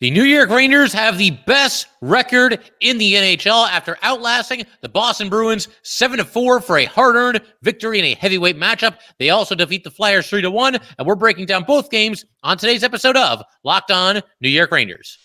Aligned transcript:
The 0.00 0.12
New 0.12 0.22
York 0.22 0.50
Rangers 0.50 0.92
have 0.92 1.18
the 1.18 1.32
best 1.44 1.88
record 2.00 2.60
in 2.80 2.98
the 2.98 3.14
NHL 3.14 3.68
after 3.68 3.98
outlasting 4.04 4.64
the 4.80 4.88
Boston 4.88 5.28
Bruins 5.28 5.66
7 5.82 6.18
to 6.18 6.24
4 6.24 6.60
for 6.60 6.78
a 6.78 6.84
hard-earned 6.84 7.40
victory 7.62 7.98
in 7.98 8.04
a 8.04 8.14
heavyweight 8.14 8.56
matchup. 8.56 8.98
They 9.18 9.30
also 9.30 9.56
defeat 9.56 9.82
the 9.82 9.90
Flyers 9.90 10.28
3 10.28 10.42
to 10.42 10.52
1, 10.52 10.76
and 10.76 11.04
we're 11.04 11.16
breaking 11.16 11.46
down 11.46 11.64
both 11.64 11.90
games 11.90 12.24
on 12.44 12.58
today's 12.58 12.84
episode 12.84 13.16
of 13.16 13.42
Locked 13.64 13.90
On 13.90 14.22
New 14.40 14.50
York 14.50 14.70
Rangers. 14.70 15.18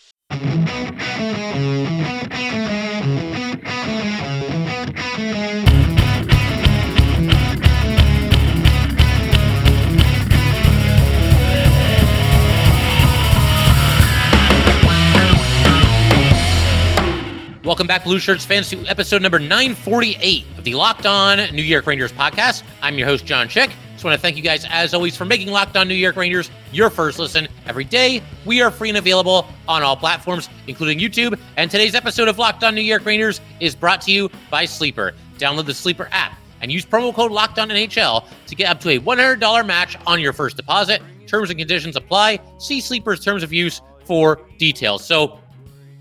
Welcome 17.64 17.88
back, 17.88 18.04
Blue 18.04 18.20
Shirts 18.20 18.44
fans, 18.44 18.70
to 18.72 18.86
episode 18.88 19.22
number 19.22 19.40
948 19.40 20.46
of 20.58 20.66
the 20.66 20.74
Locked 20.74 21.06
On 21.06 21.38
New 21.56 21.62
York 21.62 21.88
Rangers 21.88 22.12
podcast. 22.12 22.62
I'm 22.82 22.98
your 22.98 23.08
host, 23.08 23.26
John 23.26 23.48
Chick. 23.48 23.72
Just 23.94 24.04
want 24.04 24.14
to 24.14 24.22
thank 24.22 24.36
you 24.36 24.44
guys, 24.44 24.66
as 24.70 24.94
always, 24.94 25.16
for 25.16 25.24
making 25.24 25.48
Locked 25.48 25.78
On 25.78 25.88
New 25.88 25.94
York 25.94 26.18
Rangers 26.18 26.52
your 26.74 26.90
first 26.90 27.20
listen 27.20 27.48
every 27.66 27.86
day. 27.86 28.22
We 28.44 28.62
are 28.62 28.70
free 28.70 28.90
and 28.90 28.98
available 28.98 29.48
on 29.66 29.82
all 29.82 29.96
platforms, 29.96 30.50
including 30.68 31.00
YouTube. 31.00 31.40
And 31.56 31.72
today's 31.72 31.96
episode 31.96 32.28
of 32.28 32.38
Locked 32.38 32.66
On 32.66 32.76
New 32.76 32.82
York 32.82 33.06
Rangers 33.06 33.40
is 33.62 33.76
brought 33.76 34.02
to 34.02 34.12
you 34.12 34.30
by 34.52 34.66
Sleeper. 34.66 35.14
Download 35.38 35.66
the 35.66 35.74
Sleeper 35.74 36.10
app 36.12 36.38
and 36.62 36.70
use 36.70 36.86
promo 36.86 37.16
code 37.16 37.32
Locked 37.32 37.60
On 37.60 37.70
NHL 37.70 38.28
to 38.46 38.56
get 38.56 38.70
up 38.70 38.82
to 38.82 38.90
a 38.90 39.00
$100 39.00 39.66
match 39.66 39.96
on 40.06 40.20
your 40.20 40.34
first 40.34 40.58
deposit. 40.58 41.02
Terms 41.28 41.50
and 41.50 41.58
conditions 41.58 41.96
apply. 41.96 42.40
See 42.58 42.82
Sleeper's 42.82 43.24
terms 43.24 43.42
of 43.42 43.54
use 43.54 43.82
for 44.04 44.42
details. 44.58 45.06
So, 45.06 45.40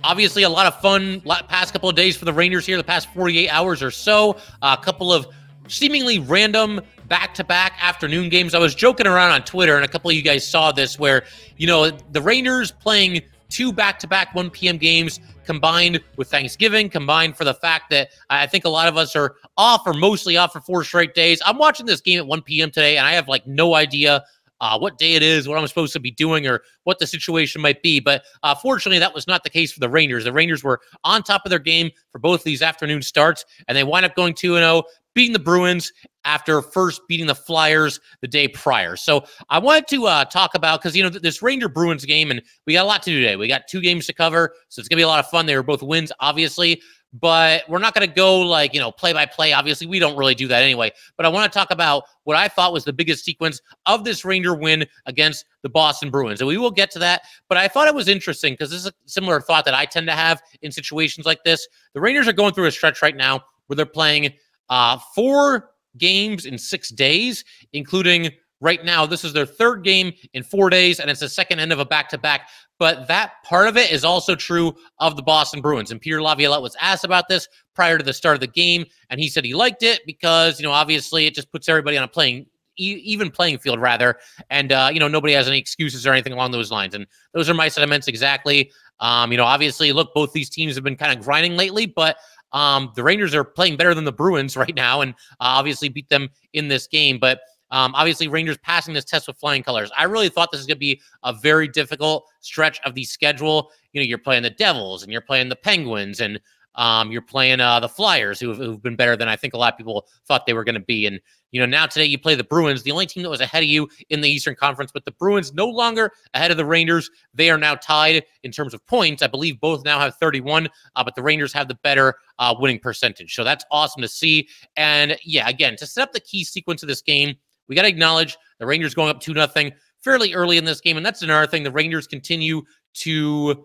obviously 0.05 0.43
a 0.43 0.49
lot 0.49 0.67
of 0.67 0.81
fun 0.81 1.21
past 1.49 1.73
couple 1.73 1.89
of 1.89 1.97
days 1.97 2.17
for 2.17 2.25
the 2.25 2.33
Rangers 2.33 2.67
here, 2.67 2.77
the 2.77 2.85
past 2.85 3.13
48 3.13 3.49
hours 3.49 3.83
or 3.83 3.91
so. 3.91 4.37
A 4.63 4.77
couple 4.77 5.13
of 5.13 5.27
seemingly 5.69 6.19
random 6.19 6.81
back-to-back 7.09 7.75
afternoon 7.81 8.29
games. 8.29 8.55
I 8.55 8.59
was 8.59 8.75
joking 8.75 9.07
around 9.07 9.33
on 9.33 9.45
Twitter, 9.45 9.77
and 9.77 9.85
a 9.85 9.89
couple 9.89 10.11
of 10.11 10.17
you 10.17 10.23
guys 10.23 10.47
saw 10.47 10.73
this, 10.73 10.99
where 10.99 11.25
you 11.57 11.67
know 11.67 11.91
the 11.91 12.23
Rangers 12.23 12.73
playing 12.73 13.23
two 13.49 13.73
back-to-back 13.73 14.35
1 14.35 14.51
p.m. 14.51 14.79
games 14.79 15.21
combined 15.45 16.01
with 16.17 16.31
Thanksgiving, 16.31 16.89
combined 16.89 17.37
for 17.37 17.45
the 17.45 17.55
fact 17.55 17.91
that 17.91 18.09
I 18.31 18.47
think 18.47 18.65
a 18.65 18.71
lot 18.71 18.89
of 18.89 18.97
us 18.97 19.15
are 19.15 19.37
off 19.59 19.83
or 19.87 19.93
mostly 19.93 20.37
off 20.37 20.53
for 20.53 20.61
four 20.61 20.85
straight 20.85 21.15
days. 21.15 21.43
I'm 21.45 21.59
watching 21.59 21.85
this 21.85 22.01
game 22.01 22.19
at 22.19 22.27
1 22.27 22.43
p.m. 22.43 22.71
today, 22.71 22.97
and 22.97 23.07
I 23.07 23.13
have 23.13 23.29
like 23.29 23.47
no 23.47 23.75
idea 23.75 24.25
uh, 24.63 24.79
what 24.79 24.97
day 24.97 25.15
it 25.15 25.23
is, 25.23 25.49
what 25.49 25.59
I'm 25.59 25.67
supposed 25.67 25.93
to 25.93 26.01
be 26.01 26.13
doing, 26.13 26.47
or 26.47 26.63
what 26.85 27.01
the 27.01 27.07
situation 27.07 27.61
might 27.61 27.83
be. 27.83 28.01
But 28.01 28.23
uh, 28.45 28.55
fortunately, 28.55 29.01
that 29.01 29.13
was 29.13 29.27
not 29.27 29.43
the 29.43 29.51
case 29.51 29.73
for 29.73 29.81
the 29.81 29.89
Rangers. 29.89 30.25
The 30.25 30.33
Rangers 30.33 30.63
were 30.63 30.81
on 31.03 31.23
top 31.23 31.43
of 31.45 31.51
their 31.51 31.59
game 31.59 31.91
for 32.13 32.21
both 32.21 32.45
these 32.45 32.63
afternoon 32.63 33.03
starts, 33.03 33.45
and 33.67 33.77
they 33.77 33.85
wind 33.85 34.07
up 34.07 34.15
going 34.15 34.35
2 34.35 34.55
0, 34.55 34.85
beating 35.15 35.33
the 35.33 35.41
Bruins 35.41 35.93
after 36.25 36.63
first 36.63 37.03
beating 37.09 37.27
the 37.27 37.35
Flyers 37.35 37.99
the 38.21 38.29
day 38.29 38.47
prior. 38.47 38.95
So 38.95 39.25
I 39.51 39.59
wanted 39.59 39.89
to 39.89 40.07
uh, 40.07 40.25
talk 40.27 40.55
about 40.55 40.81
because 40.81 40.97
you 40.97 41.03
know 41.03 41.11
this 41.11 41.43
Ranger 41.43 41.69
Bruins 41.69 42.05
game, 42.05 42.31
and 42.31 42.41
we 42.65 42.75
got 42.75 42.85
a 42.85 42.87
lot 42.87 43.03
to 43.03 43.11
do 43.11 43.21
today. 43.21 43.35
We 43.35 43.49
got 43.49 43.63
two 43.69 43.81
games 43.81 44.07
to 44.07 44.15
cover, 44.15 44.55
so 44.69 44.79
it's 44.79 44.89
gonna 44.89 45.01
be 45.01 45.05
a 45.05 45.09
lot 45.09 45.19
of 45.19 45.29
fun. 45.29 45.45
They 45.45 45.57
were 45.57 45.65
both 45.65 45.83
wins, 45.83 46.13
obviously 46.21 46.81
but 47.13 47.69
we're 47.69 47.79
not 47.79 47.95
going 47.95 48.09
to 48.09 48.15
go 48.15 48.41
like, 48.41 48.73
you 48.73 48.81
know, 48.81 48.91
play 48.91 49.13
by 49.13 49.27
play. 49.27 49.53
Obviously, 49.53 49.87
we 49.87 49.99
don't 49.99 50.17
really 50.17 50.35
do 50.35 50.49
that 50.49 50.63
anyway. 50.63 50.91
But 51.17 51.27
I 51.27 51.29
want 51.29 51.53
to 51.53 51.59
talk 51.59 51.71
about 51.71 52.05
what 52.25 52.37
I 52.37 52.49
thought 52.49 52.73
was 52.73 52.85
the 52.85 52.93
biggest 52.93 53.25
sequence 53.25 53.61
of 53.87 54.05
this 54.05 54.25
Ranger 54.25 54.55
win 54.55 54.87
against 55.07 55.45
the 55.63 55.69
Boston 55.69 56.11
Bruins. 56.11 56.41
And 56.41 56.49
we 56.49 56.57
will 56.57 56.71
get 56.71 56.91
to 56.93 56.99
that. 57.01 57.23
But 57.49 57.59
I 57.59 57.69
thought 57.69 57.87
it 57.87 57.95
was 57.95 58.09
interesting 58.09 58.55
because 58.55 58.71
this 58.71 58.81
is 58.81 58.87
a 58.87 58.93
similar 59.05 59.41
thought 59.41 59.65
that 59.67 59.75
I 59.75 59.85
tend 59.85 60.07
to 60.07 60.15
have 60.15 60.43
in 60.63 60.73
situations 60.73 61.27
like 61.27 61.45
this. 61.45 61.69
The 61.93 62.01
Rangers 62.01 62.29
are 62.29 62.33
going 62.33 62.55
through 62.55 62.67
a 62.67 62.73
stretch 62.73 63.03
right 63.03 63.17
now 63.17 63.43
where 63.67 63.77
they're 63.77 63.87
playing 63.87 64.33
uh, 64.71 64.99
four 65.15 65.71
games 65.99 66.47
in 66.47 66.57
six 66.57 66.89
days, 66.89 67.45
including 67.75 68.31
right 68.63 68.83
now. 68.85 69.05
This 69.05 69.25
is 69.25 69.35
their 69.35 69.45
third 69.45 69.85
game 69.85 70.13
in 70.33 70.43
four 70.43 70.71
days, 70.71 71.01
and 71.01 71.11
it's 71.11 71.21
the 71.21 71.29
second 71.29 71.59
end 71.59 71.73
of 71.73 71.81
a 71.81 71.85
back 71.85 72.09
to 72.11 72.19
back. 72.19 72.49
But 72.79 73.09
that 73.09 73.33
part 73.45 73.69
of 73.69 73.77
it 73.77 73.93
is 73.93 74.05
also 74.05 74.35
true 74.35 74.75
of 74.99 75.17
the 75.17 75.23
Boston 75.23 75.61
Bruins. 75.61 75.91
And 75.91 76.01
Peter 76.01 76.23
Laviolette 76.23 76.63
was 76.63 76.77
asked 76.81 77.05
about 77.05 77.29
this 77.29 77.47
prior 77.75 77.99
to 77.99 78.05
the 78.05 78.13
start 78.13 78.37
of 78.37 78.41
the 78.41 78.47
game, 78.47 78.87
and 79.11 79.21
he 79.21 79.29
said 79.29 79.45
he 79.45 79.53
liked 79.53 79.83
it 79.83 80.01
because, 80.07 80.59
you 80.59 80.65
know, 80.65 80.73
obviously 80.73 81.27
it 81.27 81.35
just 81.35 81.53
puts 81.53 81.69
everybody 81.69 81.99
on 81.99 82.05
a 82.05 82.09
playing 82.09 82.47
even 82.79 83.31
playing 83.31 83.59
field 83.59 83.79
rather 83.79 84.19
and 84.49 84.73
uh, 84.73 84.89
you 84.91 84.99
know 84.99 85.07
nobody 85.07 85.35
has 85.35 85.47
any 85.47 85.59
excuses 85.59 86.07
or 86.07 86.13
anything 86.13 86.33
along 86.33 86.51
those 86.51 86.71
lines 86.71 86.95
and 86.95 87.07
those 87.35 87.51
are 87.51 87.53
my 87.53 87.69
sentiments 87.69 88.09
exactly 88.09 88.73
um, 89.01 89.31
you 89.31 89.37
know 89.37 89.45
obviously 89.45 89.93
look 89.93 90.15
both 90.15 90.33
these 90.33 90.49
teams 90.49 90.75
have 90.75 90.83
been 90.83 90.97
kind 90.97 91.17
of 91.17 91.23
grinding 91.23 91.55
lately 91.55 91.85
but 91.85 92.17
um, 92.53 92.91
the 92.97 93.03
rangers 93.03 93.35
are 93.35 93.45
playing 93.45 93.77
better 93.77 93.95
than 93.95 94.05
the 94.05 94.13
bruins 94.13 94.57
right 94.57 94.75
now 94.75 95.03
and 95.03 95.13
uh, 95.33 95.53
obviously 95.61 95.91
beat 95.91 96.09
them 96.09 96.31
in 96.55 96.69
this 96.69 96.87
game 96.87 97.19
but 97.21 97.41
um, 97.73 97.95
obviously, 97.95 98.29
Rangers 98.29 98.59
passing 98.59 98.93
this 98.93 99.05
test 99.05 99.27
with 99.27 99.39
flying 99.39 99.63
colors. 99.63 99.91
I 99.97 100.05
really 100.05 100.29
thought 100.29 100.53
this 100.53 100.61
was 100.61 100.67
going 100.67 100.77
to 100.77 100.81
be 100.81 101.01
a 101.25 101.33
very 101.33 101.67
difficult 101.67 102.29
stretch 102.41 102.79
of 102.85 102.95
the 102.95 103.03
schedule. 103.03 103.71
You 103.93 104.01
know, 104.01 104.07
you're 104.07 104.19
playing 104.19 104.43
the 104.43 104.51
Devils 104.51 105.03
and 105.03 105.11
you're 105.11 105.23
playing 105.23 105.49
the 105.49 105.57
Penguins 105.57 106.21
and 106.21 106.39
um, 106.75 107.11
you're 107.11 107.23
playing 107.23 107.61
uh, 107.61 107.81
the 107.81 107.89
Flyers, 107.89 108.41
who 108.41 108.49
have, 108.49 108.59
who've 108.59 108.83
been 108.83 108.97
better 108.97 109.17
than 109.17 109.29
I 109.29 109.37
think 109.37 109.55
a 109.55 109.59
lot 109.59 109.73
of 109.73 109.79
people 109.79 110.07
thought 110.27 110.47
they 110.47 110.53
were 110.53 110.65
going 110.65 110.75
to 110.75 110.81
be. 110.81 111.07
And 111.07 111.19
you 111.51 111.61
know, 111.61 111.67
now 111.67 111.87
today 111.87 112.05
you 112.05 112.19
play 112.19 112.35
the 112.35 112.45
Bruins, 112.45 112.83
the 112.83 112.93
only 112.93 113.07
team 113.07 113.23
that 113.23 113.29
was 113.31 113.41
ahead 113.41 113.63
of 113.63 113.69
you 113.69 113.89
in 114.11 114.21
the 114.21 114.29
Eastern 114.29 114.55
Conference, 114.55 114.91
but 114.93 115.05
the 115.05 115.13
Bruins 115.13 115.53
no 115.53 115.67
longer 115.67 116.13
ahead 116.35 116.51
of 116.51 116.57
the 116.57 116.65
Rangers. 116.65 117.11
They 117.35 117.51
are 117.51 117.59
now 117.59 117.75
tied 117.75 118.25
in 118.43 118.53
terms 118.53 118.75
of 118.75 118.85
points. 118.87 119.23
I 119.23 119.27
believe 119.27 119.61
both 119.61 119.85
now 119.85 119.99
have 119.99 120.17
31, 120.17 120.69
uh, 120.97 121.05
but 121.05 121.15
the 121.15 121.23
Rangers 121.23 121.53
have 121.53 121.69
the 121.69 121.79
better 121.83 122.15
uh, 122.39 122.55
winning 122.59 122.79
percentage. 122.79 123.35
So 123.35 123.45
that's 123.45 123.65
awesome 123.71 124.03
to 124.03 124.09
see. 124.09 124.49
And 124.77 125.17
yeah, 125.25 125.49
again, 125.49 125.77
to 125.77 125.87
set 125.87 126.03
up 126.03 126.13
the 126.13 126.21
key 126.21 126.45
sequence 126.45 126.83
of 126.83 126.89
this 126.89 127.03
game, 127.03 127.37
we 127.69 127.77
got 127.77 127.83
to 127.83 127.89
acknowledge 127.89 128.37
the 128.59 128.67
Rangers 128.67 128.95
going 128.95 129.11
up 129.11 129.21
2 129.21 129.35
nothing 129.35 129.73
fairly 130.03 130.35
early 130.35 130.59
in 130.59 130.65
this 130.65 130.81
game. 130.81 130.97
And 130.97 131.07
that's 131.07 131.23
another 131.23 131.47
thing. 131.47 131.63
The 131.63 131.71
Rangers 131.71 132.07
continue 132.07 132.63
to 132.95 133.65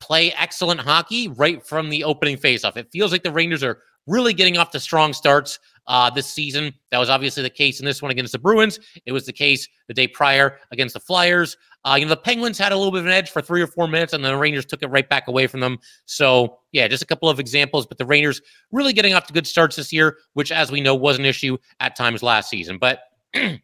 play 0.00 0.32
excellent 0.34 0.80
hockey 0.80 1.28
right 1.28 1.64
from 1.66 1.88
the 1.90 2.04
opening 2.04 2.36
faceoff. 2.36 2.76
It 2.76 2.88
feels 2.92 3.12
like 3.12 3.22
the 3.22 3.32
Rangers 3.32 3.62
are 3.62 3.78
really 4.06 4.32
getting 4.32 4.56
off 4.56 4.70
to 4.70 4.80
strong 4.80 5.12
starts 5.12 5.58
uh, 5.86 6.10
this 6.10 6.26
season. 6.26 6.72
That 6.90 6.98
was 6.98 7.10
obviously 7.10 7.42
the 7.42 7.50
case 7.50 7.80
in 7.80 7.86
this 7.86 8.02
one 8.02 8.10
against 8.10 8.32
the 8.32 8.38
Bruins. 8.38 8.78
It 9.06 9.12
was 9.12 9.26
the 9.26 9.32
case 9.32 9.68
the 9.86 9.94
day 9.94 10.08
prior 10.08 10.58
against 10.70 10.94
the 10.94 11.00
Flyers. 11.00 11.56
Uh, 11.84 11.96
you 11.98 12.04
know, 12.04 12.10
the 12.10 12.16
Penguins 12.16 12.58
had 12.58 12.72
a 12.72 12.76
little 12.76 12.90
bit 12.90 13.00
of 13.00 13.06
an 13.06 13.12
edge 13.12 13.30
for 13.30 13.40
three 13.40 13.62
or 13.62 13.66
four 13.66 13.86
minutes, 13.86 14.12
and 14.12 14.24
then 14.24 14.32
the 14.32 14.38
Rangers 14.38 14.66
took 14.66 14.82
it 14.82 14.88
right 14.88 15.08
back 15.08 15.28
away 15.28 15.46
from 15.46 15.60
them. 15.60 15.78
So, 16.06 16.58
yeah, 16.72 16.88
just 16.88 17.02
a 17.02 17.06
couple 17.06 17.28
of 17.28 17.38
examples. 17.38 17.86
But 17.86 17.98
the 17.98 18.06
Rangers 18.06 18.42
really 18.72 18.92
getting 18.92 19.14
off 19.14 19.26
to 19.26 19.32
good 19.32 19.46
starts 19.46 19.76
this 19.76 19.92
year, 19.92 20.18
which, 20.34 20.50
as 20.50 20.72
we 20.72 20.80
know, 20.80 20.94
was 20.94 21.18
an 21.18 21.24
issue 21.24 21.56
at 21.80 21.96
times 21.96 22.22
last 22.22 22.50
season. 22.50 22.78
But 22.78 23.00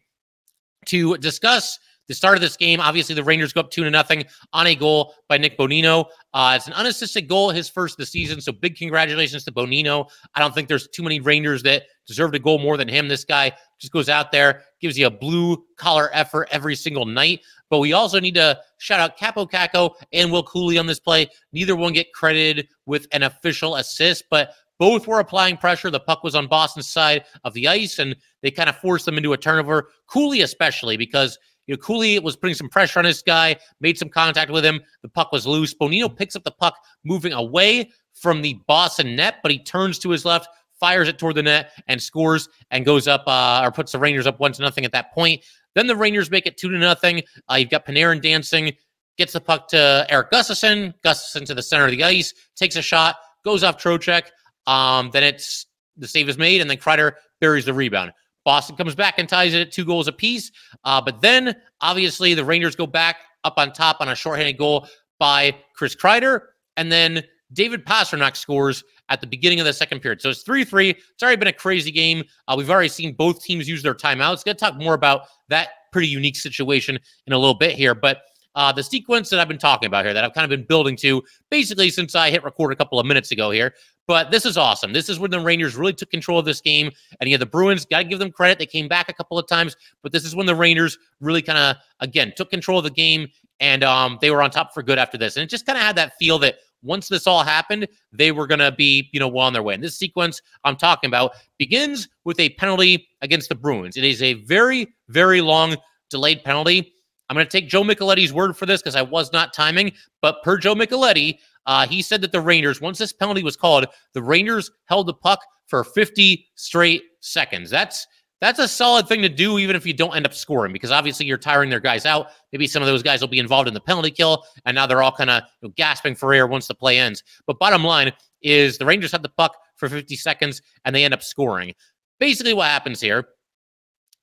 to 0.85 1.17
discuss 1.17 1.79
the 2.07 2.13
start 2.13 2.35
of 2.35 2.41
this 2.41 2.55
game. 2.55 2.79
Obviously, 2.79 3.15
the 3.15 3.23
Rangers 3.23 3.53
go 3.53 3.61
up 3.61 3.71
two 3.71 3.83
to 3.83 3.89
nothing 3.89 4.25
on 4.53 4.67
a 4.67 4.75
goal 4.75 5.13
by 5.27 5.37
Nick 5.37 5.57
Bonino. 5.57 6.05
Uh, 6.33 6.53
it's 6.55 6.67
an 6.67 6.73
unassisted 6.73 7.27
goal, 7.27 7.49
his 7.49 7.69
first 7.69 7.93
of 7.93 7.97
the 7.97 8.05
season. 8.05 8.39
So 8.41 8.51
big 8.51 8.75
congratulations 8.75 9.43
to 9.45 9.51
Bonino. 9.51 10.07
I 10.35 10.39
don't 10.39 10.53
think 10.53 10.67
there's 10.67 10.87
too 10.87 11.03
many 11.03 11.19
Rangers 11.19 11.63
that 11.63 11.83
deserve 12.07 12.33
a 12.33 12.39
goal 12.39 12.59
more 12.59 12.77
than 12.77 12.87
him. 12.87 13.07
This 13.07 13.25
guy 13.25 13.53
just 13.79 13.91
goes 13.91 14.09
out 14.09 14.31
there, 14.31 14.63
gives 14.81 14.97
you 14.97 15.07
a 15.07 15.11
blue 15.11 15.65
collar 15.77 16.09
effort 16.13 16.47
every 16.51 16.75
single 16.75 17.05
night. 17.05 17.41
But 17.69 17.79
we 17.79 17.93
also 17.93 18.19
need 18.19 18.35
to 18.35 18.59
shout 18.77 18.99
out 18.99 19.17
Kaapo 19.17 19.49
Kakko 19.49 19.95
and 20.13 20.31
Will 20.31 20.43
Cuylle 20.43 20.79
on 20.79 20.85
this 20.85 20.99
play. 20.99 21.27
Neither 21.51 21.75
one 21.75 21.93
get 21.93 22.13
credited 22.13 22.67
with 22.85 23.07
an 23.11 23.23
official 23.23 23.77
assist, 23.77 24.25
but 24.29 24.53
both 24.77 25.07
were 25.07 25.19
applying 25.19 25.57
pressure. 25.57 25.89
The 25.89 25.99
puck 25.99 26.23
was 26.23 26.35
on 26.35 26.47
Boston's 26.47 26.89
side 26.89 27.25
of 27.43 27.53
the 27.53 27.67
ice, 27.67 27.99
and 27.99 28.15
they 28.45 28.51
kind 28.51 28.69
of 28.69 28.77
forced 28.77 29.05
them 29.05 29.17
into 29.17 29.33
a 29.33 29.37
turnover. 29.37 29.89
Cuylle, 30.07 30.43
especially, 30.43 30.97
because 30.97 31.39
you 31.67 31.75
know, 31.75 31.81
Cuylle 31.81 32.21
was 32.21 32.35
putting 32.35 32.55
some 32.55 32.69
pressure 32.69 32.99
on 32.99 33.05
this 33.05 33.23
guy, 33.23 33.55
made 33.81 33.97
some 33.97 34.09
contact 34.09 34.51
with 34.51 34.63
him. 34.63 34.79
The 35.01 35.09
puck 35.09 35.31
was 35.31 35.47
loose. 35.47 35.73
Bonino 35.73 36.15
picks 36.15 36.35
up 36.35 36.43
the 36.43 36.51
puck, 36.51 36.75
moving 37.03 37.33
away 37.33 37.89
from 38.13 38.41
the 38.41 38.59
Boston 38.67 39.15
net, 39.15 39.37
but 39.41 39.51
he 39.51 39.57
turns 39.57 39.97
to 39.99 40.11
his 40.11 40.25
left, 40.25 40.47
fires 40.79 41.07
it 41.07 41.17
toward 41.17 41.35
the 41.35 41.43
net, 41.43 41.71
and 41.87 42.01
scores 42.01 42.47
and 42.69 42.85
goes 42.85 43.07
up 43.07 43.23
uh, 43.25 43.61
or 43.63 43.71
puts 43.71 43.93
the 43.93 43.99
Rangers 43.99 44.27
up 44.27 44.39
one 44.39 44.51
to 44.53 44.61
nothing 44.61 44.85
at 44.85 44.91
that 44.91 45.11
point. 45.11 45.43
Then 45.73 45.87
the 45.87 45.95
Rangers 45.95 46.29
make 46.29 46.45
it 46.45 46.57
two 46.57 46.69
to 46.69 46.77
nothing. 46.77 47.23
Uh, 47.49 47.55
you've 47.55 47.71
got 47.71 47.85
Panarin 47.85 48.21
dancing, 48.21 48.73
gets 49.17 49.33
the 49.33 49.41
puck 49.41 49.67
to 49.69 50.05
Eric 50.09 50.31
Gustafsson. 50.31 50.93
Gustafsson 51.03 51.45
to 51.45 51.55
the 51.55 51.63
center 51.63 51.85
of 51.85 51.91
the 51.91 52.03
ice, 52.03 52.33
takes 52.55 52.75
a 52.75 52.81
shot, 52.81 53.15
goes 53.43 53.63
off 53.63 53.81
Trocheck. 53.81 54.27
Um, 54.67 55.09
then 55.11 55.23
it's 55.23 55.65
the 55.97 56.07
save 56.07 56.29
is 56.29 56.37
made, 56.37 56.61
and 56.61 56.69
then 56.69 56.77
Kreider 56.77 57.13
buries 57.39 57.65
the 57.65 57.73
rebound. 57.73 58.11
Boston 58.45 58.77
comes 58.77 58.95
back 58.95 59.15
and 59.17 59.27
ties 59.27 59.53
it 59.53 59.61
at 59.61 59.71
two 59.71 59.83
goals 59.83 60.07
apiece. 60.07 60.51
Uh, 60.85 61.01
but 61.01 61.19
then, 61.19 61.55
obviously, 61.81 62.33
the 62.33 62.45
Rangers 62.45 62.75
go 62.75 62.87
back 62.87 63.17
up 63.43 63.55
on 63.57 63.73
top 63.73 63.97
on 63.99 64.09
a 64.09 64.15
shorthanded 64.15 64.57
goal 64.57 64.87
by 65.19 65.55
Chris 65.75 65.95
Kreider. 65.95 66.41
And 66.77 66.91
then 66.91 67.23
David 67.53 67.85
Pastrnak 67.85 68.35
scores 68.35 68.83
at 69.09 69.21
the 69.21 69.27
beginning 69.27 69.59
of 69.59 69.65
the 69.65 69.73
second 69.73 69.99
period. 70.01 70.21
So 70.21 70.29
it's 70.29 70.43
3 70.43 70.63
3. 70.63 70.89
It's 70.89 71.23
already 71.23 71.37
been 71.37 71.47
a 71.47 71.53
crazy 71.53 71.91
game. 71.91 72.23
Uh, 72.47 72.55
we've 72.57 72.69
already 72.69 72.89
seen 72.89 73.13
both 73.13 73.43
teams 73.43 73.67
use 73.67 73.83
their 73.83 73.93
timeouts. 73.93 74.43
Going 74.43 74.55
to 74.55 74.59
talk 74.59 74.77
more 74.77 74.93
about 74.93 75.23
that 75.49 75.69
pretty 75.91 76.07
unique 76.07 76.35
situation 76.35 76.99
in 77.27 77.33
a 77.33 77.37
little 77.37 77.53
bit 77.53 77.71
here. 77.71 77.95
But 77.95 78.21
uh, 78.55 78.71
the 78.71 78.83
sequence 78.83 79.29
that 79.29 79.39
I've 79.39 79.47
been 79.47 79.57
talking 79.57 79.87
about 79.87 80.05
here, 80.05 80.13
that 80.13 80.23
I've 80.23 80.33
kind 80.33 80.45
of 80.45 80.49
been 80.49 80.65
building 80.65 80.95
to 80.97 81.21
basically 81.51 81.89
since 81.89 82.15
I 82.15 82.31
hit 82.31 82.43
record 82.43 82.71
a 82.71 82.75
couple 82.75 82.99
of 82.99 83.05
minutes 83.05 83.31
ago 83.31 83.51
here. 83.51 83.73
But 84.07 84.29
this 84.29 84.45
is 84.45 84.57
awesome. 84.57 84.93
This 84.93 85.09
is 85.09 85.19
when 85.19 85.31
the 85.31 85.39
Rangers 85.39 85.75
really 85.75 85.93
took 85.93 86.11
control 86.11 86.37
of 86.37 86.45
this 86.45 86.61
game. 86.61 86.91
And 87.19 87.29
yeah, 87.29 87.37
the 87.37 87.45
Bruins, 87.45 87.85
got 87.85 87.99
to 87.99 88.03
give 88.03 88.19
them 88.19 88.31
credit. 88.31 88.59
They 88.59 88.65
came 88.65 88.87
back 88.87 89.09
a 89.09 89.13
couple 89.13 89.39
of 89.39 89.47
times, 89.47 89.75
but 90.03 90.11
this 90.11 90.23
is 90.23 90.35
when 90.35 90.45
the 90.45 90.55
Rangers 90.55 90.97
really 91.21 91.41
kind 91.41 91.57
of, 91.57 91.77
again, 92.01 92.33
took 92.35 92.49
control 92.49 92.77
of 92.77 92.83
the 92.83 92.91
game 92.91 93.27
and 93.59 93.83
um, 93.83 94.17
they 94.21 94.31
were 94.31 94.41
on 94.41 94.51
top 94.51 94.73
for 94.73 94.83
good 94.83 94.99
after 94.99 95.17
this. 95.17 95.37
And 95.37 95.43
it 95.43 95.49
just 95.49 95.65
kind 95.65 95.77
of 95.77 95.83
had 95.83 95.95
that 95.95 96.13
feel 96.19 96.37
that 96.39 96.57
once 96.83 97.07
this 97.07 97.25
all 97.25 97.43
happened, 97.43 97.87
they 98.11 98.31
were 98.31 98.45
going 98.47 98.59
to 98.59 98.71
be, 98.71 99.09
you 99.11 99.19
know, 99.19 99.27
well 99.27 99.47
on 99.47 99.53
their 99.53 99.63
way. 99.63 99.73
And 99.73 99.83
this 99.83 99.97
sequence 99.97 100.41
I'm 100.63 100.75
talking 100.75 101.07
about 101.07 101.31
begins 101.57 102.07
with 102.25 102.39
a 102.39 102.49
penalty 102.49 103.07
against 103.21 103.49
the 103.49 103.55
Bruins. 103.55 103.97
It 103.97 104.03
is 104.03 104.21
a 104.21 104.33
very, 104.33 104.93
very 105.09 105.41
long 105.41 105.77
delayed 106.09 106.43
penalty. 106.43 106.93
I'm 107.29 107.35
going 107.35 107.45
to 107.45 107.51
take 107.51 107.69
Joe 107.69 107.83
Micheletti's 107.83 108.33
word 108.33 108.55
for 108.55 108.65
this 108.65 108.81
because 108.81 108.95
I 108.95 109.01
was 109.01 109.31
not 109.33 109.53
timing, 109.53 109.93
but 110.21 110.43
per 110.43 110.57
Joe 110.57 110.75
Micheletti, 110.75 111.39
uh, 111.65 111.87
he 111.87 112.01
said 112.01 112.21
that 112.21 112.31
the 112.31 112.41
Rangers, 112.41 112.81
once 112.81 112.99
this 112.99 113.13
penalty 113.13 113.43
was 113.43 113.55
called, 113.55 113.87
the 114.13 114.21
Rangers 114.21 114.69
held 114.85 115.07
the 115.07 115.13
puck 115.13 115.39
for 115.67 115.83
50 115.83 116.47
straight 116.55 117.03
seconds. 117.21 117.69
That's 117.69 118.05
that's 118.41 118.59
a 118.59 118.67
solid 118.67 119.07
thing 119.07 119.21
to 119.21 119.29
do, 119.29 119.57
even 119.59 119.75
if 119.75 119.85
you 119.85 119.93
don't 119.93 120.15
end 120.15 120.25
up 120.25 120.33
scoring, 120.33 120.73
because 120.73 120.91
obviously 120.91 121.25
you're 121.25 121.37
tiring 121.37 121.69
their 121.69 121.79
guys 121.79 122.05
out. 122.05 122.27
Maybe 122.51 122.67
some 122.67 122.83
of 122.83 122.87
those 122.87 123.01
guys 123.01 123.21
will 123.21 123.29
be 123.29 123.39
involved 123.39 123.67
in 123.67 123.73
the 123.73 123.79
penalty 123.79 124.11
kill, 124.11 124.43
and 124.65 124.75
now 124.75 124.85
they're 124.85 125.01
all 125.01 125.11
kind 125.11 125.29
of 125.29 125.43
you 125.61 125.69
know, 125.69 125.73
gasping 125.77 126.15
for 126.15 126.33
air 126.33 126.45
once 126.45 126.67
the 126.67 126.75
play 126.75 126.99
ends. 126.99 127.23
But 127.47 127.59
bottom 127.59 127.83
line 127.83 128.11
is 128.41 128.77
the 128.77 128.85
Rangers 128.85 129.13
had 129.13 129.23
the 129.23 129.29
puck 129.29 129.55
for 129.77 129.87
50 129.87 130.15
seconds, 130.17 130.61
and 130.83 130.95
they 130.95 131.05
end 131.05 131.13
up 131.13 131.23
scoring. 131.23 131.73
Basically, 132.19 132.53
what 132.53 132.67
happens 132.67 132.99
here 132.99 133.25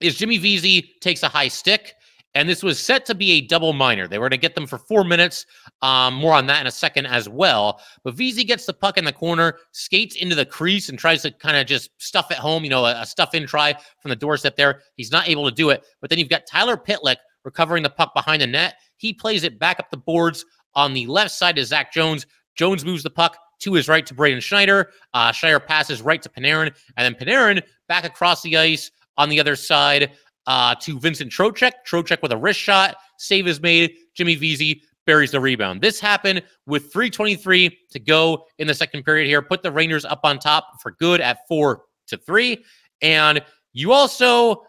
is 0.00 0.16
Jimmy 0.16 0.38
Vesey 0.38 0.92
takes 1.00 1.22
a 1.22 1.28
high 1.28 1.48
stick 1.48 1.94
and 2.34 2.48
this 2.48 2.62
was 2.62 2.78
set 2.78 3.04
to 3.06 3.14
be 3.14 3.32
a 3.32 3.40
double 3.42 3.72
minor. 3.72 4.08
They 4.08 4.18
were 4.18 4.28
going 4.28 4.38
to 4.38 4.38
get 4.38 4.54
them 4.54 4.66
for 4.66 4.78
four 4.78 5.04
minutes. 5.04 5.44
Um, 5.82 6.14
more 6.14 6.32
on 6.32 6.46
that 6.46 6.60
in 6.60 6.66
a 6.66 6.72
second 6.72 7.06
as 7.06 7.28
well. 7.28 7.80
But 8.04 8.14
Vesey 8.14 8.44
gets 8.44 8.64
the 8.64 8.72
puck 8.72 8.96
in 8.96 9.04
the 9.04 9.12
corner, 9.12 9.58
skates 9.72 10.16
into 10.16 10.34
the 10.34 10.46
crease, 10.46 10.88
and 10.88 10.98
tries 10.98 11.22
to 11.22 11.30
kind 11.30 11.56
of 11.56 11.66
just 11.66 11.90
stuff 11.98 12.30
it 12.30 12.38
home, 12.38 12.64
you 12.64 12.70
know, 12.70 12.86
a, 12.86 13.02
a 13.02 13.06
stuff 13.06 13.34
in 13.34 13.46
try 13.46 13.74
from 14.00 14.08
the 14.08 14.16
doorstep 14.16 14.56
there. 14.56 14.80
He's 14.96 15.12
not 15.12 15.28
able 15.28 15.44
to 15.44 15.54
do 15.54 15.70
it. 15.70 15.84
But 16.00 16.10
then 16.10 16.18
you've 16.18 16.28
got 16.28 16.46
Tyler 16.46 16.76
Pitlick 16.76 17.16
recovering 17.44 17.82
the 17.82 17.90
puck 17.90 18.14
behind 18.14 18.40
the 18.40 18.46
net. 18.46 18.76
He 18.96 19.12
plays 19.12 19.44
it 19.44 19.58
back 19.58 19.78
up 19.78 19.90
the 19.90 19.96
boards 19.96 20.44
on 20.74 20.94
the 20.94 21.06
left 21.06 21.32
side 21.32 21.56
to 21.56 21.64
Zach 21.64 21.92
Jones. 21.92 22.26
Jones 22.54 22.84
moves 22.84 23.02
the 23.02 23.10
puck 23.10 23.36
to 23.60 23.74
his 23.74 23.88
right 23.88 24.06
to 24.06 24.14
Braden 24.14 24.40
Schneider. 24.40 24.90
Uh, 25.12 25.32
Schneider 25.32 25.60
passes 25.60 26.02
right 26.02 26.22
to 26.22 26.28
Panarin, 26.28 26.74
and 26.96 27.04
then 27.04 27.14
Panarin 27.14 27.62
back 27.88 28.04
across 28.04 28.42
the 28.42 28.56
ice 28.56 28.90
on 29.18 29.28
the 29.28 29.38
other 29.38 29.56
side 29.56 30.12
uh, 30.46 30.74
to 30.76 30.98
Vincent 30.98 31.30
Trocheck. 31.30 31.72
Trocheck 31.86 32.22
with 32.22 32.32
a 32.32 32.36
wrist 32.36 32.60
shot. 32.60 32.96
Save 33.18 33.46
is 33.46 33.60
made. 33.60 33.94
Jimmy 34.14 34.34
Vesey 34.34 34.82
buries 35.06 35.32
the 35.32 35.40
rebound. 35.40 35.80
This 35.80 36.00
happened 36.00 36.42
with 36.66 36.92
323 36.92 37.78
to 37.90 37.98
go 37.98 38.44
in 38.58 38.66
the 38.66 38.74
second 38.74 39.04
period 39.04 39.26
here. 39.26 39.42
Put 39.42 39.62
the 39.62 39.72
Rangers 39.72 40.04
up 40.04 40.20
on 40.24 40.38
top 40.38 40.80
for 40.80 40.92
good 40.92 41.20
at 41.20 41.46
four 41.48 41.82
to 42.08 42.16
three. 42.16 42.64
And 43.00 43.42
you 43.72 43.92
also, 43.92 44.62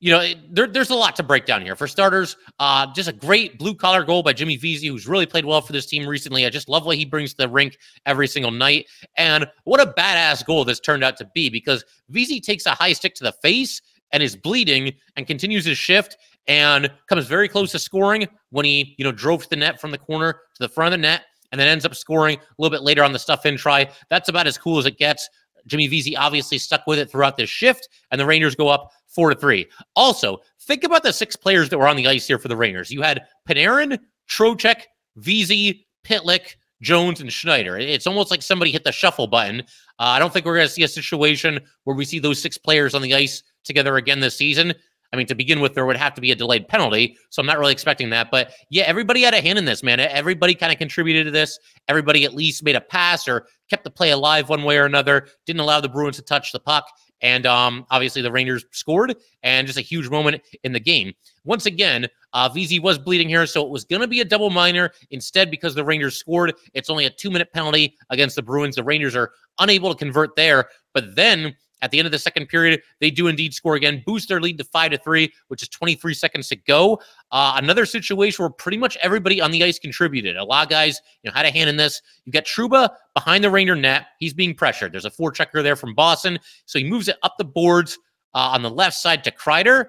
you 0.00 0.10
know, 0.10 0.26
there, 0.50 0.66
there's 0.66 0.90
a 0.90 0.94
lot 0.94 1.16
to 1.16 1.22
break 1.22 1.46
down 1.46 1.62
here. 1.62 1.76
For 1.76 1.86
starters, 1.86 2.36
uh, 2.58 2.92
just 2.94 3.08
a 3.08 3.12
great 3.12 3.58
blue 3.58 3.74
collar 3.74 4.04
goal 4.04 4.22
by 4.22 4.32
Jimmy 4.32 4.56
Vesey, 4.56 4.88
who's 4.88 5.06
really 5.06 5.26
played 5.26 5.44
well 5.44 5.60
for 5.60 5.72
this 5.72 5.86
team 5.86 6.06
recently. 6.06 6.44
I 6.44 6.50
just 6.50 6.68
love 6.68 6.84
what 6.84 6.96
he 6.96 7.04
brings 7.04 7.32
to 7.32 7.36
the 7.38 7.48
rink 7.48 7.78
every 8.06 8.26
single 8.26 8.50
night. 8.50 8.86
And 9.16 9.46
what 9.64 9.80
a 9.80 9.86
badass 9.86 10.44
goal 10.44 10.64
this 10.64 10.80
turned 10.80 11.04
out 11.04 11.16
to 11.18 11.30
be 11.34 11.48
because 11.48 11.84
Vesey 12.08 12.40
takes 12.40 12.66
a 12.66 12.70
high 12.70 12.92
stick 12.92 13.14
to 13.16 13.24
the 13.24 13.32
face 13.42 13.80
and 14.12 14.22
is 14.22 14.36
bleeding 14.36 14.92
and 15.16 15.26
continues 15.26 15.64
his 15.64 15.78
shift 15.78 16.16
and 16.46 16.90
comes 17.08 17.26
very 17.26 17.48
close 17.48 17.72
to 17.72 17.78
scoring 17.78 18.26
when 18.50 18.64
he, 18.64 18.94
you 18.98 19.04
know, 19.04 19.12
drove 19.12 19.42
to 19.42 19.50
the 19.50 19.56
net 19.56 19.80
from 19.80 19.90
the 19.90 19.98
corner 19.98 20.32
to 20.32 20.58
the 20.60 20.68
front 20.68 20.94
of 20.94 21.00
the 21.00 21.02
net 21.02 21.22
and 21.52 21.60
then 21.60 21.68
ends 21.68 21.84
up 21.84 21.94
scoring 21.94 22.36
a 22.36 22.40
little 22.58 22.76
bit 22.76 22.82
later 22.82 23.02
on 23.02 23.12
the 23.12 23.18
stuff 23.18 23.46
in 23.46 23.56
try. 23.56 23.88
That's 24.08 24.28
about 24.28 24.46
as 24.46 24.58
cool 24.58 24.78
as 24.78 24.86
it 24.86 24.98
gets. 24.98 25.28
Jimmy 25.66 25.88
Vesey 25.88 26.16
obviously 26.16 26.58
stuck 26.58 26.86
with 26.86 26.98
it 26.98 27.10
throughout 27.10 27.36
this 27.36 27.50
shift, 27.50 27.88
and 28.10 28.20
the 28.20 28.26
Rangers 28.26 28.54
go 28.54 28.68
up 28.68 28.90
four 29.06 29.30
to 29.30 29.38
three. 29.38 29.66
Also, 29.94 30.38
think 30.62 30.84
about 30.84 31.02
the 31.02 31.12
six 31.12 31.36
players 31.36 31.68
that 31.68 31.78
were 31.78 31.88
on 31.88 31.96
the 31.96 32.06
ice 32.06 32.26
here 32.26 32.38
for 32.38 32.48
the 32.48 32.56
Rangers. 32.56 32.90
You 32.90 33.02
had 33.02 33.22
Panarin, 33.48 33.98
Trocheck, 34.28 34.82
Vesey, 35.16 35.86
Pitlick, 36.04 36.56
Jones, 36.82 37.20
and 37.20 37.30
Schneider. 37.30 37.76
It's 37.76 38.06
almost 38.06 38.30
like 38.30 38.42
somebody 38.42 38.72
hit 38.72 38.84
the 38.84 38.92
shuffle 38.92 39.26
button. 39.26 39.60
Uh, 39.60 39.64
I 40.04 40.18
don't 40.18 40.32
think 40.32 40.46
we're 40.46 40.56
going 40.56 40.66
to 40.66 40.72
see 40.72 40.84
a 40.84 40.88
situation 40.88 41.60
where 41.84 41.96
we 41.96 42.04
see 42.04 42.18
those 42.18 42.40
six 42.40 42.56
players 42.56 42.94
on 42.94 43.02
the 43.02 43.14
ice 43.14 43.42
together 43.70 43.96
again 43.96 44.20
this 44.20 44.36
season. 44.36 44.74
I 45.12 45.16
mean, 45.16 45.26
to 45.26 45.34
begin 45.34 45.60
with, 45.60 45.74
there 45.74 45.86
would 45.86 45.96
have 45.96 46.14
to 46.14 46.20
be 46.20 46.30
a 46.30 46.36
delayed 46.36 46.68
penalty. 46.68 47.16
So 47.30 47.40
I'm 47.40 47.46
not 47.46 47.58
really 47.58 47.72
expecting 47.72 48.10
that. 48.10 48.30
But 48.30 48.52
yeah, 48.70 48.84
everybody 48.84 49.22
had 49.22 49.34
a 49.34 49.40
hand 49.40 49.58
in 49.58 49.64
this, 49.64 49.82
man. 49.82 49.98
Everybody 49.98 50.54
kind 50.54 50.72
of 50.72 50.78
contributed 50.78 51.26
to 51.26 51.30
this. 51.30 51.58
Everybody 51.88 52.24
at 52.24 52.34
least 52.34 52.62
made 52.62 52.76
a 52.76 52.80
pass 52.80 53.26
or 53.26 53.46
kept 53.68 53.84
the 53.84 53.90
play 53.90 54.10
alive 54.10 54.48
one 54.48 54.62
way 54.62 54.78
or 54.78 54.84
another, 54.84 55.26
didn't 55.46 55.60
allow 55.60 55.80
the 55.80 55.88
Bruins 55.88 56.16
to 56.16 56.22
touch 56.22 56.52
the 56.52 56.60
puck. 56.60 56.84
And 57.22 57.44
um, 57.44 57.84
obviously, 57.90 58.22
the 58.22 58.32
Rangers 58.32 58.64
scored, 58.70 59.14
and 59.42 59.66
just 59.66 59.78
a 59.78 59.82
huge 59.82 60.08
moment 60.08 60.40
in 60.64 60.72
the 60.72 60.80
game. 60.80 61.12
Once 61.44 61.66
again, 61.66 62.08
uh, 62.32 62.48
Vesey 62.48 62.78
was 62.78 62.98
bleeding 62.98 63.28
here, 63.28 63.44
so 63.46 63.62
it 63.62 63.68
was 63.68 63.84
going 63.84 64.00
to 64.00 64.08
be 64.08 64.20
a 64.20 64.24
double 64.24 64.48
minor. 64.48 64.90
Instead, 65.10 65.50
because 65.50 65.74
the 65.74 65.84
Rangers 65.84 66.16
scored, 66.16 66.54
it's 66.72 66.88
only 66.88 67.04
a 67.04 67.10
two 67.10 67.30
minute 67.30 67.52
penalty 67.52 67.94
against 68.08 68.36
the 68.36 68.42
Bruins. 68.42 68.76
The 68.76 68.84
Rangers 68.84 69.14
are 69.14 69.32
unable 69.58 69.92
to 69.92 69.98
convert 69.98 70.34
there. 70.36 70.68
But 70.94 71.14
then 71.14 71.54
at 71.82 71.90
the 71.90 71.98
end 71.98 72.06
of 72.06 72.12
the 72.12 72.18
second 72.18 72.46
period, 72.46 72.82
they 73.00 73.10
do 73.10 73.26
indeed 73.26 73.54
score 73.54 73.74
again, 73.74 74.02
boost 74.06 74.28
their 74.28 74.40
lead 74.40 74.58
to 74.58 74.64
five 74.64 74.90
to 74.90 74.98
three, 74.98 75.32
which 75.48 75.62
is 75.62 75.68
23 75.68 76.14
seconds 76.14 76.48
to 76.48 76.56
go. 76.56 77.00
Uh, 77.30 77.54
another 77.56 77.86
situation 77.86 78.42
where 78.42 78.50
pretty 78.50 78.78
much 78.78 78.96
everybody 79.02 79.40
on 79.40 79.50
the 79.50 79.62
ice 79.62 79.78
contributed. 79.78 80.36
A 80.36 80.44
lot 80.44 80.64
of 80.64 80.70
guys, 80.70 81.00
you 81.22 81.30
know, 81.30 81.34
had 81.34 81.46
a 81.46 81.50
hand 81.50 81.70
in 81.70 81.76
this. 81.76 82.02
You 82.24 82.32
got 82.32 82.44
Trouba 82.44 82.90
behind 83.14 83.44
the 83.44 83.50
Ranger 83.50 83.76
net. 83.76 84.06
He's 84.18 84.34
being 84.34 84.54
pressured. 84.54 84.92
There's 84.92 85.04
a 85.04 85.10
forechecker 85.10 85.62
there 85.62 85.76
from 85.76 85.94
Boston, 85.94 86.38
so 86.66 86.78
he 86.78 86.84
moves 86.84 87.08
it 87.08 87.16
up 87.22 87.34
the 87.38 87.44
boards 87.44 87.98
uh, 88.34 88.50
on 88.52 88.62
the 88.62 88.70
left 88.70 88.96
side 88.96 89.24
to 89.24 89.30
Kreider. 89.30 89.86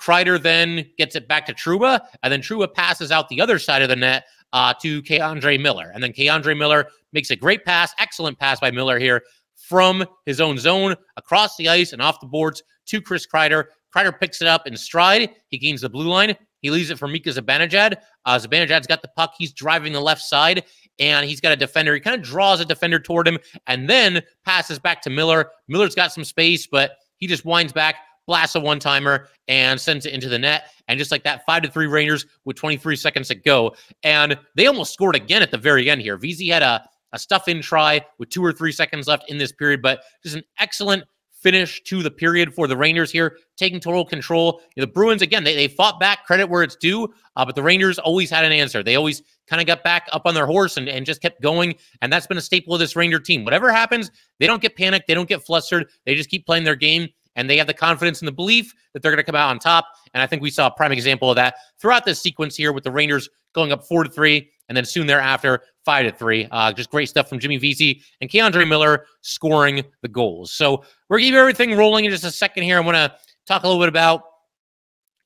Kreider 0.00 0.40
then 0.40 0.86
gets 0.98 1.14
it 1.14 1.28
back 1.28 1.46
to 1.46 1.54
Trouba, 1.54 2.00
and 2.22 2.32
then 2.32 2.40
Trouba 2.40 2.72
passes 2.72 3.12
out 3.12 3.28
the 3.28 3.40
other 3.40 3.58
side 3.58 3.82
of 3.82 3.88
the 3.88 3.96
net 3.96 4.24
uh, 4.52 4.74
to 4.82 5.02
K'Andre 5.02 5.60
Miller. 5.60 5.92
And 5.94 6.02
then 6.02 6.12
K'Andre 6.12 6.56
Miller 6.56 6.88
makes 7.12 7.30
a 7.30 7.36
great 7.36 7.64
pass, 7.64 7.94
excellent 7.98 8.38
pass 8.38 8.58
by 8.58 8.70
Miller 8.70 8.98
here 8.98 9.22
from 9.72 10.04
his 10.26 10.38
own 10.38 10.58
zone 10.58 10.94
across 11.16 11.56
the 11.56 11.66
ice 11.66 11.94
and 11.94 12.02
off 12.02 12.20
the 12.20 12.26
boards 12.26 12.62
to 12.84 13.00
Chris 13.00 13.26
Kreider. 13.26 13.64
Kreider 13.96 14.12
picks 14.20 14.42
it 14.42 14.46
up 14.46 14.66
in 14.66 14.76
stride. 14.76 15.30
He 15.48 15.56
gains 15.56 15.80
the 15.80 15.88
blue 15.88 16.08
line. 16.08 16.36
He 16.60 16.68
leaves 16.68 16.90
it 16.90 16.98
for 16.98 17.08
Mika 17.08 17.30
Zibanejad. 17.30 17.96
Uh, 18.26 18.38
Zibanejad's 18.38 18.86
got 18.86 19.00
the 19.00 19.08
puck. 19.16 19.32
He's 19.38 19.54
driving 19.54 19.94
the 19.94 20.00
left 20.00 20.20
side, 20.20 20.64
and 20.98 21.26
he's 21.26 21.40
got 21.40 21.52
a 21.52 21.56
defender. 21.56 21.94
He 21.94 22.00
kind 22.00 22.14
of 22.14 22.22
draws 22.22 22.60
a 22.60 22.66
defender 22.66 22.98
toward 22.98 23.26
him 23.26 23.38
and 23.66 23.88
then 23.88 24.22
passes 24.44 24.78
back 24.78 25.00
to 25.02 25.10
Miller. 25.10 25.52
Miller's 25.68 25.94
got 25.94 26.12
some 26.12 26.22
space, 26.22 26.66
but 26.66 26.98
he 27.16 27.26
just 27.26 27.46
winds 27.46 27.72
back, 27.72 27.94
blasts 28.26 28.56
a 28.56 28.60
one 28.60 28.78
timer, 28.78 29.28
and 29.48 29.80
sends 29.80 30.04
it 30.04 30.12
into 30.12 30.28
the 30.28 30.38
net. 30.38 30.66
And 30.86 30.98
just 30.98 31.10
like 31.10 31.24
that, 31.24 31.46
five 31.46 31.62
to 31.62 31.70
three 31.70 31.86
Rangers 31.86 32.26
with 32.44 32.56
23 32.56 32.94
seconds 32.96 33.28
to 33.28 33.36
go. 33.36 33.74
And 34.02 34.38
they 34.54 34.66
almost 34.66 34.92
scored 34.92 35.16
again 35.16 35.40
at 35.40 35.50
the 35.50 35.56
very 35.56 35.88
end 35.88 36.02
here. 36.02 36.18
Vesey 36.18 36.48
had 36.48 36.62
a 36.62 36.86
a 37.12 37.18
stuff 37.18 37.48
in 37.48 37.62
try 37.62 38.00
with 38.18 38.30
two 38.30 38.44
or 38.44 38.52
three 38.52 38.72
seconds 38.72 39.06
left 39.06 39.30
in 39.30 39.38
this 39.38 39.52
period, 39.52 39.82
but 39.82 40.02
just 40.22 40.36
an 40.36 40.42
excellent 40.58 41.04
finish 41.42 41.82
to 41.82 42.02
the 42.02 42.10
period 42.10 42.54
for 42.54 42.66
the 42.66 42.76
Rangers 42.76 43.10
here, 43.10 43.36
taking 43.56 43.80
total 43.80 44.04
control. 44.04 44.60
The 44.76 44.86
Bruins, 44.86 45.22
again, 45.22 45.44
they, 45.44 45.54
they 45.54 45.68
fought 45.68 45.98
back, 45.98 46.24
credit 46.24 46.48
where 46.48 46.62
it's 46.62 46.76
due, 46.76 47.12
uh, 47.36 47.44
but 47.44 47.54
the 47.54 47.62
Rangers 47.62 47.98
always 47.98 48.30
had 48.30 48.44
an 48.44 48.52
answer. 48.52 48.82
They 48.82 48.96
always 48.96 49.22
kind 49.48 49.60
of 49.60 49.66
got 49.66 49.82
back 49.82 50.08
up 50.12 50.22
on 50.24 50.34
their 50.34 50.46
horse 50.46 50.76
and, 50.76 50.88
and 50.88 51.04
just 51.04 51.20
kept 51.20 51.42
going. 51.42 51.74
And 52.00 52.12
that's 52.12 52.26
been 52.26 52.38
a 52.38 52.42
staple 52.42 52.74
of 52.74 52.80
this 52.80 52.96
Ranger 52.96 53.18
team. 53.18 53.44
Whatever 53.44 53.72
happens, 53.72 54.10
they 54.38 54.46
don't 54.46 54.62
get 54.62 54.76
panicked, 54.76 55.08
they 55.08 55.14
don't 55.14 55.28
get 55.28 55.44
flustered, 55.44 55.88
they 56.06 56.14
just 56.14 56.30
keep 56.30 56.46
playing 56.46 56.64
their 56.64 56.76
game. 56.76 57.08
And 57.34 57.48
they 57.48 57.56
have 57.56 57.66
the 57.66 57.74
confidence 57.74 58.20
and 58.20 58.28
the 58.28 58.32
belief 58.32 58.74
that 58.92 59.02
they're 59.02 59.10
going 59.10 59.16
to 59.16 59.24
come 59.24 59.34
out 59.34 59.48
on 59.48 59.58
top. 59.58 59.86
And 60.12 60.22
I 60.22 60.26
think 60.26 60.42
we 60.42 60.50
saw 60.50 60.66
a 60.66 60.70
prime 60.70 60.92
example 60.92 61.30
of 61.30 61.36
that 61.36 61.54
throughout 61.80 62.04
this 62.04 62.20
sequence 62.20 62.54
here 62.54 62.74
with 62.74 62.84
the 62.84 62.90
Rangers 62.90 63.28
going 63.54 63.72
up 63.72 63.86
four 63.86 64.04
to 64.04 64.10
three 64.10 64.50
and 64.68 64.76
then 64.76 64.84
soon 64.84 65.06
thereafter, 65.06 65.62
five 65.84 66.06
to 66.06 66.12
three. 66.12 66.46
Uh, 66.50 66.72
just 66.72 66.90
great 66.90 67.08
stuff 67.08 67.28
from 67.28 67.38
Jimmy 67.38 67.56
Vesey 67.56 68.02
and 68.20 68.30
K'Andre 68.30 68.66
Miller 68.68 69.06
scoring 69.20 69.84
the 70.02 70.08
goals. 70.08 70.52
So 70.52 70.84
we're 71.08 71.18
gonna 71.18 71.28
keep 71.28 71.34
everything 71.34 71.76
rolling 71.76 72.04
in 72.04 72.10
just 72.10 72.24
a 72.24 72.30
second 72.30 72.64
here. 72.64 72.76
I 72.76 72.80
want 72.80 72.96
to 72.96 73.12
talk 73.46 73.64
a 73.64 73.66
little 73.66 73.82
bit 73.82 73.88
about 73.88 74.22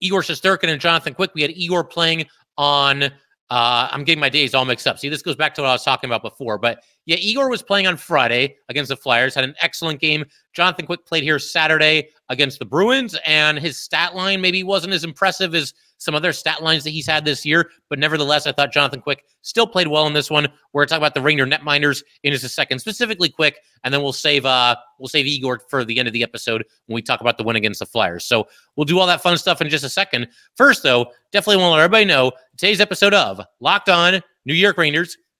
Igor 0.00 0.22
Shesterkin 0.22 0.68
and 0.68 0.80
Jonathan 0.80 1.14
Quick. 1.14 1.32
We 1.34 1.42
had 1.42 1.50
Igor 1.52 1.84
playing 1.84 2.26
on. 2.56 3.04
Uh, 3.48 3.88
I'm 3.90 4.04
getting 4.04 4.20
my 4.20 4.28
days 4.28 4.54
all 4.54 4.64
mixed 4.64 4.86
up. 4.86 4.98
See, 4.98 5.08
this 5.08 5.22
goes 5.22 5.36
back 5.36 5.54
to 5.54 5.62
what 5.62 5.68
I 5.68 5.72
was 5.72 5.84
talking 5.84 6.08
about 6.08 6.22
before. 6.22 6.58
But 6.58 6.82
yeah, 7.06 7.16
Igor 7.20 7.48
was 7.48 7.62
playing 7.62 7.86
on 7.86 7.96
Friday 7.96 8.56
against 8.68 8.88
the 8.88 8.96
Flyers, 8.96 9.34
had 9.34 9.44
an 9.44 9.54
excellent 9.60 10.00
game. 10.00 10.24
Jonathan 10.52 10.86
Quick 10.86 11.06
played 11.06 11.22
here 11.22 11.38
Saturday 11.38 12.08
against 12.28 12.58
the 12.58 12.64
Bruins, 12.64 13.16
and 13.24 13.58
his 13.58 13.78
stat 13.78 14.16
line 14.16 14.40
maybe 14.40 14.64
wasn't 14.64 14.92
as 14.92 15.04
impressive 15.04 15.54
as 15.54 15.72
some 15.98 16.16
other 16.16 16.32
stat 16.32 16.64
lines 16.64 16.82
that 16.82 16.90
he's 16.90 17.06
had 17.06 17.24
this 17.24 17.46
year. 17.46 17.70
But 17.88 18.00
nevertheless, 18.00 18.48
I 18.48 18.52
thought 18.52 18.72
Jonathan 18.72 19.00
Quick 19.00 19.22
still 19.42 19.68
played 19.68 19.86
well 19.86 20.08
in 20.08 20.14
this 20.14 20.32
one. 20.32 20.48
We're 20.72 20.84
talking 20.84 21.00
about 21.00 21.14
the 21.14 21.20
Ranger 21.20 21.46
netminders 21.46 22.02
in 22.24 22.32
just 22.32 22.44
a 22.44 22.48
second, 22.48 22.80
specifically 22.80 23.28
Quick, 23.28 23.60
and 23.84 23.94
then 23.94 24.02
we'll 24.02 24.12
save 24.12 24.44
uh 24.44 24.74
we'll 24.98 25.08
save 25.08 25.26
Igor 25.26 25.60
for 25.70 25.84
the 25.84 26.00
end 26.00 26.08
of 26.08 26.12
the 26.12 26.24
episode 26.24 26.64
when 26.86 26.96
we 26.96 27.02
talk 27.02 27.20
about 27.20 27.38
the 27.38 27.44
win 27.44 27.54
against 27.54 27.78
the 27.78 27.86
Flyers. 27.86 28.24
So 28.24 28.48
we'll 28.74 28.84
do 28.84 28.98
all 28.98 29.06
that 29.06 29.22
fun 29.22 29.38
stuff 29.38 29.60
in 29.60 29.68
just 29.68 29.84
a 29.84 29.88
second. 29.88 30.26
First, 30.56 30.82
though, 30.82 31.06
definitely 31.30 31.62
want 31.62 31.70
to 31.70 31.76
let 31.76 31.84
everybody 31.84 32.04
know 32.04 32.32
today's 32.56 32.80
episode 32.80 33.14
of 33.14 33.40
Locked 33.60 33.90
On 33.90 34.20
New 34.44 34.54
York 34.54 34.76
Rangers 34.76 35.16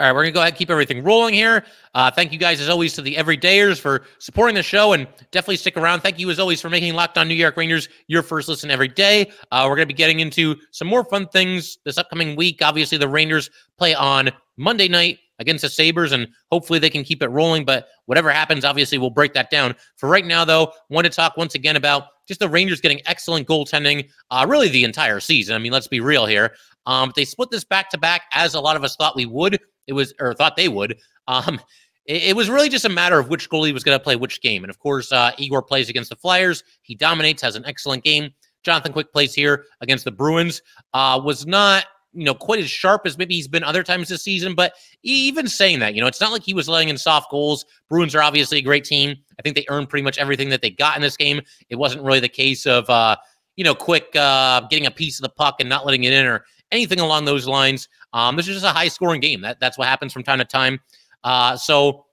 All 0.00 0.06
right, 0.06 0.12
we're 0.12 0.22
going 0.22 0.32
to 0.32 0.34
go 0.34 0.40
ahead 0.40 0.52
and 0.52 0.56
keep 0.56 0.70
everything 0.70 1.02
rolling 1.02 1.34
here. 1.34 1.64
Uh, 1.92 2.08
thank 2.08 2.32
you 2.32 2.38
guys, 2.38 2.60
as 2.60 2.68
always, 2.68 2.92
to 2.92 3.02
the 3.02 3.16
everydayers 3.16 3.80
for 3.80 4.04
supporting 4.20 4.54
the 4.54 4.62
show 4.62 4.92
and 4.92 5.08
definitely 5.32 5.56
stick 5.56 5.76
around. 5.76 6.02
Thank 6.02 6.20
you, 6.20 6.30
as 6.30 6.38
always, 6.38 6.60
for 6.60 6.70
making 6.70 6.94
Locked 6.94 7.18
On 7.18 7.26
New 7.26 7.34
York 7.34 7.56
Rangers 7.56 7.88
your 8.06 8.22
first 8.22 8.48
listen 8.48 8.70
every 8.70 8.86
day. 8.86 9.32
Uh, 9.50 9.64
we're 9.64 9.74
going 9.74 9.88
to 9.88 9.92
be 9.92 9.98
getting 9.98 10.20
into 10.20 10.54
some 10.70 10.86
more 10.86 11.02
fun 11.02 11.26
things 11.26 11.78
this 11.84 11.98
upcoming 11.98 12.36
week. 12.36 12.62
Obviously, 12.62 12.96
the 12.96 13.08
Rangers 13.08 13.50
play 13.76 13.92
on 13.92 14.30
Monday 14.56 14.86
night 14.86 15.18
against 15.40 15.62
the 15.62 15.68
Sabres, 15.68 16.12
and 16.12 16.28
hopefully 16.52 16.78
they 16.78 16.90
can 16.90 17.02
keep 17.02 17.20
it 17.20 17.28
rolling. 17.30 17.64
But 17.64 17.88
whatever 18.06 18.30
happens, 18.30 18.64
obviously, 18.64 18.98
we'll 18.98 19.10
break 19.10 19.32
that 19.34 19.50
down. 19.50 19.74
For 19.96 20.08
right 20.08 20.24
now, 20.24 20.44
though, 20.44 20.70
want 20.90 21.06
to 21.06 21.10
talk 21.10 21.36
once 21.36 21.56
again 21.56 21.74
about 21.74 22.04
just 22.28 22.38
the 22.38 22.48
Rangers 22.48 22.80
getting 22.80 23.00
excellent 23.06 23.48
goaltending 23.48 24.08
uh, 24.30 24.46
really 24.48 24.68
the 24.68 24.84
entire 24.84 25.18
season. 25.18 25.56
I 25.56 25.58
mean, 25.58 25.72
let's 25.72 25.88
be 25.88 25.98
real 25.98 26.24
here. 26.24 26.54
Um, 26.86 27.12
they 27.16 27.24
split 27.24 27.50
this 27.50 27.64
back 27.64 27.90
to 27.90 27.98
back 27.98 28.22
as 28.32 28.54
a 28.54 28.60
lot 28.60 28.76
of 28.76 28.84
us 28.84 28.94
thought 28.94 29.16
we 29.16 29.26
would. 29.26 29.58
It 29.88 29.94
was, 29.94 30.14
or 30.20 30.34
thought 30.34 30.56
they 30.56 30.68
would. 30.68 30.98
Um, 31.26 31.60
it, 32.06 32.22
it 32.22 32.36
was 32.36 32.48
really 32.48 32.68
just 32.68 32.84
a 32.84 32.88
matter 32.88 33.18
of 33.18 33.28
which 33.28 33.50
goalie 33.50 33.72
was 33.72 33.82
going 33.82 33.98
to 33.98 34.02
play 34.02 34.14
which 34.14 34.40
game. 34.40 34.62
And 34.62 34.70
of 34.70 34.78
course, 34.78 35.10
uh, 35.10 35.32
Igor 35.36 35.62
plays 35.62 35.88
against 35.88 36.10
the 36.10 36.16
Flyers. 36.16 36.62
He 36.82 36.94
dominates, 36.94 37.42
has 37.42 37.56
an 37.56 37.66
excellent 37.66 38.04
game. 38.04 38.30
Jonathan 38.62 38.92
Quick 38.92 39.12
plays 39.12 39.34
here 39.34 39.64
against 39.80 40.04
the 40.04 40.12
Bruins. 40.12 40.62
Uh, 40.94 41.20
was 41.22 41.46
not 41.46 41.86
you 42.12 42.24
know 42.24 42.34
quite 42.34 42.58
as 42.58 42.70
sharp 42.70 43.02
as 43.04 43.18
maybe 43.18 43.34
he's 43.34 43.48
been 43.48 43.62
other 43.62 43.82
times 43.82 44.08
this 44.08 44.22
season. 44.22 44.54
But 44.54 44.74
even 45.02 45.48
saying 45.48 45.78
that, 45.80 45.94
you 45.94 46.00
know, 46.00 46.06
it's 46.06 46.20
not 46.20 46.32
like 46.32 46.42
he 46.42 46.54
was 46.54 46.68
letting 46.68 46.88
in 46.88 46.98
soft 46.98 47.30
goals. 47.30 47.64
Bruins 47.88 48.14
are 48.14 48.22
obviously 48.22 48.58
a 48.58 48.62
great 48.62 48.84
team. 48.84 49.16
I 49.38 49.42
think 49.42 49.56
they 49.56 49.66
earned 49.68 49.88
pretty 49.88 50.02
much 50.02 50.18
everything 50.18 50.48
that 50.50 50.62
they 50.62 50.70
got 50.70 50.96
in 50.96 51.02
this 51.02 51.16
game. 51.16 51.40
It 51.68 51.76
wasn't 51.76 52.04
really 52.04 52.20
the 52.20 52.28
case 52.28 52.66
of 52.66 52.88
uh, 52.90 53.16
you 53.56 53.64
know 53.64 53.74
quick 53.74 54.14
uh, 54.16 54.62
getting 54.68 54.86
a 54.86 54.90
piece 54.90 55.18
of 55.18 55.22
the 55.22 55.30
puck 55.30 55.56
and 55.60 55.68
not 55.68 55.84
letting 55.84 56.04
it 56.04 56.12
in 56.12 56.26
or 56.26 56.44
anything 56.72 57.00
along 57.00 57.24
those 57.24 57.46
lines. 57.46 57.88
Um, 58.12 58.36
this 58.36 58.48
is 58.48 58.54
just 58.54 58.66
a 58.66 58.76
high 58.76 58.88
scoring 58.88 59.20
game. 59.20 59.40
That 59.42 59.60
that's 59.60 59.78
what 59.78 59.88
happens 59.88 60.12
from 60.12 60.22
time 60.22 60.38
to 60.38 60.44
time. 60.44 60.80
Uh, 61.24 61.56
so 61.56 62.06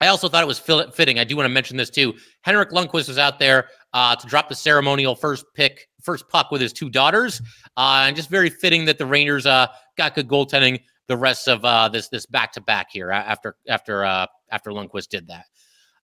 I 0.00 0.08
also 0.08 0.28
thought 0.28 0.42
it 0.42 0.46
was 0.46 0.58
fitting. 0.58 1.18
I 1.18 1.24
do 1.24 1.36
want 1.36 1.46
to 1.46 1.50
mention 1.52 1.76
this 1.76 1.90
too. 1.90 2.14
Henrik 2.42 2.70
Lundqvist 2.70 3.08
was 3.08 3.18
out 3.18 3.38
there 3.38 3.68
uh, 3.92 4.16
to 4.16 4.26
drop 4.26 4.48
the 4.48 4.54
ceremonial 4.54 5.14
first 5.14 5.46
pick, 5.54 5.88
first 6.02 6.28
puck 6.28 6.50
with 6.50 6.60
his 6.60 6.72
two 6.72 6.90
daughters, 6.90 7.40
uh, 7.76 8.04
and 8.06 8.16
just 8.16 8.28
very 8.28 8.50
fitting 8.50 8.84
that 8.86 8.98
the 8.98 9.06
Rangers 9.06 9.46
uh, 9.46 9.66
got 9.96 10.14
good 10.14 10.28
goaltending 10.28 10.80
the 11.06 11.16
rest 11.16 11.48
of 11.48 11.64
uh, 11.64 11.88
this 11.88 12.08
this 12.08 12.26
back 12.26 12.52
to 12.52 12.60
back 12.60 12.88
here 12.90 13.10
after 13.10 13.56
after 13.68 14.04
uh, 14.04 14.26
after 14.50 14.70
Lundqvist 14.70 15.08
did 15.08 15.28
that. 15.28 15.46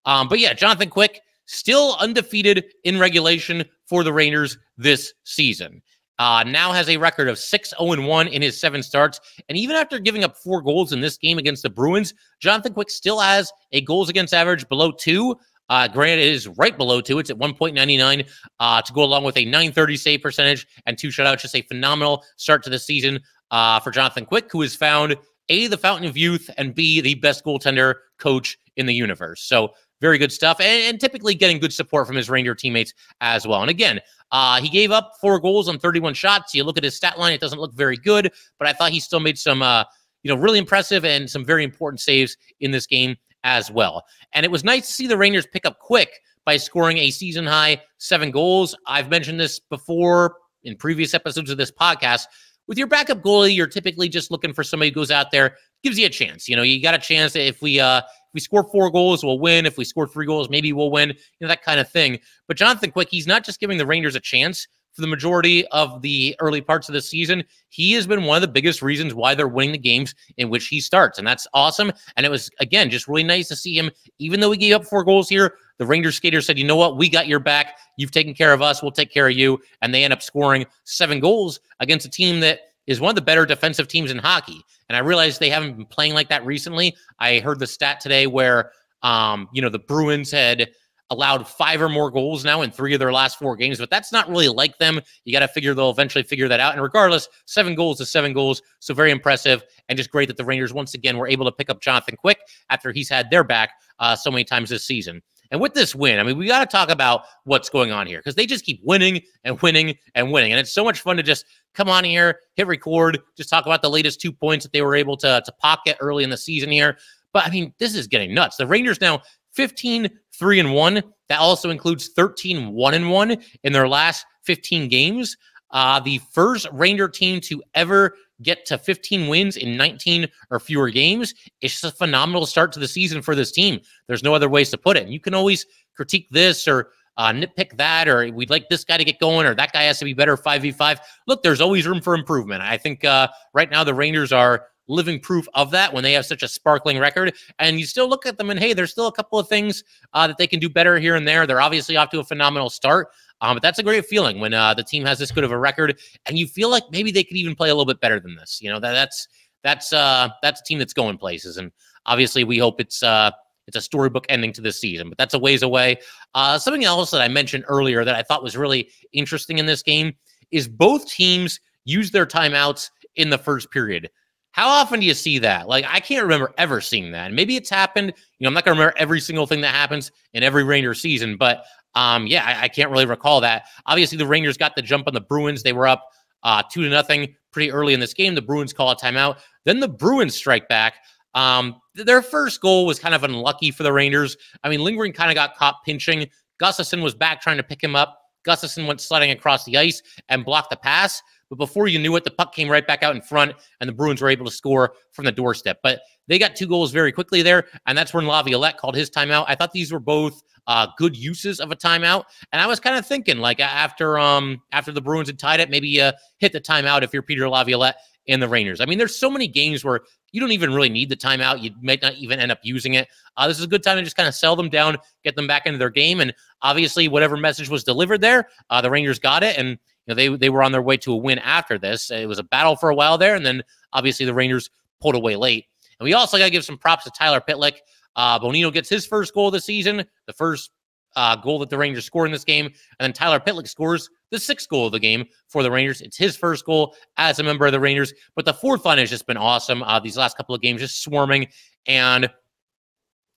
Um, 0.05 0.27
but 0.27 0.39
yeah, 0.39 0.53
Jonathan 0.53 0.89
Quick 0.89 1.19
still 1.45 1.97
undefeated 1.99 2.65
in 2.83 2.97
regulation 2.97 3.65
for 3.85 4.03
the 4.03 4.13
Rangers 4.13 4.57
this 4.77 5.13
season. 5.25 5.81
Uh, 6.21 6.43
now 6.43 6.71
has 6.71 6.87
a 6.87 6.97
record 6.97 7.27
of 7.27 7.39
6 7.39 7.73
0 7.79 8.05
1 8.05 8.27
in 8.27 8.43
his 8.43 8.61
seven 8.61 8.83
starts. 8.83 9.19
And 9.49 9.57
even 9.57 9.75
after 9.75 9.97
giving 9.97 10.23
up 10.23 10.37
four 10.37 10.61
goals 10.61 10.93
in 10.93 11.01
this 11.01 11.17
game 11.17 11.39
against 11.39 11.63
the 11.63 11.69
Bruins, 11.71 12.13
Jonathan 12.39 12.75
Quick 12.75 12.91
still 12.91 13.19
has 13.19 13.51
a 13.71 13.81
goals 13.81 14.07
against 14.07 14.31
average 14.31 14.69
below 14.69 14.91
two. 14.91 15.35
Uh, 15.67 15.87
granted, 15.87 16.19
it 16.19 16.31
is 16.31 16.47
right 16.47 16.77
below 16.77 17.01
two. 17.01 17.17
It's 17.17 17.31
at 17.31 17.39
1.99 17.39 18.29
uh, 18.59 18.81
to 18.83 18.93
go 18.93 19.03
along 19.03 19.23
with 19.23 19.35
a 19.35 19.45
930 19.45 19.97
save 19.97 20.21
percentage 20.21 20.67
and 20.85 20.95
two 20.95 21.07
shutouts. 21.07 21.41
Just 21.41 21.55
a 21.55 21.63
phenomenal 21.63 22.23
start 22.37 22.61
to 22.65 22.69
the 22.69 22.77
season 22.77 23.19
uh, 23.49 23.79
for 23.79 23.89
Jonathan 23.89 24.27
Quick, 24.27 24.51
who 24.51 24.61
has 24.61 24.75
found 24.75 25.15
A, 25.49 25.65
the 25.65 25.77
fountain 25.77 26.07
of 26.07 26.15
youth, 26.15 26.51
and 26.55 26.75
B, 26.75 27.01
the 27.01 27.15
best 27.15 27.43
goaltender 27.43 27.95
coach 28.19 28.59
in 28.77 28.85
the 28.85 28.93
universe. 28.93 29.41
So 29.41 29.71
very 30.01 30.17
good 30.17 30.31
stuff, 30.31 30.59
and, 30.59 30.83
and, 30.83 30.99
typically 30.99 31.35
getting 31.35 31.59
good 31.59 31.71
support 31.71 32.07
from 32.07 32.15
his 32.15 32.29
Ranger 32.29 32.55
teammates 32.55 32.93
as 33.21 33.47
well. 33.47 33.61
And 33.61 33.69
again, 33.69 34.01
uh, 34.31 34.59
he 34.59 34.67
gave 34.67 34.91
up 34.91 35.13
four 35.21 35.39
goals 35.39 35.69
on 35.69 35.79
31 35.79 36.15
shots. 36.15 36.53
You 36.53 36.63
look 36.63 36.77
at 36.77 36.83
his 36.83 36.95
stat 36.97 37.17
line; 37.17 37.33
it 37.33 37.39
doesn't 37.39 37.59
look 37.59 37.73
very 37.73 37.97
good, 37.97 38.31
but 38.59 38.67
I 38.67 38.73
thought 38.73 38.91
he 38.91 38.99
still 38.99 39.19
made 39.19 39.37
some, 39.37 39.61
uh, 39.61 39.85
you 40.23 40.33
know, 40.33 40.41
really 40.41 40.59
impressive 40.59 41.05
and 41.05 41.29
some 41.29 41.45
very 41.45 41.63
important 41.63 42.01
saves 42.01 42.35
in 42.59 42.71
this 42.71 42.85
game 42.85 43.15
as 43.43 43.71
well. 43.71 44.03
And 44.33 44.45
it 44.45 44.51
was 44.51 44.63
nice 44.63 44.87
to 44.87 44.93
see 44.93 45.07
the 45.07 45.17
Rangers 45.17 45.47
pick 45.47 45.65
up 45.65 45.79
quick 45.79 46.19
by 46.45 46.57
scoring 46.57 46.97
a 46.97 47.11
season 47.11 47.45
high 47.45 47.81
seven 47.97 48.31
goals. 48.31 48.75
I've 48.87 49.09
mentioned 49.09 49.39
this 49.39 49.59
before 49.59 50.35
in 50.63 50.75
previous 50.75 51.13
episodes 51.13 51.49
of 51.49 51.57
this 51.57 51.71
podcast. 51.71 52.25
With 52.67 52.77
your 52.77 52.87
backup 52.87 53.21
goalie, 53.21 53.55
you're 53.55 53.67
typically 53.67 54.07
just 54.07 54.31
looking 54.31 54.53
for 54.53 54.63
somebody 54.63 54.89
who 54.89 54.95
goes 54.95 55.11
out 55.11 55.31
there, 55.31 55.57
gives 55.83 55.97
you 55.97 56.05
a 56.05 56.09
chance. 56.09 56.47
You 56.47 56.55
know, 56.55 56.63
you 56.63 56.81
got 56.81 56.93
a 56.93 56.99
chance 56.99 57.35
if 57.35 57.61
we 57.61 57.79
uh 57.79 57.99
if 57.99 58.33
we 58.33 58.39
score 58.39 58.63
four 58.63 58.89
goals, 58.89 59.23
we'll 59.23 59.39
win. 59.39 59.65
If 59.65 59.77
we 59.77 59.83
score 59.83 60.07
three 60.07 60.25
goals, 60.25 60.49
maybe 60.49 60.71
we'll 60.71 60.91
win. 60.91 61.09
You 61.09 61.15
know, 61.41 61.47
that 61.47 61.63
kind 61.63 61.79
of 61.79 61.89
thing. 61.89 62.19
But 62.47 62.57
Jonathan 62.57 62.91
Quick, 62.91 63.09
he's 63.09 63.27
not 63.27 63.43
just 63.43 63.59
giving 63.59 63.77
the 63.77 63.85
Rangers 63.85 64.15
a 64.15 64.19
chance 64.21 64.67
for 64.93 65.01
the 65.01 65.07
majority 65.07 65.65
of 65.67 66.01
the 66.01 66.35
early 66.39 66.61
parts 66.61 66.89
of 66.89 66.93
the 66.93 67.01
season. 67.01 67.43
He 67.69 67.93
has 67.93 68.07
been 68.07 68.23
one 68.23 68.35
of 68.35 68.41
the 68.41 68.47
biggest 68.47 68.81
reasons 68.81 69.13
why 69.13 69.35
they're 69.35 69.47
winning 69.47 69.71
the 69.71 69.77
games 69.77 70.13
in 70.37 70.49
which 70.49 70.67
he 70.67 70.81
starts. 70.81 71.17
And 71.17 71.25
that's 71.25 71.47
awesome. 71.53 71.91
And 72.17 72.25
it 72.25 72.29
was, 72.29 72.49
again, 72.59 72.89
just 72.89 73.07
really 73.07 73.23
nice 73.23 73.47
to 73.49 73.55
see 73.55 73.77
him, 73.77 73.89
even 74.19 74.39
though 74.39 74.49
we 74.49 74.57
gave 74.57 74.73
up 74.73 74.85
four 74.85 75.03
goals 75.03 75.29
here. 75.29 75.55
The 75.77 75.85
Rangers 75.85 76.15
skater 76.15 76.41
said, 76.41 76.59
you 76.59 76.65
know 76.65 76.75
what? 76.75 76.97
We 76.97 77.09
got 77.09 77.27
your 77.27 77.39
back. 77.39 77.77
You've 77.97 78.11
taken 78.11 78.33
care 78.33 78.53
of 78.53 78.61
us. 78.61 78.81
We'll 78.81 78.91
take 78.91 79.11
care 79.11 79.27
of 79.27 79.33
you. 79.33 79.59
And 79.81 79.93
they 79.93 80.03
end 80.03 80.13
up 80.13 80.21
scoring 80.21 80.65
seven 80.83 81.19
goals 81.19 81.59
against 81.79 82.05
a 82.05 82.09
team 82.09 82.39
that 82.41 82.59
is 82.87 82.99
one 82.99 83.09
of 83.09 83.15
the 83.15 83.21
better 83.21 83.45
defensive 83.45 83.87
teams 83.87 84.11
in 84.11 84.17
hockey. 84.17 84.61
And 84.91 84.97
I 84.97 84.99
realize 84.99 85.39
they 85.39 85.49
haven't 85.49 85.77
been 85.77 85.85
playing 85.85 86.13
like 86.13 86.27
that 86.27 86.45
recently. 86.45 86.97
I 87.17 87.39
heard 87.39 87.59
the 87.59 87.65
stat 87.65 88.01
today 88.01 88.27
where, 88.27 88.73
um, 89.03 89.47
you 89.53 89.61
know, 89.61 89.69
the 89.69 89.79
Bruins 89.79 90.29
had 90.29 90.69
allowed 91.09 91.47
five 91.47 91.81
or 91.81 91.87
more 91.87 92.11
goals 92.11 92.43
now 92.43 92.61
in 92.61 92.71
three 92.71 92.93
of 92.93 92.99
their 92.99 93.13
last 93.13 93.39
four 93.39 93.55
games, 93.55 93.79
but 93.79 93.89
that's 93.89 94.11
not 94.11 94.27
really 94.27 94.49
like 94.49 94.77
them. 94.79 94.99
You 95.23 95.31
got 95.31 95.39
to 95.39 95.47
figure 95.47 95.73
they'll 95.73 95.91
eventually 95.91 96.25
figure 96.25 96.49
that 96.49 96.59
out. 96.59 96.73
And 96.73 96.83
regardless, 96.83 97.29
seven 97.45 97.73
goals 97.73 98.01
is 98.01 98.11
seven 98.11 98.33
goals. 98.33 98.61
So 98.79 98.93
very 98.93 99.11
impressive 99.11 99.63
and 99.87 99.95
just 99.95 100.11
great 100.11 100.27
that 100.27 100.35
the 100.35 100.43
Rangers 100.43 100.73
once 100.73 100.93
again 100.93 101.17
were 101.17 101.27
able 101.27 101.45
to 101.45 101.53
pick 101.53 101.69
up 101.69 101.79
Jonathan 101.79 102.17
Quick 102.17 102.39
after 102.69 102.91
he's 102.91 103.07
had 103.07 103.29
their 103.29 103.45
back 103.45 103.71
uh, 103.99 104.13
so 104.13 104.29
many 104.29 104.43
times 104.43 104.69
this 104.69 104.83
season. 104.83 105.21
And 105.51 105.59
with 105.59 105.73
this 105.73 105.93
win, 105.93 106.17
I 106.17 106.23
mean, 106.23 106.37
we 106.37 106.47
got 106.47 106.61
to 106.61 106.65
talk 106.65 106.89
about 106.89 107.25
what's 107.43 107.69
going 107.69 107.91
on 107.91 108.07
here 108.07 108.19
because 108.19 108.35
they 108.35 108.45
just 108.45 108.65
keep 108.65 108.79
winning 108.83 109.21
and 109.43 109.61
winning 109.61 109.95
and 110.15 110.31
winning. 110.31 110.51
And 110.51 110.59
it's 110.59 110.73
so 110.73 110.83
much 110.83 111.01
fun 111.01 111.17
to 111.17 111.23
just 111.23 111.45
come 111.73 111.89
on 111.89 112.05
here, 112.05 112.39
hit 112.55 112.67
record, 112.67 113.19
just 113.35 113.49
talk 113.49 113.65
about 113.65 113.81
the 113.81 113.89
latest 113.89 114.21
two 114.21 114.31
points 114.31 114.63
that 114.63 114.71
they 114.71 114.81
were 114.81 114.95
able 114.95 115.17
to, 115.17 115.41
to 115.45 115.51
pocket 115.59 115.97
early 115.99 116.23
in 116.23 116.29
the 116.29 116.37
season 116.37 116.71
here. 116.71 116.97
But 117.33 117.45
I 117.45 117.49
mean, 117.49 117.73
this 117.79 117.95
is 117.95 118.07
getting 118.07 118.33
nuts. 118.33 118.57
The 118.57 118.65
Rangers 118.65 119.01
now 119.01 119.21
15 119.53 120.09
3 120.33 120.59
and 120.59 120.73
1. 120.73 121.03
That 121.29 121.39
also 121.39 121.69
includes 121.69 122.09
13 122.09 122.71
1 122.71 122.93
and 122.93 123.11
1 123.11 123.37
in 123.63 123.73
their 123.73 123.87
last 123.87 124.25
15 124.43 124.87
games. 124.89 125.37
Uh, 125.71 125.99
the 125.99 126.19
first 126.31 126.67
Ranger 126.71 127.07
team 127.07 127.39
to 127.41 127.63
ever 127.75 128.15
get 128.43 128.65
to 128.67 128.77
15 128.77 129.27
wins 129.27 129.57
in 129.57 129.77
19 129.77 130.27
or 130.49 130.59
fewer 130.59 130.89
games. 130.89 131.33
It's 131.61 131.79
just 131.79 131.93
a 131.93 131.95
phenomenal 131.95 132.45
start 132.45 132.71
to 132.73 132.79
the 132.79 132.87
season 132.87 133.21
for 133.21 133.35
this 133.35 133.51
team. 133.51 133.79
There's 134.07 134.23
no 134.23 134.33
other 134.33 134.49
ways 134.49 134.69
to 134.71 134.77
put 134.77 134.97
it. 134.97 135.03
And 135.03 135.13
you 135.13 135.19
can 135.19 135.33
always 135.33 135.65
critique 135.95 136.27
this 136.31 136.67
or 136.67 136.89
uh, 137.17 137.31
nitpick 137.31 137.77
that, 137.77 138.07
or 138.07 138.31
we'd 138.31 138.49
like 138.49 138.69
this 138.69 138.83
guy 138.83 138.97
to 138.97 139.03
get 139.03 139.19
going, 139.19 139.45
or 139.45 139.53
that 139.53 139.73
guy 139.73 139.83
has 139.83 139.99
to 139.99 140.05
be 140.05 140.13
better 140.13 140.37
5v5. 140.37 140.99
Look, 141.27 141.43
there's 141.43 141.61
always 141.61 141.85
room 141.85 142.01
for 142.01 142.15
improvement. 142.15 142.61
I 142.61 142.77
think 142.77 143.03
uh, 143.03 143.27
right 143.53 143.69
now 143.69 143.83
the 143.83 143.93
Rangers 143.93 144.31
are 144.31 144.67
living 144.87 145.19
proof 145.19 145.47
of 145.53 145.71
that 145.71 145.93
when 145.93 146.03
they 146.03 146.13
have 146.13 146.25
such 146.25 146.43
a 146.43 146.47
sparkling 146.47 146.99
record. 146.99 147.33
And 147.59 147.79
you 147.79 147.85
still 147.85 148.07
look 148.07 148.25
at 148.25 148.37
them 148.37 148.49
and 148.49 148.59
hey, 148.59 148.73
there's 148.73 148.91
still 148.91 149.07
a 149.07 149.11
couple 149.11 149.39
of 149.39 149.47
things 149.47 149.83
uh, 150.13 150.27
that 150.27 150.37
they 150.37 150.47
can 150.47 150.59
do 150.59 150.69
better 150.69 150.99
here 150.99 151.15
and 151.15 151.27
there. 151.27 151.47
They're 151.47 151.61
obviously 151.61 151.97
off 151.97 152.09
to 152.09 152.19
a 152.19 152.23
phenomenal 152.23 152.69
start. 152.69 153.09
Um, 153.41 153.55
but 153.55 153.63
that's 153.63 153.79
a 153.79 153.83
great 153.83 154.05
feeling 154.05 154.39
when 154.39 154.53
uh, 154.53 154.73
the 154.73 154.83
team 154.83 155.03
has 155.05 155.19
this 155.19 155.31
good 155.31 155.43
of 155.43 155.51
a 155.51 155.57
record, 155.57 155.99
and 156.25 156.37
you 156.37 156.47
feel 156.47 156.69
like 156.69 156.83
maybe 156.91 157.11
they 157.11 157.23
could 157.23 157.37
even 157.37 157.55
play 157.55 157.69
a 157.69 157.73
little 157.73 157.91
bit 157.91 157.99
better 157.99 158.19
than 158.19 158.35
this. 158.35 158.59
You 158.61 158.71
know 158.71 158.79
that 158.79 158.93
that's 158.93 159.27
that's 159.63 159.93
uh, 159.93 160.29
that's 160.41 160.61
a 160.61 160.63
team 160.63 160.79
that's 160.79 160.93
going 160.93 161.17
places, 161.17 161.57
and 161.57 161.71
obviously 162.05 162.43
we 162.43 162.57
hope 162.57 162.79
it's 162.79 163.01
uh, 163.03 163.31
it's 163.67 163.77
a 163.77 163.81
storybook 163.81 164.25
ending 164.29 164.53
to 164.53 164.61
this 164.61 164.79
season. 164.79 165.09
But 165.09 165.17
that's 165.17 165.33
a 165.33 165.39
ways 165.39 165.63
away. 165.63 165.97
Uh, 166.35 166.57
something 166.57 166.83
else 166.83 167.11
that 167.11 167.21
I 167.21 167.27
mentioned 167.27 167.65
earlier 167.67 168.05
that 168.05 168.15
I 168.15 168.23
thought 168.23 168.43
was 168.43 168.57
really 168.57 168.89
interesting 169.13 169.57
in 169.57 169.65
this 169.65 169.81
game 169.83 170.13
is 170.51 170.67
both 170.67 171.07
teams 171.07 171.59
use 171.85 172.11
their 172.11 172.25
timeouts 172.25 172.89
in 173.15 173.29
the 173.29 173.37
first 173.37 173.71
period. 173.71 174.09
How 174.51 174.67
often 174.67 174.99
do 174.99 175.05
you 175.05 175.13
see 175.13 175.39
that? 175.39 175.69
Like, 175.69 175.85
I 175.87 176.01
can't 176.01 176.23
remember 176.23 176.53
ever 176.57 176.81
seeing 176.81 177.11
that. 177.13 177.27
And 177.27 177.35
maybe 177.35 177.55
it's 177.55 177.69
happened. 177.69 178.13
You 178.37 178.43
know, 178.43 178.49
I'm 178.49 178.53
not 178.53 178.65
going 178.65 178.75
to 178.75 178.81
remember 178.81 178.97
every 178.99 179.21
single 179.21 179.47
thing 179.47 179.61
that 179.61 179.73
happens 179.73 180.11
in 180.33 180.43
every 180.43 180.65
Ranger 180.65 180.93
season, 180.93 181.37
but 181.37 181.63
um, 181.95 182.27
yeah, 182.27 182.45
I, 182.45 182.63
I, 182.63 182.67
can't 182.67 182.89
really 182.89 183.05
recall 183.05 183.41
that. 183.41 183.63
Obviously, 183.85 184.17
the 184.17 184.25
Rangers 184.25 184.57
got 184.57 184.75
the 184.75 184.81
jump 184.81 185.07
on 185.07 185.13
the 185.13 185.21
Bruins. 185.21 185.63
They 185.63 185.73
were 185.73 185.87
up 185.87 186.07
uh, 186.43 186.63
two 186.71 186.83
to 186.83 186.89
nothing 186.89 187.35
pretty 187.51 187.71
early 187.71 187.93
in 187.93 187.99
this 187.99 188.13
game. 188.13 188.35
The 188.35 188.41
Bruins 188.41 188.73
call 188.73 188.91
a 188.91 188.95
timeout. 188.95 189.39
Then 189.65 189.79
the 189.79 189.89
Bruins 189.89 190.35
strike 190.35 190.67
back. 190.69 190.95
Um, 191.35 191.81
their 191.95 192.21
first 192.21 192.61
goal 192.61 192.85
was 192.85 192.99
kind 192.99 193.13
of 193.13 193.23
unlucky 193.23 193.71
for 193.71 193.83
the 193.83 193.93
Rangers. 193.93 194.37
I 194.63 194.69
mean, 194.69 194.81
Lindgren 194.81 195.13
kind 195.13 195.29
of 195.29 195.35
got 195.35 195.55
caught 195.55 195.83
pinching. 195.85 196.29
Gustafsson 196.61 197.01
was 197.01 197.15
back 197.15 197.41
trying 197.41 197.57
to 197.57 197.63
pick 197.63 197.83
him 197.83 197.95
up. 197.95 198.17
Gustafsson 198.47 198.87
went 198.87 199.01
sledding 199.01 199.31
across 199.31 199.65
the 199.65 199.77
ice 199.77 200.01
and 200.29 200.45
blocked 200.45 200.69
the 200.69 200.77
pass. 200.77 201.21
But 201.49 201.57
before 201.57 201.87
you 201.87 201.99
knew 201.99 202.15
it, 202.15 202.23
the 202.23 202.31
puck 202.31 202.55
came 202.55 202.69
right 202.69 202.85
back 202.87 203.03
out 203.03 203.13
in 203.13 203.21
front, 203.21 203.53
and 203.81 203.87
the 203.87 203.93
Bruins 203.93 204.21
were 204.21 204.29
able 204.29 204.45
to 204.45 204.51
score 204.51 204.93
from 205.11 205.25
the 205.25 205.33
doorstep. 205.33 205.79
But 205.83 205.99
they 206.27 206.39
got 206.39 206.55
two 206.55 206.67
goals 206.67 206.91
very 206.91 207.11
quickly 207.11 207.41
there, 207.41 207.67
and 207.85 207.97
that's 207.97 208.13
when 208.13 208.25
Laviolette 208.25 208.77
called 208.77 208.95
his 208.95 209.09
timeout. 209.09 209.45
I 209.49 209.55
thought 209.55 209.73
these 209.73 209.91
were 209.91 209.99
both 209.99 210.41
uh, 210.67 210.87
good 210.97 211.17
uses 211.17 211.59
of 211.59 211.71
a 211.71 211.75
timeout, 211.75 212.25
and 212.51 212.61
I 212.61 212.67
was 212.67 212.79
kind 212.79 212.97
of 212.97 213.05
thinking 213.05 213.37
like 213.37 213.59
after 213.59 214.17
um 214.19 214.61
after 214.71 214.91
the 214.91 215.01
Bruins 215.01 215.29
had 215.29 215.39
tied 215.39 215.59
it, 215.59 215.69
maybe 215.69 216.01
uh, 216.01 216.13
hit 216.37 216.51
the 216.51 216.61
timeout 216.61 217.03
if 217.03 217.13
you're 217.13 217.23
Peter 217.23 217.47
Laviolette 217.49 217.97
and 218.27 218.41
the 218.41 218.47
Rangers. 218.47 218.81
I 218.81 218.85
mean, 218.85 218.97
there's 218.97 219.15
so 219.15 219.29
many 219.29 219.47
games 219.47 219.83
where 219.83 220.01
you 220.31 220.39
don't 220.39 220.51
even 220.51 220.73
really 220.73 220.89
need 220.89 221.09
the 221.09 221.17
timeout. 221.17 221.61
You 221.61 221.71
might 221.81 222.01
not 222.01 222.13
even 222.15 222.39
end 222.39 222.51
up 222.51 222.59
using 222.63 222.93
it. 222.93 223.07
Uh, 223.35 223.47
this 223.47 223.57
is 223.57 223.65
a 223.65 223.67
good 223.67 223.83
time 223.83 223.97
to 223.97 224.03
just 224.03 224.15
kind 224.15 224.29
of 224.29 224.35
sell 224.35 224.55
them 224.55 224.69
down, 224.69 224.97
get 225.23 225.35
them 225.35 225.47
back 225.47 225.65
into 225.65 225.77
their 225.77 225.89
game, 225.89 226.21
and 226.21 226.33
obviously 226.61 227.07
whatever 227.07 227.35
message 227.37 227.69
was 227.69 227.83
delivered 227.83 228.21
there, 228.21 228.47
uh, 228.69 228.81
the 228.81 228.89
Rangers 228.89 229.19
got 229.19 229.43
it, 229.43 229.57
and 229.57 229.69
you 229.69 229.77
know, 230.07 230.15
they 230.15 230.29
they 230.29 230.49
were 230.49 230.63
on 230.63 230.71
their 230.71 230.81
way 230.81 230.97
to 230.97 231.13
a 231.13 231.17
win 231.17 231.39
after 231.39 231.77
this. 231.77 232.11
It 232.11 232.27
was 232.27 232.39
a 232.39 232.43
battle 232.43 232.75
for 232.75 232.89
a 232.89 232.95
while 232.95 233.17
there, 233.17 233.35
and 233.35 233.45
then 233.45 233.63
obviously 233.93 234.25
the 234.25 234.33
Rangers 234.33 234.69
pulled 235.01 235.15
away 235.15 235.35
late. 235.35 235.65
And 235.99 236.05
we 236.05 236.13
also 236.13 236.37
got 236.37 236.45
to 236.45 236.51
give 236.51 236.65
some 236.65 236.77
props 236.77 237.03
to 237.03 237.11
Tyler 237.11 237.41
Pitlick. 237.41 237.77
Uh, 238.15 238.39
Bonino 238.39 238.71
gets 238.71 238.89
his 238.89 239.05
first 239.05 239.33
goal 239.33 239.47
of 239.47 239.53
the 239.53 239.61
season, 239.61 240.03
the 240.27 240.33
first 240.33 240.71
uh, 241.15 241.35
goal 241.35 241.59
that 241.59 241.69
the 241.69 241.77
Rangers 241.77 242.05
score 242.05 242.25
in 242.25 242.31
this 242.31 242.43
game, 242.43 242.65
and 242.65 242.73
then 242.99 243.13
Tyler 243.13 243.39
Pitlick 243.39 243.67
scores 243.67 244.09
the 244.31 244.39
sixth 244.39 244.69
goal 244.69 244.85
of 244.85 244.91
the 244.91 244.99
game 244.99 245.25
for 245.49 245.63
the 245.63 245.71
Rangers. 245.71 246.01
It's 246.01 246.17
his 246.17 246.37
first 246.37 246.65
goal 246.65 246.95
as 247.17 247.39
a 247.39 247.43
member 247.43 247.65
of 247.65 247.73
the 247.73 247.79
Rangers, 247.79 248.13
but 248.35 248.45
the 248.45 248.53
fourth 248.53 248.85
line 248.85 248.97
has 248.97 249.09
just 249.09 249.27
been 249.27 249.37
awesome. 249.37 249.83
Uh, 249.83 249.99
these 249.99 250.17
last 250.17 250.37
couple 250.37 250.55
of 250.55 250.61
games, 250.61 250.81
just 250.81 251.03
swarming, 251.03 251.47
and 251.87 252.29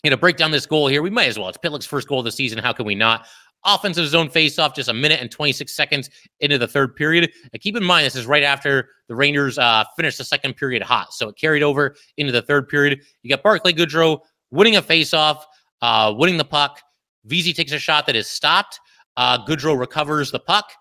you 0.03 0.09
know, 0.09 0.17
break 0.17 0.37
down 0.37 0.51
this 0.51 0.65
goal 0.65 0.87
here. 0.87 1.01
We 1.01 1.09
might 1.09 1.27
as 1.27 1.39
well. 1.39 1.47
It's 1.47 1.57
Pitlick's 1.57 1.85
first 1.85 2.07
goal 2.07 2.19
of 2.19 2.25
the 2.25 2.31
season. 2.31 2.59
How 2.59 2.73
can 2.73 2.85
we 2.85 2.95
not? 2.95 3.25
offensive 3.65 4.07
zone 4.07 4.29
faceoff 4.29 4.75
just 4.75 4.89
a 4.89 4.93
minute 4.93 5.19
and 5.21 5.31
26 5.31 5.73
seconds 5.73 6.09
into 6.39 6.57
the 6.57 6.67
third 6.67 6.95
period. 6.95 7.31
And 7.51 7.61
keep 7.61 7.75
in 7.77 7.83
mind, 7.83 8.05
this 8.05 8.15
is 8.15 8.25
right 8.25 8.43
after 8.43 8.89
the 9.07 9.15
Rangers 9.15 9.57
uh, 9.57 9.83
finished 9.95 10.17
the 10.17 10.23
second 10.23 10.55
period 10.55 10.81
hot. 10.81 11.13
So 11.13 11.29
it 11.29 11.37
carried 11.37 11.63
over 11.63 11.95
into 12.17 12.31
the 12.31 12.41
third 12.41 12.67
period. 12.67 13.01
You 13.21 13.29
got 13.29 13.43
Barclay 13.43 13.73
Goodrow 13.73 14.19
winning 14.53 14.75
a 14.75 14.81
faceoff, 14.81 15.43
uh, 15.81 16.13
winning 16.15 16.37
the 16.37 16.45
puck. 16.45 16.79
Vesey 17.25 17.51
takes 17.51 17.71
a 17.71 17.79
shot 17.79 18.05
that 18.05 18.15
is 18.15 18.27
stopped. 18.27 18.79
Uh, 19.17 19.43
Goodrow 19.45 19.77
recovers 19.77 20.31
the 20.31 20.39
puck. 20.39 20.71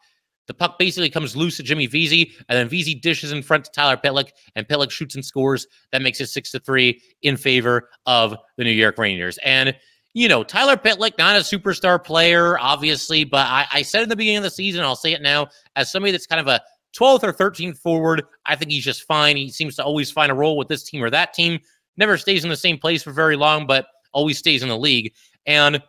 The 0.48 0.54
puck 0.54 0.78
basically 0.78 1.08
comes 1.08 1.36
loose 1.36 1.56
to 1.56 1.62
Jimmy 1.62 1.86
Vesey, 1.86 2.32
and 2.48 2.58
then 2.58 2.68
Vesey 2.68 2.94
dishes 2.94 3.32
in 3.32 3.42
front 3.42 3.64
to 3.64 3.70
Tyler 3.70 3.96
Pitlick, 3.96 4.30
and 4.54 4.66
Pitlick 4.66 4.90
shoots 4.90 5.14
and 5.14 5.24
scores. 5.24 5.66
That 5.92 6.02
makes 6.02 6.20
it 6.20 6.26
six 6.26 6.50
to 6.50 6.60
three 6.60 7.00
in 7.22 7.36
favor 7.36 7.88
of 8.06 8.36
the 8.56 8.64
New 8.64 8.70
York 8.70 8.98
Rangers. 8.98 9.38
And 9.44 9.74
you 10.14 10.28
know, 10.28 10.44
Tyler 10.44 10.76
Pitlick, 10.76 11.16
not 11.16 11.36
a 11.36 11.40
superstar 11.40 12.02
player, 12.02 12.58
obviously, 12.58 13.24
but 13.24 13.46
I, 13.46 13.66
I 13.72 13.82
said 13.82 14.02
in 14.02 14.10
the 14.10 14.16
beginning 14.16 14.38
of 14.38 14.42
the 14.42 14.50
season, 14.50 14.82
I'll 14.82 14.96
say 14.96 15.12
it 15.12 15.22
now, 15.22 15.48
as 15.74 15.90
somebody 15.90 16.12
that's 16.12 16.26
kind 16.26 16.40
of 16.40 16.48
a 16.48 16.60
12th 16.94 17.22
or 17.22 17.32
13th 17.32 17.78
forward, 17.78 18.22
I 18.44 18.56
think 18.56 18.70
he's 18.70 18.84
just 18.84 19.04
fine. 19.04 19.38
He 19.38 19.48
seems 19.48 19.76
to 19.76 19.84
always 19.84 20.10
find 20.10 20.30
a 20.30 20.34
role 20.34 20.58
with 20.58 20.68
this 20.68 20.82
team 20.82 21.02
or 21.02 21.08
that 21.08 21.32
team. 21.32 21.60
Never 21.96 22.16
stays 22.18 22.44
in 22.44 22.50
the 22.50 22.56
same 22.56 22.78
place 22.78 23.02
for 23.02 23.12
very 23.12 23.36
long, 23.36 23.66
but 23.66 23.86
always 24.12 24.38
stays 24.38 24.62
in 24.62 24.68
the 24.68 24.78
league. 24.78 25.12
And 25.46 25.82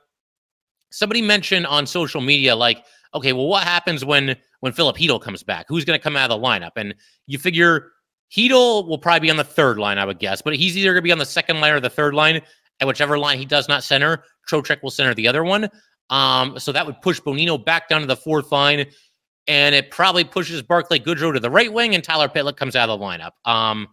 somebody 0.92 1.22
mentioned 1.22 1.66
on 1.68 1.86
social 1.86 2.22
media, 2.22 2.56
like, 2.56 2.86
okay, 3.14 3.34
well, 3.34 3.48
what 3.48 3.64
happens 3.64 4.04
when 4.04 4.36
when 4.62 4.74
Filip 4.74 4.98
Chytil 4.98 5.22
comes 5.22 5.44
back? 5.44 5.66
Who's 5.68 5.86
going 5.86 6.00
to 6.00 6.04
come 6.04 6.16
out 6.16 6.32
of 6.32 6.42
the 6.42 6.48
lineup? 6.48 6.72
And 6.76 6.96
you 7.28 7.38
figure 7.38 7.92
Chytil 8.32 8.88
will 8.88 8.98
probably 8.98 9.22
be 9.22 9.30
on 9.30 9.38
the 9.38 9.44
third 9.44 9.78
line, 9.78 9.98
I 9.98 10.06
would 10.06 10.20
guess, 10.20 10.42
but 10.42 10.56
he's 10.56 10.78
either 10.78 10.90
going 10.90 10.98
to 10.98 11.02
be 11.02 11.12
on 11.12 11.20
the 11.20 11.26
second 11.26 11.62
line 11.62 11.74
or 11.74 11.80
the 11.80 11.90
third 11.90 12.14
line 12.14 12.42
at 12.80 12.88
whichever 12.88 13.18
line 13.18 13.38
he 13.38 13.46
does 13.46 13.68
not 13.68 13.84
center, 13.84 14.24
Trocheck 14.50 14.82
will 14.82 14.92
center 14.92 15.14
the 15.14 15.28
other 15.28 15.44
one. 15.44 15.70
Um, 16.10 16.60
so 16.60 16.72
that 16.72 16.86
would 16.86 17.02
push 17.02 17.22
Bonino 17.22 17.64
back 17.64 17.88
down 17.88 18.02
to 18.02 18.08
the 18.08 18.16
fourth 18.16 18.52
line, 18.52 18.86
and 19.48 19.76
it 19.76 19.92
probably 19.92 20.24
pushes 20.24 20.62
Barclay 20.62 21.00
Goodrow 21.00 21.34
to 21.34 21.40
the 21.40 21.50
right 21.50 21.72
wing, 21.72 21.96
and 21.96 22.04
Tyler 22.04 22.28
Pitlick 22.28 22.58
comes 22.58 22.76
out 22.76 22.90
of 22.90 23.00
the 23.00 23.06
lineup. 23.06 23.32
Um, 23.46 23.88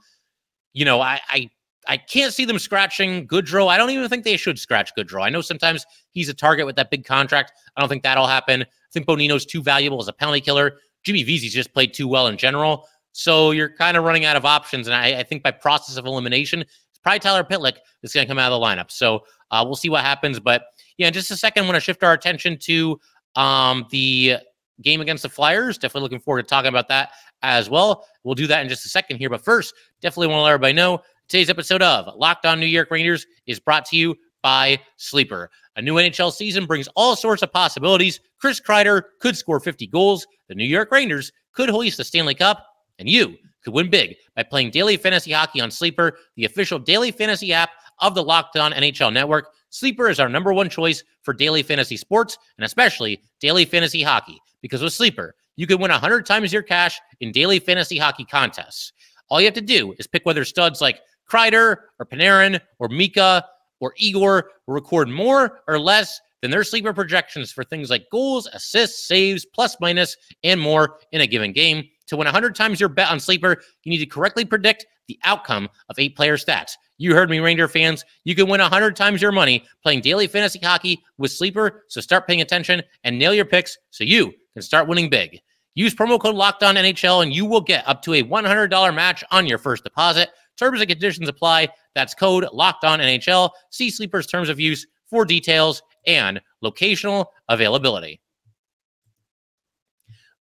you 0.72 0.84
know, 0.84 1.00
I, 1.00 1.20
I 1.28 1.50
I 1.88 1.96
can't 1.96 2.32
see 2.32 2.44
them 2.44 2.58
scratching 2.58 3.26
Goodrow. 3.26 3.68
I 3.68 3.76
don't 3.76 3.90
even 3.90 4.08
think 4.08 4.24
they 4.24 4.36
should 4.36 4.58
scratch 4.58 4.92
Goodrow. 4.96 5.24
I 5.24 5.30
know 5.30 5.40
sometimes 5.40 5.86
he's 6.12 6.28
a 6.28 6.34
target 6.34 6.66
with 6.66 6.76
that 6.76 6.90
big 6.90 7.04
contract. 7.04 7.52
I 7.76 7.80
don't 7.80 7.88
think 7.88 8.02
that'll 8.02 8.26
happen. 8.26 8.62
I 8.62 8.66
think 8.92 9.06
Bonino's 9.06 9.46
too 9.46 9.62
valuable 9.62 10.00
as 10.00 10.08
a 10.08 10.12
penalty 10.12 10.40
killer. 10.40 10.78
Jimmy 11.02 11.22
Vesey's 11.22 11.54
just 11.54 11.72
played 11.72 11.94
too 11.94 12.06
well 12.06 12.26
in 12.26 12.36
general. 12.36 12.86
So 13.12 13.50
you're 13.50 13.70
kind 13.70 13.96
of 13.96 14.04
running 14.04 14.24
out 14.24 14.36
of 14.36 14.44
options. 14.44 14.86
And 14.86 14.94
I, 14.94 15.20
I, 15.20 15.22
think 15.22 15.42
by 15.42 15.50
process 15.50 15.96
of 15.96 16.06
elimination, 16.06 16.60
it's 16.60 16.98
probably 17.02 17.18
Tyler 17.18 17.42
Pitlick 17.42 17.76
that's 18.02 18.14
going 18.14 18.26
to 18.26 18.28
come 18.28 18.38
out 18.38 18.52
of 18.52 18.60
the 18.60 18.64
lineup. 18.64 18.90
So 18.90 19.24
uh, 19.50 19.64
we'll 19.64 19.76
see 19.76 19.88
what 19.88 20.02
happens. 20.02 20.38
But 20.38 20.64
yeah, 20.96 21.08
in 21.08 21.12
just 21.12 21.30
a 21.30 21.36
second, 21.36 21.64
I 21.64 21.66
want 21.66 21.76
to 21.76 21.80
shift 21.80 22.04
our 22.04 22.12
attention 22.12 22.58
to 22.58 23.00
um, 23.36 23.86
the 23.90 24.36
game 24.82 25.00
against 25.00 25.22
the 25.22 25.28
Flyers. 25.28 25.78
Definitely 25.78 26.02
looking 26.02 26.20
forward 26.20 26.42
to 26.42 26.48
talking 26.48 26.68
about 26.68 26.88
that 26.88 27.10
as 27.42 27.68
well. 27.68 28.06
We'll 28.22 28.34
do 28.34 28.46
that 28.46 28.62
in 28.62 28.68
just 28.68 28.84
a 28.86 28.88
second 28.88 29.16
here. 29.16 29.30
But 29.30 29.44
first, 29.44 29.74
definitely 30.00 30.28
want 30.28 30.38
to 30.38 30.42
let 30.42 30.52
everybody 30.52 30.74
know 30.74 31.02
today's 31.30 31.48
episode 31.48 31.80
of 31.80 32.12
Locked 32.16 32.44
On 32.44 32.58
New 32.58 32.66
York 32.66 32.90
Rangers 32.90 33.24
is 33.46 33.60
brought 33.60 33.84
to 33.84 33.96
you 33.96 34.16
by 34.42 34.80
Sleeper. 34.96 35.48
A 35.76 35.82
new 35.82 35.94
NHL 35.94 36.32
season 36.32 36.66
brings 36.66 36.88
all 36.96 37.14
sorts 37.14 37.40
of 37.42 37.52
possibilities. 37.52 38.18
Chris 38.40 38.60
Kreider 38.60 39.02
could 39.20 39.36
score 39.36 39.60
50 39.60 39.86
goals. 39.86 40.26
The 40.48 40.56
New 40.56 40.64
York 40.64 40.90
Rangers 40.90 41.30
could 41.52 41.68
hoist 41.68 41.98
the 41.98 42.04
Stanley 42.04 42.34
Cup. 42.34 42.66
And 42.98 43.08
you 43.08 43.36
could 43.62 43.74
win 43.74 43.88
big 43.88 44.16
by 44.34 44.42
playing 44.42 44.72
daily 44.72 44.96
fantasy 44.96 45.30
hockey 45.30 45.60
on 45.60 45.70
Sleeper, 45.70 46.18
the 46.34 46.46
official 46.46 46.80
daily 46.80 47.12
fantasy 47.12 47.52
app 47.52 47.70
of 48.00 48.16
the 48.16 48.24
Locked 48.24 48.56
On 48.56 48.72
NHL 48.72 49.12
Network. 49.12 49.50
Sleeper 49.68 50.08
is 50.08 50.18
our 50.18 50.28
number 50.28 50.52
one 50.52 50.68
choice 50.68 51.04
for 51.22 51.32
daily 51.32 51.62
fantasy 51.62 51.96
sports 51.96 52.38
and 52.58 52.64
especially 52.64 53.22
daily 53.38 53.64
fantasy 53.64 54.02
hockey 54.02 54.40
because 54.62 54.82
with 54.82 54.94
Sleeper, 54.94 55.36
you 55.54 55.68
can 55.68 55.80
win 55.80 55.92
100 55.92 56.26
times 56.26 56.52
your 56.52 56.62
cash 56.62 57.00
in 57.20 57.30
daily 57.30 57.60
fantasy 57.60 57.98
hockey 57.98 58.24
contests. 58.24 58.92
All 59.28 59.40
you 59.40 59.46
have 59.46 59.54
to 59.54 59.60
do 59.60 59.94
is 59.96 60.08
pick 60.08 60.26
whether 60.26 60.44
studs 60.44 60.80
like 60.80 61.00
Kreider 61.30 61.76
or 61.98 62.06
Panarin 62.06 62.60
or 62.78 62.88
Mika 62.88 63.44
or 63.80 63.94
Igor 63.96 64.50
will 64.66 64.74
record 64.74 65.08
more 65.08 65.60
or 65.68 65.78
less 65.78 66.20
than 66.42 66.50
their 66.50 66.64
sleeper 66.64 66.92
projections 66.92 67.52
for 67.52 67.64
things 67.64 67.90
like 67.90 68.08
goals, 68.10 68.46
assists, 68.52 69.06
saves, 69.06 69.44
plus 69.44 69.76
minus, 69.80 70.16
and 70.42 70.60
more 70.60 70.98
in 71.12 71.20
a 71.20 71.26
given 71.26 71.52
game. 71.52 71.84
To 72.08 72.16
win 72.16 72.26
100 72.26 72.54
times 72.54 72.80
your 72.80 72.88
bet 72.88 73.10
on 73.10 73.20
Sleeper, 73.20 73.62
you 73.84 73.90
need 73.90 73.98
to 73.98 74.06
correctly 74.06 74.44
predict 74.44 74.86
the 75.06 75.18
outcome 75.24 75.68
of 75.88 75.98
eight 75.98 76.16
player 76.16 76.36
stats. 76.36 76.72
You 76.98 77.14
heard 77.14 77.30
me, 77.30 77.38
Ranger 77.38 77.68
fans. 77.68 78.04
You 78.24 78.34
can 78.34 78.48
win 78.48 78.60
100 78.60 78.96
times 78.96 79.22
your 79.22 79.32
money 79.32 79.64
playing 79.82 80.00
daily 80.00 80.26
fantasy 80.26 80.58
hockey 80.58 81.02
with 81.18 81.30
Sleeper. 81.30 81.84
So 81.88 82.00
start 82.00 82.26
paying 82.26 82.40
attention 82.40 82.82
and 83.04 83.18
nail 83.18 83.32
your 83.32 83.44
picks 83.44 83.76
so 83.90 84.04
you 84.04 84.32
can 84.54 84.62
start 84.62 84.88
winning 84.88 85.08
big. 85.08 85.40
Use 85.74 85.94
promo 85.94 86.20
code 86.20 86.34
Locked 86.34 86.62
On 86.62 86.74
NHL 86.74 87.22
and 87.22 87.32
you 87.32 87.46
will 87.46 87.60
get 87.60 87.88
up 87.88 88.02
to 88.02 88.14
a 88.14 88.22
$100 88.22 88.94
match 88.94 89.22
on 89.30 89.46
your 89.46 89.58
first 89.58 89.84
deposit. 89.84 90.30
Terms 90.60 90.80
and 90.80 90.90
conditions 90.90 91.26
apply. 91.26 91.70
That's 91.94 92.12
code 92.12 92.46
locked 92.52 92.84
on 92.84 93.00
NHL. 93.00 93.48
See 93.70 93.90
Sleeper's 93.90 94.26
terms 94.26 94.50
of 94.50 94.60
use 94.60 94.86
for 95.08 95.24
details 95.24 95.82
and 96.06 96.38
locational 96.62 97.26
availability. 97.48 98.20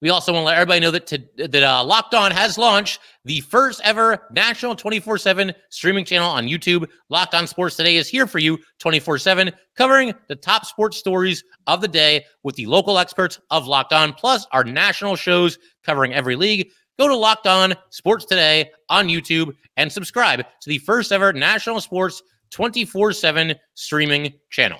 We 0.02 0.10
also 0.10 0.34
want 0.34 0.44
to 0.44 0.48
let 0.48 0.56
everybody 0.56 0.80
know 0.82 0.92
that 0.92 1.08
to, 1.08 1.48
that 1.48 1.64
uh, 1.64 1.84
Locked 1.84 2.14
On 2.14 2.32
has 2.32 2.58
launched 2.58 3.00
the 3.26 3.42
first 3.42 3.82
ever 3.84 4.28
national 4.32 4.76
24/7 4.76 5.54
streaming 5.70 6.06
channel 6.06 6.30
on 6.30 6.48
YouTube. 6.48 6.88
Locked 7.10 7.34
On 7.34 7.48
Sports 7.48 7.76
Today 7.76 7.96
is 7.96 8.08
here 8.08 8.28
for 8.28 8.40
you 8.40 8.58
24/7, 8.82 9.54
covering 9.76 10.14
the 10.28 10.36
top 10.36 10.66
sports 10.66 10.98
stories 10.98 11.44
of 11.68 11.82
the 11.82 11.88
day 11.88 12.26
with 12.44 12.56
the 12.56 12.66
local 12.66 12.98
experts 12.98 13.40
of 13.52 13.68
Locked 13.68 13.94
On, 13.94 14.14
plus 14.14 14.46
our 14.52 14.64
national 14.64 15.16
shows 15.18 15.58
covering 15.84 16.14
every 16.14 16.36
league. 16.36 16.70
Go 17.00 17.08
to 17.08 17.16
Locked 17.16 17.48
On 17.48 17.74
Sports 17.90 18.26
Today 18.26 18.70
on 18.90 19.08
YouTube 19.08 19.56
and 19.78 19.92
subscribe 19.92 20.40
to 20.40 20.70
the 20.70 20.78
first 20.80 21.12
ever 21.14 21.32
national 21.32 21.80
sports 21.80 22.22
24 22.52 23.14
7 23.14 23.56
streaming 23.74 24.34
channel. 24.50 24.80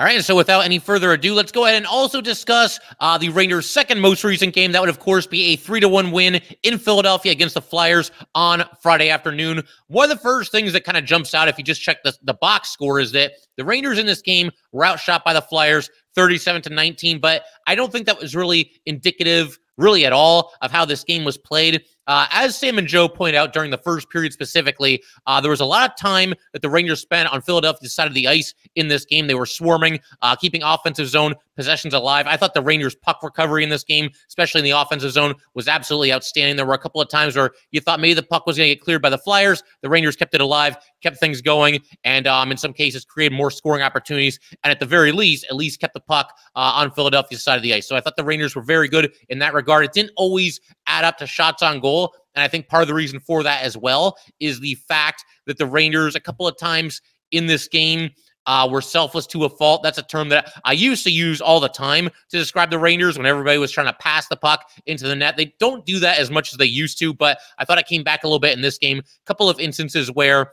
All 0.00 0.06
right, 0.06 0.24
so 0.24 0.34
without 0.34 0.64
any 0.64 0.78
further 0.78 1.12
ado, 1.12 1.34
let's 1.34 1.52
go 1.52 1.66
ahead 1.66 1.76
and 1.76 1.84
also 1.84 2.22
discuss 2.22 2.80
uh, 3.00 3.18
the 3.18 3.28
Rangers' 3.28 3.68
second 3.68 4.00
most 4.00 4.24
recent 4.24 4.54
game. 4.54 4.72
That 4.72 4.80
would, 4.80 4.88
of 4.88 4.98
course, 4.98 5.26
be 5.26 5.52
a 5.52 5.56
three 5.56 5.78
to 5.78 5.90
one 5.90 6.10
win 6.10 6.40
in 6.62 6.78
Philadelphia 6.78 7.32
against 7.32 7.52
the 7.52 7.60
Flyers 7.60 8.10
on 8.34 8.64
Friday 8.80 9.10
afternoon. 9.10 9.62
One 9.88 10.10
of 10.10 10.16
the 10.16 10.22
first 10.22 10.52
things 10.52 10.72
that 10.72 10.84
kind 10.84 10.96
of 10.96 11.04
jumps 11.04 11.34
out 11.34 11.48
if 11.48 11.58
you 11.58 11.64
just 11.64 11.82
check 11.82 12.02
the, 12.02 12.14
the 12.22 12.32
box 12.32 12.70
score 12.70 12.98
is 12.98 13.12
that 13.12 13.32
the 13.58 13.64
Rangers 13.66 13.98
in 13.98 14.06
this 14.06 14.22
game 14.22 14.50
were 14.72 14.86
outshot 14.86 15.22
by 15.22 15.34
the 15.34 15.42
Flyers 15.42 15.90
37 16.14 16.62
to 16.62 16.70
19, 16.70 17.20
but 17.20 17.42
I 17.66 17.74
don't 17.74 17.92
think 17.92 18.06
that 18.06 18.18
was 18.18 18.34
really 18.34 18.72
indicative 18.86 19.58
really 19.76 20.06
at 20.06 20.14
all 20.14 20.54
of 20.62 20.70
how 20.70 20.86
this 20.86 21.04
game 21.04 21.24
was 21.24 21.36
played. 21.36 21.82
Uh, 22.06 22.26
as 22.30 22.56
Sam 22.56 22.78
and 22.78 22.88
Joe 22.88 23.08
point 23.08 23.36
out 23.36 23.52
during 23.52 23.70
the 23.70 23.78
first 23.78 24.10
period 24.10 24.32
specifically, 24.32 25.02
uh, 25.26 25.40
there 25.40 25.50
was 25.50 25.60
a 25.60 25.64
lot 25.64 25.88
of 25.88 25.96
time 25.96 26.34
that 26.52 26.62
the 26.62 26.70
Rangers 26.70 27.00
spent 27.00 27.32
on 27.32 27.40
Philadelphia's 27.42 27.94
side 27.94 28.08
of 28.08 28.14
the 28.14 28.26
ice 28.26 28.54
in 28.74 28.88
this 28.88 29.04
game. 29.04 29.26
They 29.26 29.34
were 29.34 29.46
swarming, 29.46 30.00
uh, 30.22 30.34
keeping 30.34 30.62
offensive 30.62 31.08
zone 31.08 31.34
possessions 31.56 31.92
alive. 31.92 32.26
I 32.26 32.36
thought 32.36 32.54
the 32.54 32.62
Rangers' 32.62 32.94
puck 32.94 33.22
recovery 33.22 33.62
in 33.62 33.68
this 33.68 33.84
game, 33.84 34.10
especially 34.28 34.60
in 34.60 34.64
the 34.64 34.70
offensive 34.70 35.12
zone, 35.12 35.34
was 35.54 35.68
absolutely 35.68 36.12
outstanding. 36.12 36.56
There 36.56 36.66
were 36.66 36.74
a 36.74 36.78
couple 36.78 37.00
of 37.02 37.08
times 37.10 37.36
where 37.36 37.50
you 37.70 37.80
thought 37.80 38.00
maybe 38.00 38.14
the 38.14 38.22
puck 38.22 38.46
was 38.46 38.56
going 38.56 38.70
to 38.70 38.74
get 38.74 38.82
cleared 38.82 39.02
by 39.02 39.10
the 39.10 39.18
Flyers. 39.18 39.62
The 39.82 39.90
Rangers 39.90 40.16
kept 40.16 40.34
it 40.34 40.40
alive, 40.40 40.76
kept 41.02 41.18
things 41.18 41.42
going, 41.42 41.80
and 42.02 42.26
um, 42.26 42.50
in 42.50 42.56
some 42.56 42.72
cases 42.72 43.04
created 43.04 43.36
more 43.36 43.50
scoring 43.50 43.82
opportunities. 43.82 44.40
And 44.64 44.70
at 44.70 44.80
the 44.80 44.86
very 44.86 45.12
least, 45.12 45.44
at 45.50 45.54
least 45.54 45.80
kept 45.80 45.94
the 45.94 46.00
puck 46.00 46.34
uh, 46.56 46.72
on 46.74 46.90
Philadelphia's 46.92 47.42
side 47.42 47.56
of 47.56 47.62
the 47.62 47.74
ice. 47.74 47.86
So 47.86 47.94
I 47.94 48.00
thought 48.00 48.16
the 48.16 48.24
Rangers 48.24 48.56
were 48.56 48.62
very 48.62 48.88
good 48.88 49.12
in 49.28 49.38
that 49.40 49.52
regard. 49.52 49.84
It 49.84 49.92
didn't 49.92 50.12
always 50.16 50.60
add 50.86 51.04
up 51.04 51.18
to 51.18 51.26
shots 51.26 51.62
on 51.62 51.78
goal. 51.78 51.89
And 52.34 52.42
I 52.42 52.48
think 52.48 52.68
part 52.68 52.82
of 52.82 52.88
the 52.88 52.94
reason 52.94 53.20
for 53.20 53.42
that 53.42 53.62
as 53.62 53.76
well 53.76 54.16
is 54.38 54.60
the 54.60 54.74
fact 54.74 55.24
that 55.46 55.58
the 55.58 55.66
Rangers, 55.66 56.14
a 56.14 56.20
couple 56.20 56.46
of 56.46 56.56
times 56.58 57.00
in 57.30 57.46
this 57.46 57.68
game, 57.68 58.10
uh, 58.46 58.68
were 58.70 58.80
selfless 58.80 59.26
to 59.28 59.44
a 59.44 59.48
fault. 59.48 59.82
That's 59.82 59.98
a 59.98 60.02
term 60.02 60.28
that 60.30 60.52
I 60.64 60.72
used 60.72 61.04
to 61.04 61.10
use 61.10 61.40
all 61.40 61.60
the 61.60 61.68
time 61.68 62.08
to 62.30 62.38
describe 62.38 62.70
the 62.70 62.78
Rangers 62.78 63.16
when 63.16 63.26
everybody 63.26 63.58
was 63.58 63.70
trying 63.70 63.86
to 63.86 63.92
pass 64.00 64.28
the 64.28 64.36
puck 64.36 64.70
into 64.86 65.06
the 65.06 65.14
net. 65.14 65.36
They 65.36 65.54
don't 65.60 65.84
do 65.84 65.98
that 66.00 66.18
as 66.18 66.30
much 66.30 66.52
as 66.52 66.58
they 66.58 66.64
used 66.64 66.98
to, 67.00 67.12
but 67.12 67.38
I 67.58 67.64
thought 67.64 67.78
I 67.78 67.82
came 67.82 68.02
back 68.02 68.24
a 68.24 68.26
little 68.26 68.40
bit 68.40 68.56
in 68.56 68.62
this 68.62 68.78
game. 68.78 68.98
A 68.98 69.26
couple 69.26 69.48
of 69.48 69.60
instances 69.60 70.10
where 70.10 70.52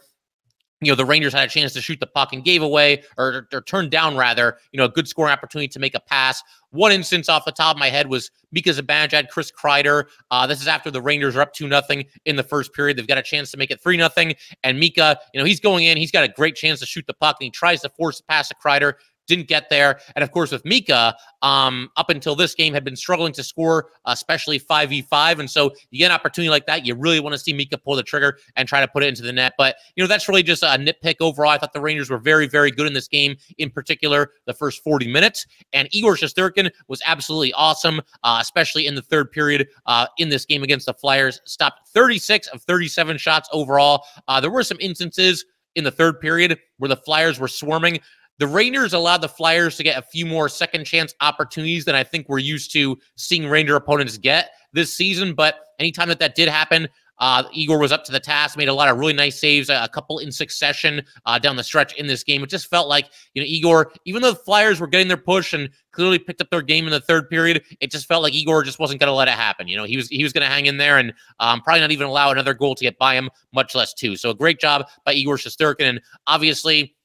you 0.82 0.92
know, 0.92 0.96
the 0.96 1.06
Rangers 1.06 1.34
had 1.34 1.48
a 1.48 1.52
chance 1.52 1.74
to 1.74 1.82
shoot 1.82 2.00
the 2.00 2.08
puck 2.08 2.34
and 2.34 2.44
gave 2.44 2.62
away 2.62 3.04
or, 3.18 3.48
or 3.52 3.62
turned 3.62 3.90
down 3.90 4.16
rather, 4.16 4.58
you 4.72 4.78
know, 4.78 4.86
a 4.86 4.90
good 4.90 5.08
scoring 5.08 5.34
opportunity 5.34 5.68
to 5.68 5.80
make 5.80 5.96
a 5.96 6.00
pass. 6.00 6.44
One 6.70 6.92
instance 6.92 7.30
off 7.30 7.46
the 7.46 7.52
top 7.52 7.76
of 7.76 7.80
my 7.80 7.90
head 7.90 8.08
was 8.08 8.30
Mika 8.52 8.70
Zibanejad, 8.70 9.30
Chris 9.30 9.52
Kreider. 9.52 10.06
Uh, 10.30 10.46
this 10.46 10.62
is 10.62 10.68
after 10.68 10.92
the 10.92 11.02
Rangers 11.02 11.36
are 11.36 11.42
up 11.42 11.54
2 11.54 11.68
nothing 11.68 12.06
in 12.26 12.36
the 12.36 12.44
first 12.44 12.74
period. 12.74 12.98
They've 12.98 13.08
got 13.08 13.18
a 13.18 13.24
chance 13.24 13.50
to 13.52 13.58
make 13.58 13.72
it 13.72 13.82
3 13.82 13.98
nothing. 13.98 14.36
And 14.64 14.80
Mika, 14.80 15.20
you 15.34 15.40
know, 15.40 15.46
he's 15.46 15.60
going 15.60 15.86
in. 15.86 15.98
He's 15.98 16.12
got 16.12 16.24
a 16.24 16.28
great 16.28 16.56
chance 16.56 16.80
to 16.82 16.86
shoot 16.86 17.06
the 17.08 17.14
puck 17.14 17.38
and 17.40 17.46
he 17.46 17.52
tries 17.52 17.82
to 17.82 17.90
force 17.90 18.20
a 18.20 18.24
pass 18.24 18.50
to 18.50 18.56
Kreider 18.56 18.94
didn't 19.28 19.48
get 19.48 19.70
there. 19.70 20.00
And 20.16 20.24
of 20.24 20.32
course, 20.32 20.52
with 20.52 20.66
Mika, 20.66 21.16
um, 21.42 21.90
up 21.98 22.10
until 22.10 22.36
this 22.36 22.56
game, 22.56 22.74
had 22.74 22.84
been 22.84 22.96
struggling 22.96 23.34
to 23.34 23.44
score, 23.44 23.90
especially 24.06 24.60
5v5. 24.60 25.40
And 25.40 25.50
so 25.50 25.74
you 25.92 26.00
get 26.00 26.08
an 26.08 26.12
opportunity 26.12 26.50
like 26.50 26.66
that, 26.66 26.86
you 26.86 26.96
really 26.96 27.20
want 27.20 27.34
to 27.34 27.40
see 27.40 27.54
Mika 27.54 27.78
pull 27.78 27.96
the 27.96 28.04
trigger 28.04 28.38
and 28.56 28.68
try 28.68 28.82
to 28.82 28.88
put 28.88 29.04
it 29.04 29.08
into 29.08 29.22
the 29.22 29.34
net. 29.34 29.54
But, 29.58 29.76
you 29.96 30.04
know, 30.04 30.08
that's 30.08 30.28
really 30.28 30.44
just 30.44 30.64
a 30.64 30.68
nitpick 30.68 31.16
overall. 31.22 31.52
I 31.52 31.58
thought 31.58 31.74
the 31.74 31.82
Rangers 31.82 32.10
were 32.10 32.18
very, 32.18 32.48
very 32.48 32.72
good 32.72 32.88
in 32.88 32.94
this 32.94 33.08
game, 33.08 33.36
in 33.58 33.70
particular, 33.70 34.32
the 34.46 34.54
first 34.54 34.84
40 34.84 35.12
minutes. 35.12 35.46
And 35.74 35.88
Igor 35.92 36.16
Shesterkin 36.16 36.72
was 36.88 37.02
absolutely 37.06 37.54
awesome, 37.54 38.02
uh, 38.24 38.40
especially 38.42 38.88
in 38.88 38.96
the 38.96 39.02
third 39.02 39.32
period 39.32 39.68
uh, 39.86 40.08
in 40.18 40.30
this 40.30 40.46
game 40.46 40.64
against 40.64 40.86
the 40.86 40.94
Flyers. 40.94 41.42
Stopped 41.46 41.90
36 41.90 42.48
of 42.48 42.62
37 42.64 43.18
shots 43.18 43.50
overall. 43.52 44.06
Uh, 44.28 44.40
there 44.40 44.52
were 44.52 44.64
some 44.64 44.78
instances 44.80 45.46
in 45.76 45.84
the 45.84 45.92
third 45.92 46.20
period 46.20 46.60
where 46.78 46.90
the 46.90 46.98
Flyers 46.98 47.40
were 47.40 47.48
swarming. 47.48 48.00
The 48.40 48.48
Rangers 48.48 48.94
allowed 48.94 49.22
the 49.22 49.30
Flyers 49.30 49.78
to 49.78 49.84
get 49.84 49.98
a 49.98 50.02
few 50.02 50.26
more 50.26 50.48
second 50.50 50.86
chance 50.86 51.14
opportunities 51.22 51.86
than 51.86 51.96
I 51.96 52.04
think 52.04 52.30
we're 52.30 52.38
used 52.40 52.72
to 52.74 52.98
seeing 53.16 53.48
Ranger 53.48 53.76
opponents 53.76 54.18
get 54.18 54.52
this 54.74 54.94
season. 54.94 55.34
But 55.34 55.56
anytime 55.80 56.10
that 56.10 56.20
that 56.20 56.36
did 56.36 56.48
happen, 56.48 56.88
uh, 57.20 57.44
Igor 57.52 57.80
was 57.80 57.92
up 57.92 58.04
to 58.06 58.12
the 58.12 58.20
task, 58.20 58.58
made 58.58 58.68
a 58.68 58.74
lot 58.74 58.90
of 58.90 58.98
really 58.98 59.14
nice 59.14 59.40
saves, 59.40 59.70
a, 59.70 59.90
couple 59.92 60.20
in 60.20 60.32
succession 60.32 61.02
uh, 61.26 61.40
down 61.40 61.56
the 61.56 61.64
stretch 61.64 61.96
in 61.96 62.06
this 62.06 62.24
game. 62.24 62.44
It 62.44 62.50
just 62.50 62.70
felt 62.70 62.88
like, 62.88 63.10
you 63.34 63.42
know, 63.42 63.48
Igor, 63.48 63.92
even 64.06 64.22
though 64.22 64.32
the 64.32 64.40
Flyers 64.40 64.80
were 64.80 64.88
getting 64.88 65.08
their 65.08 65.18
push 65.18 65.54
and 65.54 65.70
clearly 65.92 66.20
picked 66.20 66.42
up 66.42 66.50
their 66.52 66.62
game 66.62 66.86
in 66.86 66.92
the 66.92 67.00
third 67.00 67.28
period, 67.30 67.64
it 67.80 67.90
just 67.90 68.08
felt 68.08 68.22
like 68.22 68.34
Igor 68.34 68.64
just 68.64 68.78
wasn't 68.78 69.00
going 69.00 69.08
to 69.08 69.16
let 69.16 69.28
it 69.28 69.34
happen. 69.34 69.68
You 69.68 69.78
know, 69.78 69.84
he 69.86 69.98
was 69.98 70.08
he 70.10 70.22
was 70.22 70.32
going 70.32 70.48
to 70.48 70.54
hang 70.54 70.68
in 70.68 70.78
there 70.78 71.00
and 71.00 71.12
um, 71.40 71.62
probably 71.62 71.82
not 71.82 71.92
even 71.92 72.06
allow 72.06 72.30
another 72.30 72.54
goal 72.54 72.76
to 72.76 72.84
get 72.84 73.00
by 73.00 73.16
him, 73.16 73.32
much 73.52 73.74
less 73.74 73.94
two. 73.96 74.16
So 74.16 74.30
a 74.30 74.36
great 74.36 74.60
job 74.60 74.88
by 75.04 75.14
Igor 75.14 75.38
Shesterkin. 75.38 75.90
And 75.90 76.02
obviously, 76.28 76.96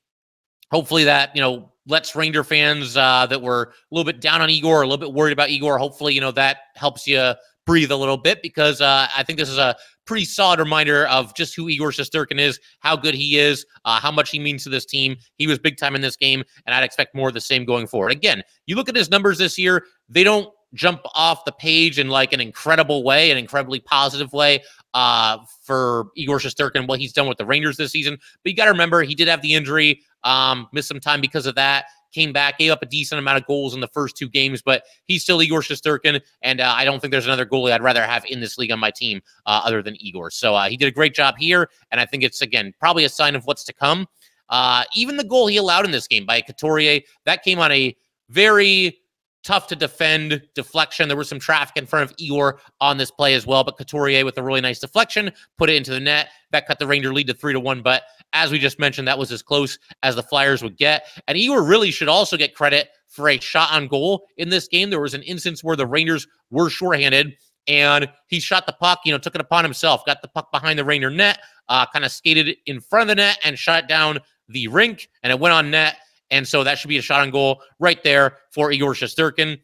hopefully 0.72 1.04
that 1.04 1.34
you 1.36 1.42
know 1.42 1.68
lets 1.86 2.14
Ranger 2.14 2.44
fans 2.44 2.96
uh, 2.96 3.26
that 3.26 3.42
were 3.42 3.62
a 3.62 3.94
little 3.94 4.10
bit 4.10 4.20
down 4.20 4.40
on 4.40 4.50
Igor, 4.50 4.82
a 4.82 4.86
little 4.86 4.98
bit 5.04 5.12
worried 5.12 5.32
about 5.32 5.50
Igor. 5.50 5.78
Hopefully, 5.78 6.14
you 6.14 6.20
know 6.20 6.32
that 6.32 6.58
helps 6.74 7.06
you 7.06 7.34
breathe 7.64 7.92
a 7.92 7.96
little 7.96 8.16
bit 8.16 8.42
because 8.42 8.80
uh, 8.80 9.06
I 9.16 9.22
think 9.22 9.38
this 9.38 9.48
is 9.48 9.58
a 9.58 9.76
pretty 10.04 10.24
solid 10.24 10.58
reminder 10.58 11.06
of 11.06 11.32
just 11.36 11.54
who 11.54 11.68
Igor 11.68 11.90
Shesterkin 11.90 12.40
is, 12.40 12.58
how 12.80 12.96
good 12.96 13.14
he 13.14 13.38
is, 13.38 13.64
uh, 13.84 14.00
how 14.00 14.10
much 14.10 14.30
he 14.30 14.40
means 14.40 14.64
to 14.64 14.68
this 14.68 14.84
team. 14.84 15.16
He 15.36 15.46
was 15.46 15.60
big 15.60 15.76
time 15.76 15.94
in 15.94 16.00
this 16.00 16.16
game, 16.16 16.42
and 16.66 16.74
I'd 16.74 16.82
expect 16.82 17.14
more 17.14 17.28
of 17.28 17.34
the 17.34 17.40
same 17.40 17.64
going 17.64 17.86
forward. 17.86 18.10
Again, 18.10 18.42
you 18.66 18.74
look 18.74 18.88
at 18.88 18.96
his 18.96 19.10
numbers 19.10 19.38
this 19.38 19.58
year; 19.58 19.84
they 20.08 20.24
don't 20.24 20.52
jump 20.74 21.02
off 21.14 21.44
the 21.44 21.52
page 21.52 21.98
in 21.98 22.08
like 22.08 22.32
an 22.32 22.40
incredible 22.40 23.04
way, 23.04 23.30
an 23.30 23.36
incredibly 23.36 23.80
positive 23.80 24.32
way 24.32 24.62
uh, 24.94 25.38
for 25.62 26.06
Igor 26.16 26.38
Shesterkin, 26.38 26.86
what 26.86 26.98
he's 26.98 27.12
done 27.12 27.28
with 27.28 27.38
the 27.38 27.46
Rangers 27.46 27.76
this 27.76 27.92
season. 27.92 28.18
But 28.42 28.50
you 28.50 28.56
got 28.56 28.66
to 28.66 28.70
remember, 28.70 29.02
he 29.02 29.14
did 29.14 29.28
have 29.28 29.42
the 29.42 29.54
injury, 29.54 30.00
um, 30.24 30.68
missed 30.72 30.88
some 30.88 31.00
time 31.00 31.20
because 31.20 31.46
of 31.46 31.54
that. 31.56 31.86
Came 32.12 32.32
back, 32.32 32.58
gave 32.58 32.70
up 32.70 32.82
a 32.82 32.86
decent 32.86 33.18
amount 33.18 33.38
of 33.38 33.46
goals 33.46 33.72
in 33.72 33.80
the 33.80 33.88
first 33.88 34.16
two 34.16 34.28
games, 34.28 34.60
but 34.60 34.82
he's 35.06 35.22
still 35.22 35.40
Igor 35.40 35.60
Shesterkin, 35.60 36.20
and 36.42 36.60
uh, 36.60 36.74
I 36.76 36.84
don't 36.84 37.00
think 37.00 37.10
there's 37.10 37.24
another 37.24 37.46
goalie 37.46 37.72
I'd 37.72 37.82
rather 37.82 38.02
have 38.02 38.26
in 38.26 38.40
this 38.40 38.58
league 38.58 38.70
on 38.70 38.78
my 38.78 38.90
team 38.90 39.22
uh, 39.46 39.62
other 39.64 39.82
than 39.82 39.96
Igor. 39.98 40.30
So 40.30 40.54
uh, 40.54 40.68
he 40.68 40.76
did 40.76 40.88
a 40.88 40.90
great 40.90 41.14
job 41.14 41.36
here, 41.38 41.70
and 41.90 41.98
I 41.98 42.04
think 42.04 42.22
it's 42.22 42.42
again 42.42 42.74
probably 42.78 43.04
a 43.04 43.08
sign 43.08 43.34
of 43.34 43.46
what's 43.46 43.64
to 43.64 43.72
come. 43.72 44.06
Uh, 44.50 44.84
even 44.94 45.16
the 45.16 45.24
goal 45.24 45.46
he 45.46 45.56
allowed 45.56 45.86
in 45.86 45.90
this 45.90 46.06
game 46.06 46.26
by 46.26 46.42
Couturier 46.42 47.00
that 47.24 47.42
came 47.42 47.58
on 47.58 47.72
a 47.72 47.96
very 48.28 48.98
tough 49.42 49.66
to 49.68 49.76
defend 49.76 50.42
deflection. 50.54 51.08
There 51.08 51.16
was 51.16 51.28
some 51.28 51.40
traffic 51.40 51.76
in 51.76 51.86
front 51.86 52.10
of 52.10 52.14
Igor 52.18 52.60
on 52.80 52.96
this 52.96 53.10
play 53.10 53.34
as 53.34 53.46
well, 53.46 53.64
but 53.64 53.76
Couturier 53.76 54.24
with 54.24 54.38
a 54.38 54.42
really 54.42 54.60
nice 54.60 54.78
deflection 54.78 55.32
put 55.58 55.70
it 55.70 55.76
into 55.76 55.90
the 55.90 56.00
net. 56.00 56.28
That 56.50 56.66
cut 56.66 56.78
the 56.78 56.86
Ranger 56.86 57.12
lead 57.12 57.26
to 57.28 57.34
three 57.34 57.52
to 57.52 57.60
one. 57.60 57.82
But 57.82 58.02
as 58.32 58.50
we 58.50 58.58
just 58.58 58.78
mentioned, 58.78 59.06
that 59.08 59.18
was 59.18 59.32
as 59.32 59.42
close 59.42 59.78
as 60.02 60.16
the 60.16 60.22
Flyers 60.22 60.62
would 60.62 60.76
get. 60.76 61.06
And 61.28 61.36
Igor 61.36 61.62
really 61.62 61.90
should 61.90 62.08
also 62.08 62.36
get 62.36 62.54
credit 62.54 62.88
for 63.08 63.28
a 63.28 63.38
shot 63.38 63.72
on 63.72 63.88
goal 63.88 64.26
in 64.36 64.48
this 64.48 64.68
game. 64.68 64.90
There 64.90 65.00
was 65.00 65.14
an 65.14 65.22
instance 65.22 65.62
where 65.62 65.76
the 65.76 65.86
Rangers 65.86 66.26
were 66.50 66.70
shorthanded 66.70 67.36
and 67.68 68.08
he 68.28 68.40
shot 68.40 68.66
the 68.66 68.72
puck, 68.72 69.00
you 69.04 69.12
know, 69.12 69.18
took 69.18 69.34
it 69.34 69.40
upon 69.40 69.64
himself, 69.64 70.04
got 70.04 70.22
the 70.22 70.28
puck 70.28 70.50
behind 70.50 70.78
the 70.78 70.84
Ranger 70.84 71.10
net, 71.10 71.38
uh, 71.68 71.86
kind 71.86 72.04
of 72.04 72.10
skated 72.10 72.56
in 72.66 72.80
front 72.80 73.02
of 73.02 73.08
the 73.08 73.14
net 73.16 73.38
and 73.44 73.58
shot 73.58 73.88
down 73.88 74.18
the 74.48 74.66
rink, 74.68 75.08
and 75.22 75.30
it 75.30 75.38
went 75.38 75.52
on 75.52 75.70
net. 75.70 75.96
And 76.30 76.48
so 76.48 76.64
that 76.64 76.78
should 76.78 76.88
be 76.88 76.98
a 76.98 77.02
shot 77.02 77.20
on 77.20 77.30
goal 77.30 77.62
right 77.78 78.02
there 78.02 78.38
for 78.50 78.72
Igor 78.72 78.94
Shesterkin. 78.94 79.60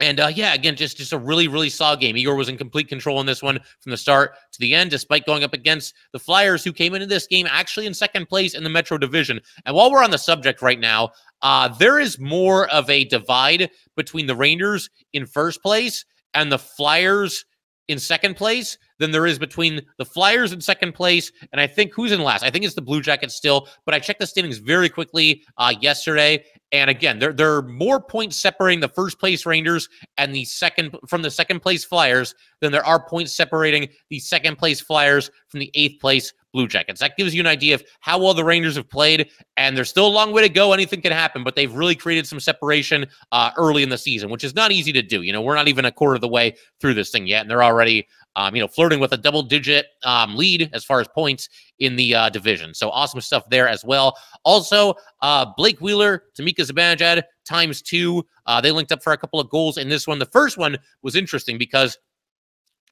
And 0.00 0.20
uh, 0.20 0.30
yeah, 0.32 0.54
again, 0.54 0.76
just 0.76 0.96
just 0.96 1.12
a 1.12 1.18
really 1.18 1.48
really 1.48 1.70
solid 1.70 2.00
game. 2.00 2.16
Igor 2.16 2.36
was 2.36 2.48
in 2.48 2.56
complete 2.56 2.88
control 2.88 3.20
in 3.20 3.26
this 3.26 3.42
one 3.42 3.58
from 3.80 3.90
the 3.90 3.96
start 3.96 4.34
to 4.52 4.60
the 4.60 4.74
end, 4.74 4.90
despite 4.90 5.26
going 5.26 5.42
up 5.42 5.54
against 5.54 5.94
the 6.12 6.18
Flyers, 6.18 6.62
who 6.62 6.72
came 6.72 6.94
into 6.94 7.06
this 7.06 7.26
game 7.26 7.48
actually 7.50 7.86
in 7.86 7.94
second 7.94 8.26
place 8.26 8.54
in 8.54 8.62
the 8.62 8.70
Metro 8.70 8.96
Division. 8.96 9.40
And 9.66 9.74
while 9.74 9.90
we're 9.90 10.04
on 10.04 10.10
the 10.10 10.18
subject 10.18 10.62
right 10.62 10.78
now, 10.78 11.10
uh, 11.42 11.68
there 11.68 11.98
is 11.98 12.18
more 12.18 12.68
of 12.68 12.88
a 12.88 13.04
divide 13.04 13.70
between 13.96 14.26
the 14.26 14.36
Rangers 14.36 14.88
in 15.12 15.26
first 15.26 15.62
place 15.62 16.04
and 16.34 16.52
the 16.52 16.58
Flyers 16.58 17.44
in 17.88 17.98
second 17.98 18.36
place 18.36 18.78
than 18.98 19.10
there 19.10 19.26
is 19.26 19.38
between 19.38 19.80
the 19.96 20.04
Flyers 20.04 20.52
in 20.52 20.60
second 20.60 20.92
place 20.92 21.32
and 21.52 21.60
I 21.60 21.66
think 21.66 21.94
who's 21.94 22.12
in 22.12 22.20
last. 22.22 22.42
I 22.42 22.50
think 22.50 22.64
it's 22.64 22.74
the 22.74 22.82
Blue 22.82 23.00
Jackets 23.00 23.34
still, 23.34 23.68
but 23.84 23.94
I 23.94 23.98
checked 23.98 24.20
the 24.20 24.26
standings 24.26 24.58
very 24.58 24.88
quickly 24.88 25.42
uh, 25.56 25.74
yesterday, 25.80 26.44
and 26.72 26.90
again, 26.90 27.18
there 27.18 27.32
there 27.32 27.54
are 27.54 27.62
more 27.62 28.00
points 28.00 28.36
separating 28.36 28.80
the 28.80 28.88
first 28.88 29.18
place 29.18 29.46
Rangers 29.46 29.88
and 30.18 30.34
the 30.34 30.44
second 30.44 30.96
from 31.06 31.22
the 31.22 31.30
second 31.30 31.60
place 31.60 31.84
Flyers 31.84 32.34
than 32.60 32.72
there 32.72 32.84
are 32.84 33.02
points 33.02 33.32
separating 33.32 33.88
the 34.10 34.18
second 34.18 34.58
place 34.58 34.80
Flyers 34.80 35.30
from 35.48 35.60
the 35.60 35.70
eighth 35.74 36.00
place 36.00 36.32
Blue 36.52 36.66
Jackets. 36.66 37.00
That 37.00 37.16
gives 37.16 37.34
you 37.34 37.40
an 37.40 37.46
idea 37.46 37.74
of 37.74 37.84
how 38.00 38.18
well 38.18 38.34
the 38.34 38.44
Rangers 38.44 38.76
have 38.76 38.88
played, 38.88 39.30
and 39.56 39.76
there's 39.76 39.88
still 39.88 40.06
a 40.06 40.08
long 40.08 40.32
way 40.32 40.42
to 40.42 40.48
go. 40.48 40.72
Anything 40.72 41.00
can 41.00 41.12
happen, 41.12 41.44
but 41.44 41.56
they've 41.56 41.72
really 41.72 41.94
created 41.94 42.26
some 42.26 42.40
separation 42.40 43.06
uh, 43.32 43.50
early 43.56 43.82
in 43.82 43.88
the 43.88 43.98
season, 43.98 44.30
which 44.30 44.44
is 44.44 44.54
not 44.54 44.70
easy 44.70 44.92
to 44.92 45.02
do. 45.02 45.22
You 45.22 45.32
know, 45.32 45.40
we're 45.40 45.54
not 45.54 45.68
even 45.68 45.84
a 45.84 45.92
quarter 45.92 46.16
of 46.16 46.20
the 46.20 46.28
way 46.28 46.54
through 46.80 46.94
this 46.94 47.10
thing 47.10 47.26
yet, 47.26 47.42
and 47.42 47.50
they're 47.50 47.62
already 47.62 48.06
um, 48.36 48.54
you 48.54 48.62
know, 48.62 48.68
flirting 48.68 49.00
with 49.00 49.12
a 49.12 49.16
double 49.16 49.42
digit 49.42 49.86
um, 50.04 50.36
lead 50.36 50.70
as 50.72 50.84
far 50.84 51.00
as 51.00 51.08
points 51.08 51.48
in 51.78 51.96
the 51.96 52.14
uh, 52.14 52.28
division. 52.28 52.74
So 52.74 52.90
awesome 52.90 53.20
stuff 53.20 53.48
there 53.50 53.68
as 53.68 53.84
well. 53.84 54.16
Also, 54.44 54.94
uh, 55.22 55.46
Blake 55.56 55.80
Wheeler, 55.80 56.24
to 56.34 56.42
Mika 56.42 56.62
Zibanejad 56.62 57.22
times 57.44 57.82
two. 57.82 58.24
Uh, 58.46 58.60
they 58.60 58.70
linked 58.70 58.92
up 58.92 59.02
for 59.02 59.12
a 59.12 59.16
couple 59.16 59.40
of 59.40 59.50
goals 59.50 59.78
in 59.78 59.88
this 59.88 60.06
one. 60.06 60.18
The 60.18 60.26
first 60.26 60.56
one 60.56 60.78
was 61.02 61.16
interesting 61.16 61.58
because 61.58 61.98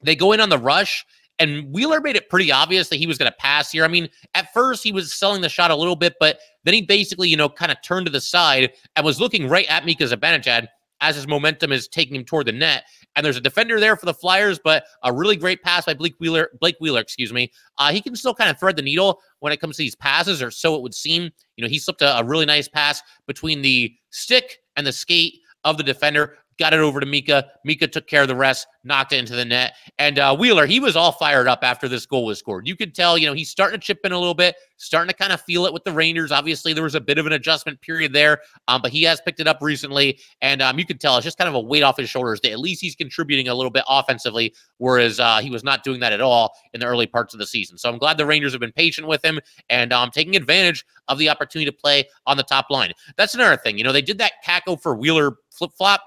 they 0.01 0.15
go 0.15 0.31
in 0.31 0.39
on 0.39 0.49
the 0.49 0.57
rush 0.57 1.05
and 1.39 1.71
Wheeler 1.71 2.01
made 2.01 2.15
it 2.15 2.29
pretty 2.29 2.51
obvious 2.51 2.89
that 2.89 2.95
he 2.95 3.07
was 3.07 3.17
going 3.17 3.31
to 3.31 3.37
pass 3.37 3.71
here. 3.71 3.85
I 3.85 3.87
mean, 3.87 4.09
at 4.33 4.51
first 4.53 4.83
he 4.83 4.91
was 4.91 5.13
selling 5.13 5.41
the 5.41 5.49
shot 5.49 5.71
a 5.71 5.75
little 5.75 5.95
bit, 5.95 6.15
but 6.19 6.39
then 6.63 6.73
he 6.73 6.81
basically, 6.81 7.29
you 7.29 7.37
know, 7.37 7.49
kind 7.49 7.71
of 7.71 7.77
turned 7.83 8.07
to 8.07 8.11
the 8.11 8.21
side 8.21 8.71
and 8.95 9.05
was 9.05 9.21
looking 9.21 9.47
right 9.47 9.67
at 9.69 9.85
Mika 9.85 10.05
Zibanejad 10.05 10.67
as 11.01 11.15
his 11.15 11.27
momentum 11.27 11.71
is 11.71 11.87
taking 11.87 12.15
him 12.15 12.25
toward 12.25 12.47
the 12.47 12.51
net. 12.51 12.85
And 13.17 13.25
there's 13.25 13.35
a 13.35 13.41
defender 13.41 13.79
there 13.79 13.95
for 13.97 14.05
the 14.05 14.13
Flyers, 14.13 14.59
but 14.63 14.85
a 15.03 15.11
really 15.11 15.35
great 15.35 15.63
pass 15.63 15.85
by 15.85 15.95
Blake 15.95 16.13
Wheeler. 16.19 16.51
Blake 16.61 16.77
Wheeler, 16.79 17.01
excuse 17.01 17.33
me. 17.33 17.51
Uh, 17.79 17.91
he 17.91 17.99
can 17.99 18.15
still 18.15 18.35
kind 18.35 18.49
of 18.49 18.59
thread 18.59 18.75
the 18.75 18.83
needle 18.83 19.19
when 19.39 19.51
it 19.51 19.59
comes 19.59 19.75
to 19.77 19.83
these 19.83 19.95
passes, 19.95 20.41
or 20.41 20.51
so 20.51 20.75
it 20.75 20.83
would 20.83 20.93
seem. 20.93 21.23
You 21.55 21.63
know, 21.63 21.67
he 21.67 21.79
slipped 21.79 22.03
a, 22.03 22.19
a 22.19 22.23
really 22.23 22.45
nice 22.45 22.67
pass 22.67 23.01
between 23.25 23.63
the 23.63 23.91
stick 24.11 24.59
and 24.75 24.85
the 24.85 24.93
skate 24.93 25.39
of 25.63 25.77
the 25.77 25.83
defender 25.83 26.37
got 26.57 26.73
it 26.73 26.79
over 26.79 26.99
to 26.99 27.05
Mika. 27.05 27.47
Mika 27.63 27.87
took 27.87 28.07
care 28.07 28.21
of 28.23 28.27
the 28.27 28.35
rest, 28.35 28.67
knocked 28.83 29.13
it 29.13 29.17
into 29.17 29.35
the 29.35 29.45
net. 29.45 29.73
And 29.99 30.19
uh, 30.19 30.35
Wheeler, 30.35 30.65
he 30.65 30.79
was 30.79 30.95
all 30.95 31.11
fired 31.11 31.47
up 31.47 31.59
after 31.63 31.87
this 31.87 32.05
goal 32.05 32.25
was 32.25 32.39
scored. 32.39 32.67
You 32.67 32.75
could 32.75 32.95
tell, 32.95 33.17
you 33.17 33.27
know, 33.27 33.33
he's 33.33 33.49
starting 33.49 33.79
to 33.79 33.85
chip 33.85 33.99
in 34.03 34.11
a 34.11 34.17
little 34.17 34.33
bit, 34.33 34.55
starting 34.77 35.09
to 35.09 35.15
kind 35.15 35.31
of 35.31 35.41
feel 35.41 35.65
it 35.65 35.73
with 35.73 35.83
the 35.83 35.91
Rangers. 35.91 36.31
Obviously, 36.31 36.73
there 36.73 36.83
was 36.83 36.95
a 36.95 37.01
bit 37.01 37.17
of 37.17 37.25
an 37.25 37.33
adjustment 37.33 37.79
period 37.81 38.13
there, 38.13 38.41
um, 38.67 38.81
but 38.81 38.91
he 38.91 39.03
has 39.03 39.21
picked 39.21 39.39
it 39.39 39.47
up 39.47 39.59
recently. 39.61 40.19
And 40.41 40.61
um, 40.61 40.79
you 40.79 40.85
could 40.85 40.99
tell 40.99 41.17
it's 41.17 41.25
just 41.25 41.37
kind 41.37 41.47
of 41.47 41.55
a 41.55 41.59
weight 41.59 41.83
off 41.83 41.97
his 41.97 42.09
shoulders 42.09 42.39
that 42.41 42.51
at 42.51 42.59
least 42.59 42.81
he's 42.81 42.95
contributing 42.95 43.47
a 43.47 43.55
little 43.55 43.71
bit 43.71 43.83
offensively, 43.87 44.53
whereas 44.77 45.19
uh, 45.19 45.39
he 45.39 45.49
was 45.49 45.63
not 45.63 45.83
doing 45.83 45.99
that 45.99 46.13
at 46.13 46.21
all 46.21 46.55
in 46.73 46.79
the 46.79 46.85
early 46.85 47.07
parts 47.07 47.33
of 47.33 47.39
the 47.39 47.47
season. 47.47 47.77
So 47.77 47.89
I'm 47.89 47.97
glad 47.97 48.17
the 48.17 48.25
Rangers 48.25 48.51
have 48.53 48.61
been 48.61 48.71
patient 48.71 49.07
with 49.07 49.23
him 49.23 49.39
and 49.69 49.93
um, 49.93 50.11
taking 50.11 50.35
advantage 50.35 50.85
of 51.07 51.17
the 51.19 51.29
opportunity 51.29 51.69
to 51.69 51.75
play 51.75 52.05
on 52.25 52.37
the 52.37 52.43
top 52.43 52.69
line. 52.69 52.91
That's 53.15 53.35
another 53.35 53.57
thing. 53.57 53.77
You 53.77 53.83
know, 53.83 53.91
they 53.91 54.01
did 54.01 54.17
that 54.19 54.33
Kakko 54.45 54.81
for 54.81 54.95
Wheeler 54.95 55.37
flip 55.51 55.71
flop 55.77 56.01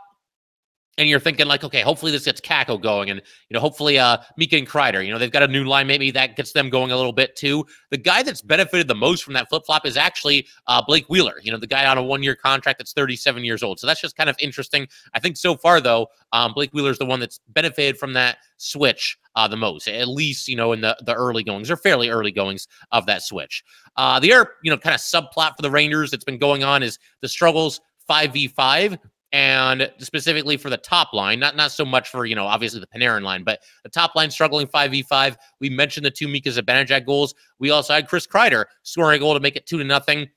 and 1.01 1.09
you're 1.09 1.19
thinking 1.19 1.47
like, 1.47 1.65
okay, 1.65 1.81
hopefully 1.81 2.13
this 2.13 2.27
gets 2.27 2.41
Kakko 2.43 2.81
going, 2.81 3.09
and 3.09 3.23
you 3.49 3.55
know, 3.55 3.61
hopefully 3.61 3.99
uh 3.99 4.19
Mika 4.37 4.57
and 4.57 4.69
Kreider, 4.69 5.05
you 5.05 5.11
know, 5.11 5.19
they've 5.19 5.31
got 5.31 5.43
a 5.43 5.49
new 5.49 5.65
line, 5.65 5.87
maybe 5.87 6.11
that 6.11 6.37
gets 6.37 6.53
them 6.53 6.69
going 6.69 6.93
a 6.93 6.97
little 6.97 7.13
bit 7.13 7.35
too. 7.37 7.67
The 7.91 7.97
guy 7.97 8.23
that's 8.23 8.43
benefited 8.43 8.87
the 8.87 8.95
most 8.95 9.25
from 9.25 9.33
that 9.35 9.49
flip 9.49 9.65
flop 9.65 9.87
is 9.87 9.97
actually 9.97 10.47
uh, 10.67 10.83
Blake 10.87 11.07
Wheeler, 11.09 11.41
you 11.43 11.51
know, 11.51 11.59
the 11.59 11.67
guy 11.67 11.87
on 11.87 11.97
a 11.97 12.03
one 12.03 12.23
year 12.23 12.37
contract 12.37 12.79
that's 12.79 12.93
37 12.93 13.45
years 13.45 13.63
old. 13.63 13.81
So 13.81 13.87
that's 13.87 14.01
just 14.01 14.17
kind 14.17 14.29
of 14.29 14.37
interesting. 14.41 14.87
I 15.15 15.21
think 15.21 15.39
so 15.39 15.57
far 15.57 15.81
though, 15.81 16.09
um, 16.33 16.53
Blake 16.53 16.71
Wheeler's 16.73 16.99
the 16.99 17.07
one 17.07 17.19
that's 17.19 17.41
benefited 17.49 17.99
from 17.99 18.13
that 18.13 18.37
switch 18.59 19.19
uh, 19.37 19.49
the 19.49 19.57
most, 19.57 19.89
at 19.89 20.09
least 20.09 20.49
you 20.49 20.57
know 20.57 20.73
in 20.73 20.81
the 20.81 20.97
the 21.07 21.15
early 21.15 21.43
goings 21.43 21.71
or 21.71 21.77
fairly 21.77 22.11
early 22.11 22.33
goings 22.33 22.69
of 22.93 23.07
that 23.07 23.23
switch. 23.23 23.65
Uh, 23.97 24.21
the 24.21 24.33
other 24.33 24.51
you 24.63 24.71
know 24.71 24.77
kind 24.77 24.95
of 24.95 25.01
subplot 25.01 25.57
for 25.57 25.63
the 25.63 25.71
Rangers 25.71 26.11
that's 26.11 26.25
been 26.25 26.39
going 26.39 26.63
on 26.63 26.83
is 26.83 26.99
the 27.23 27.29
struggles 27.29 27.81
5v5 28.09 28.99
and 29.33 29.91
specifically 29.99 30.57
for 30.57 30.71
the 30.71 30.77
top 30.77 31.13
line, 31.13 31.39
not 31.39 31.57
not 31.57 31.71
so 31.71 31.85
much 31.85 32.09
for 32.09 32.27
you 32.27 32.35
know 32.35 32.47
obviously 32.47 32.81
the 32.81 32.87
Panarin 32.87 33.23
line, 33.23 33.45
but 33.45 33.61
the 33.85 33.89
top 33.89 34.15
line 34.15 34.31
struggling 34.31 34.67
five 34.67 34.91
v 34.91 35.03
five. 35.03 35.37
We 35.61 35.71
mentioned 35.71 36.05
the 36.05 36.11
two 36.11 36.29
Mika 36.29 36.51
Zibanejad 36.51 37.07
goals. 37.07 37.35
We 37.59 37.71
also 37.71 37.95
had 37.95 38.09
Chris 38.09 38.27
Kreider 38.27 38.65
scoring 38.83 39.17
a 39.17 39.21
goal 39.21 39.35
to 39.35 39.41
make 39.41 39.57
it 39.57 39.67
two 39.67 39.79
to 39.79 39.85
nothing. 39.85 40.29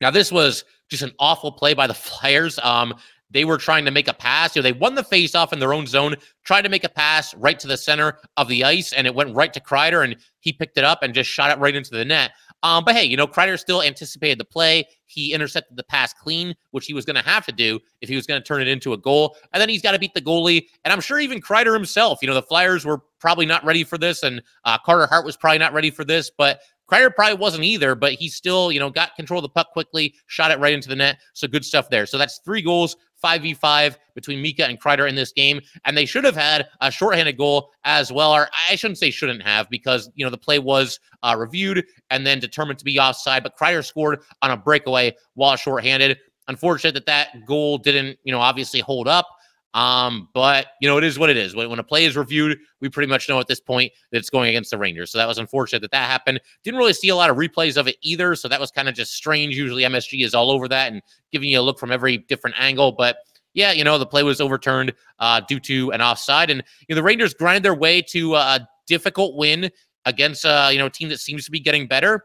Now 0.00 0.10
this 0.10 0.32
was 0.32 0.64
just 0.88 1.02
an 1.02 1.12
awful 1.18 1.52
play 1.52 1.74
by 1.74 1.86
the 1.86 1.94
Flyers. 1.94 2.58
Um, 2.62 2.94
they 3.30 3.44
were 3.44 3.58
trying 3.58 3.84
to 3.84 3.90
make 3.90 4.08
a 4.08 4.14
pass. 4.14 4.54
You 4.54 4.62
know, 4.62 4.64
they 4.64 4.72
won 4.72 4.94
the 4.94 5.02
face-off 5.02 5.52
in 5.52 5.58
their 5.58 5.74
own 5.74 5.86
zone, 5.86 6.14
tried 6.44 6.62
to 6.62 6.68
make 6.68 6.84
a 6.84 6.88
pass 6.88 7.34
right 7.34 7.58
to 7.58 7.66
the 7.66 7.76
center 7.76 8.18
of 8.36 8.48
the 8.48 8.62
ice, 8.62 8.92
and 8.92 9.06
it 9.06 9.14
went 9.14 9.34
right 9.34 9.52
to 9.52 9.60
Kreider, 9.60 10.04
and 10.04 10.16
he 10.38 10.52
picked 10.52 10.78
it 10.78 10.84
up 10.84 11.02
and 11.02 11.12
just 11.12 11.28
shot 11.28 11.50
it 11.50 11.58
right 11.58 11.74
into 11.74 11.90
the 11.90 12.04
net. 12.04 12.32
Um, 12.62 12.84
but 12.84 12.94
hey, 12.94 13.04
you 13.04 13.16
know, 13.16 13.26
Kreider 13.26 13.58
still 13.58 13.82
anticipated 13.82 14.38
the 14.38 14.44
play. 14.44 14.86
He 15.04 15.32
intercepted 15.32 15.76
the 15.76 15.84
pass 15.84 16.12
clean, 16.12 16.54
which 16.70 16.86
he 16.86 16.94
was 16.94 17.04
going 17.04 17.16
to 17.16 17.22
have 17.22 17.46
to 17.46 17.52
do 17.52 17.78
if 18.00 18.08
he 18.08 18.16
was 18.16 18.26
going 18.26 18.40
to 18.40 18.46
turn 18.46 18.60
it 18.60 18.68
into 18.68 18.92
a 18.92 18.96
goal. 18.96 19.36
And 19.52 19.60
then 19.60 19.68
he's 19.68 19.82
got 19.82 19.92
to 19.92 19.98
beat 19.98 20.14
the 20.14 20.22
goalie. 20.22 20.66
And 20.84 20.92
I'm 20.92 21.00
sure 21.00 21.18
even 21.18 21.40
Kreider 21.40 21.74
himself, 21.74 22.18
you 22.22 22.28
know, 22.28 22.34
the 22.34 22.42
Flyers 22.42 22.84
were 22.84 23.02
probably 23.20 23.46
not 23.46 23.64
ready 23.64 23.84
for 23.84 23.98
this, 23.98 24.22
and 24.22 24.42
uh, 24.64 24.78
Carter 24.78 25.06
Hart 25.06 25.24
was 25.24 25.36
probably 25.36 25.58
not 25.58 25.72
ready 25.72 25.90
for 25.90 26.04
this, 26.04 26.30
but 26.36 26.60
Kreider 26.90 27.14
probably 27.14 27.36
wasn't 27.36 27.64
either, 27.64 27.94
but 27.94 28.12
he 28.12 28.28
still, 28.28 28.70
you 28.70 28.78
know, 28.78 28.90
got 28.90 29.16
control 29.16 29.38
of 29.38 29.42
the 29.42 29.48
puck 29.48 29.72
quickly, 29.72 30.14
shot 30.26 30.50
it 30.50 30.58
right 30.60 30.72
into 30.72 30.88
the 30.88 30.96
net. 30.96 31.18
So 31.32 31.48
good 31.48 31.64
stuff 31.64 31.90
there. 31.90 32.06
So 32.06 32.16
that's 32.16 32.38
three 32.44 32.62
goals 32.62 32.96
5v5 33.22 33.96
between 34.14 34.42
Mika 34.42 34.66
and 34.66 34.80
Kreider 34.80 35.08
in 35.08 35.14
this 35.14 35.32
game. 35.32 35.60
And 35.84 35.96
they 35.96 36.06
should 36.06 36.24
have 36.24 36.36
had 36.36 36.66
a 36.80 36.90
shorthanded 36.90 37.36
goal 37.36 37.70
as 37.84 38.12
well. 38.12 38.32
Or 38.32 38.48
I 38.68 38.76
shouldn't 38.76 38.98
say 38.98 39.10
shouldn't 39.10 39.42
have 39.42 39.68
because, 39.70 40.10
you 40.14 40.24
know, 40.24 40.30
the 40.30 40.38
play 40.38 40.58
was 40.58 40.98
uh, 41.22 41.36
reviewed 41.38 41.84
and 42.10 42.26
then 42.26 42.38
determined 42.38 42.78
to 42.78 42.84
be 42.84 42.98
offside. 42.98 43.42
But 43.42 43.56
Kreider 43.56 43.84
scored 43.84 44.20
on 44.42 44.50
a 44.50 44.56
breakaway 44.56 45.14
while 45.34 45.56
shorthanded. 45.56 46.18
Unfortunate 46.48 46.94
that 46.94 47.06
that 47.06 47.44
goal 47.46 47.78
didn't, 47.78 48.18
you 48.24 48.32
know, 48.32 48.40
obviously 48.40 48.80
hold 48.80 49.08
up. 49.08 49.26
Um, 49.74 50.28
but 50.32 50.68
you 50.80 50.88
know, 50.88 50.96
it 50.96 51.04
is 51.04 51.18
what 51.18 51.28
it 51.28 51.36
is. 51.36 51.54
When, 51.54 51.68
when 51.68 51.78
a 51.78 51.84
play 51.84 52.06
is 52.06 52.16
reviewed, 52.16 52.58
we 52.80 52.88
pretty 52.88 53.10
much 53.10 53.28
know 53.28 53.38
at 53.40 53.46
this 53.46 53.60
point 53.60 53.92
that 54.10 54.18
it's 54.18 54.30
going 54.30 54.48
against 54.48 54.70
the 54.70 54.78
Rangers. 54.78 55.10
So 55.10 55.18
that 55.18 55.28
was 55.28 55.38
unfortunate 55.38 55.80
that 55.80 55.90
that 55.90 56.08
happened. 56.08 56.40
Didn't 56.64 56.78
really 56.78 56.94
see 56.94 57.10
a 57.10 57.16
lot 57.16 57.28
of 57.28 57.36
replays 57.36 57.76
of 57.76 57.86
it 57.86 57.96
either. 58.00 58.34
So 58.34 58.48
that 58.48 58.58
was 58.58 58.70
kind 58.70 58.88
of 58.88 58.94
just 58.94 59.14
strange. 59.14 59.56
Usually 59.56 59.82
MSG 59.82 60.24
is 60.24 60.34
all 60.34 60.50
over 60.50 60.66
that 60.68 60.92
and 60.92 61.02
giving 61.30 61.50
you 61.50 61.60
a 61.60 61.62
look 61.62 61.78
from 61.78 61.92
every 61.92 62.18
different 62.18 62.56
angle. 62.58 62.92
But 62.92 63.18
yeah, 63.52 63.72
you 63.72 63.84
know, 63.84 63.98
the 63.98 64.06
play 64.06 64.22
was 64.22 64.40
overturned 64.40 64.92
uh, 65.18 65.40
due 65.40 65.60
to 65.60 65.90
an 65.92 66.00
offside. 66.00 66.50
And 66.50 66.62
you 66.88 66.94
know, 66.94 66.96
the 66.96 67.02
Rangers 67.02 67.34
grinded 67.34 67.62
their 67.62 67.74
way 67.74 68.00
to 68.02 68.34
a 68.34 68.66
difficult 68.86 69.36
win 69.36 69.70
against 70.06 70.44
uh, 70.44 70.68
you 70.70 70.78
know, 70.78 70.86
a 70.86 70.90
team 70.90 71.08
that 71.10 71.20
seems 71.20 71.44
to 71.44 71.50
be 71.50 71.60
getting 71.60 71.86
better 71.86 72.24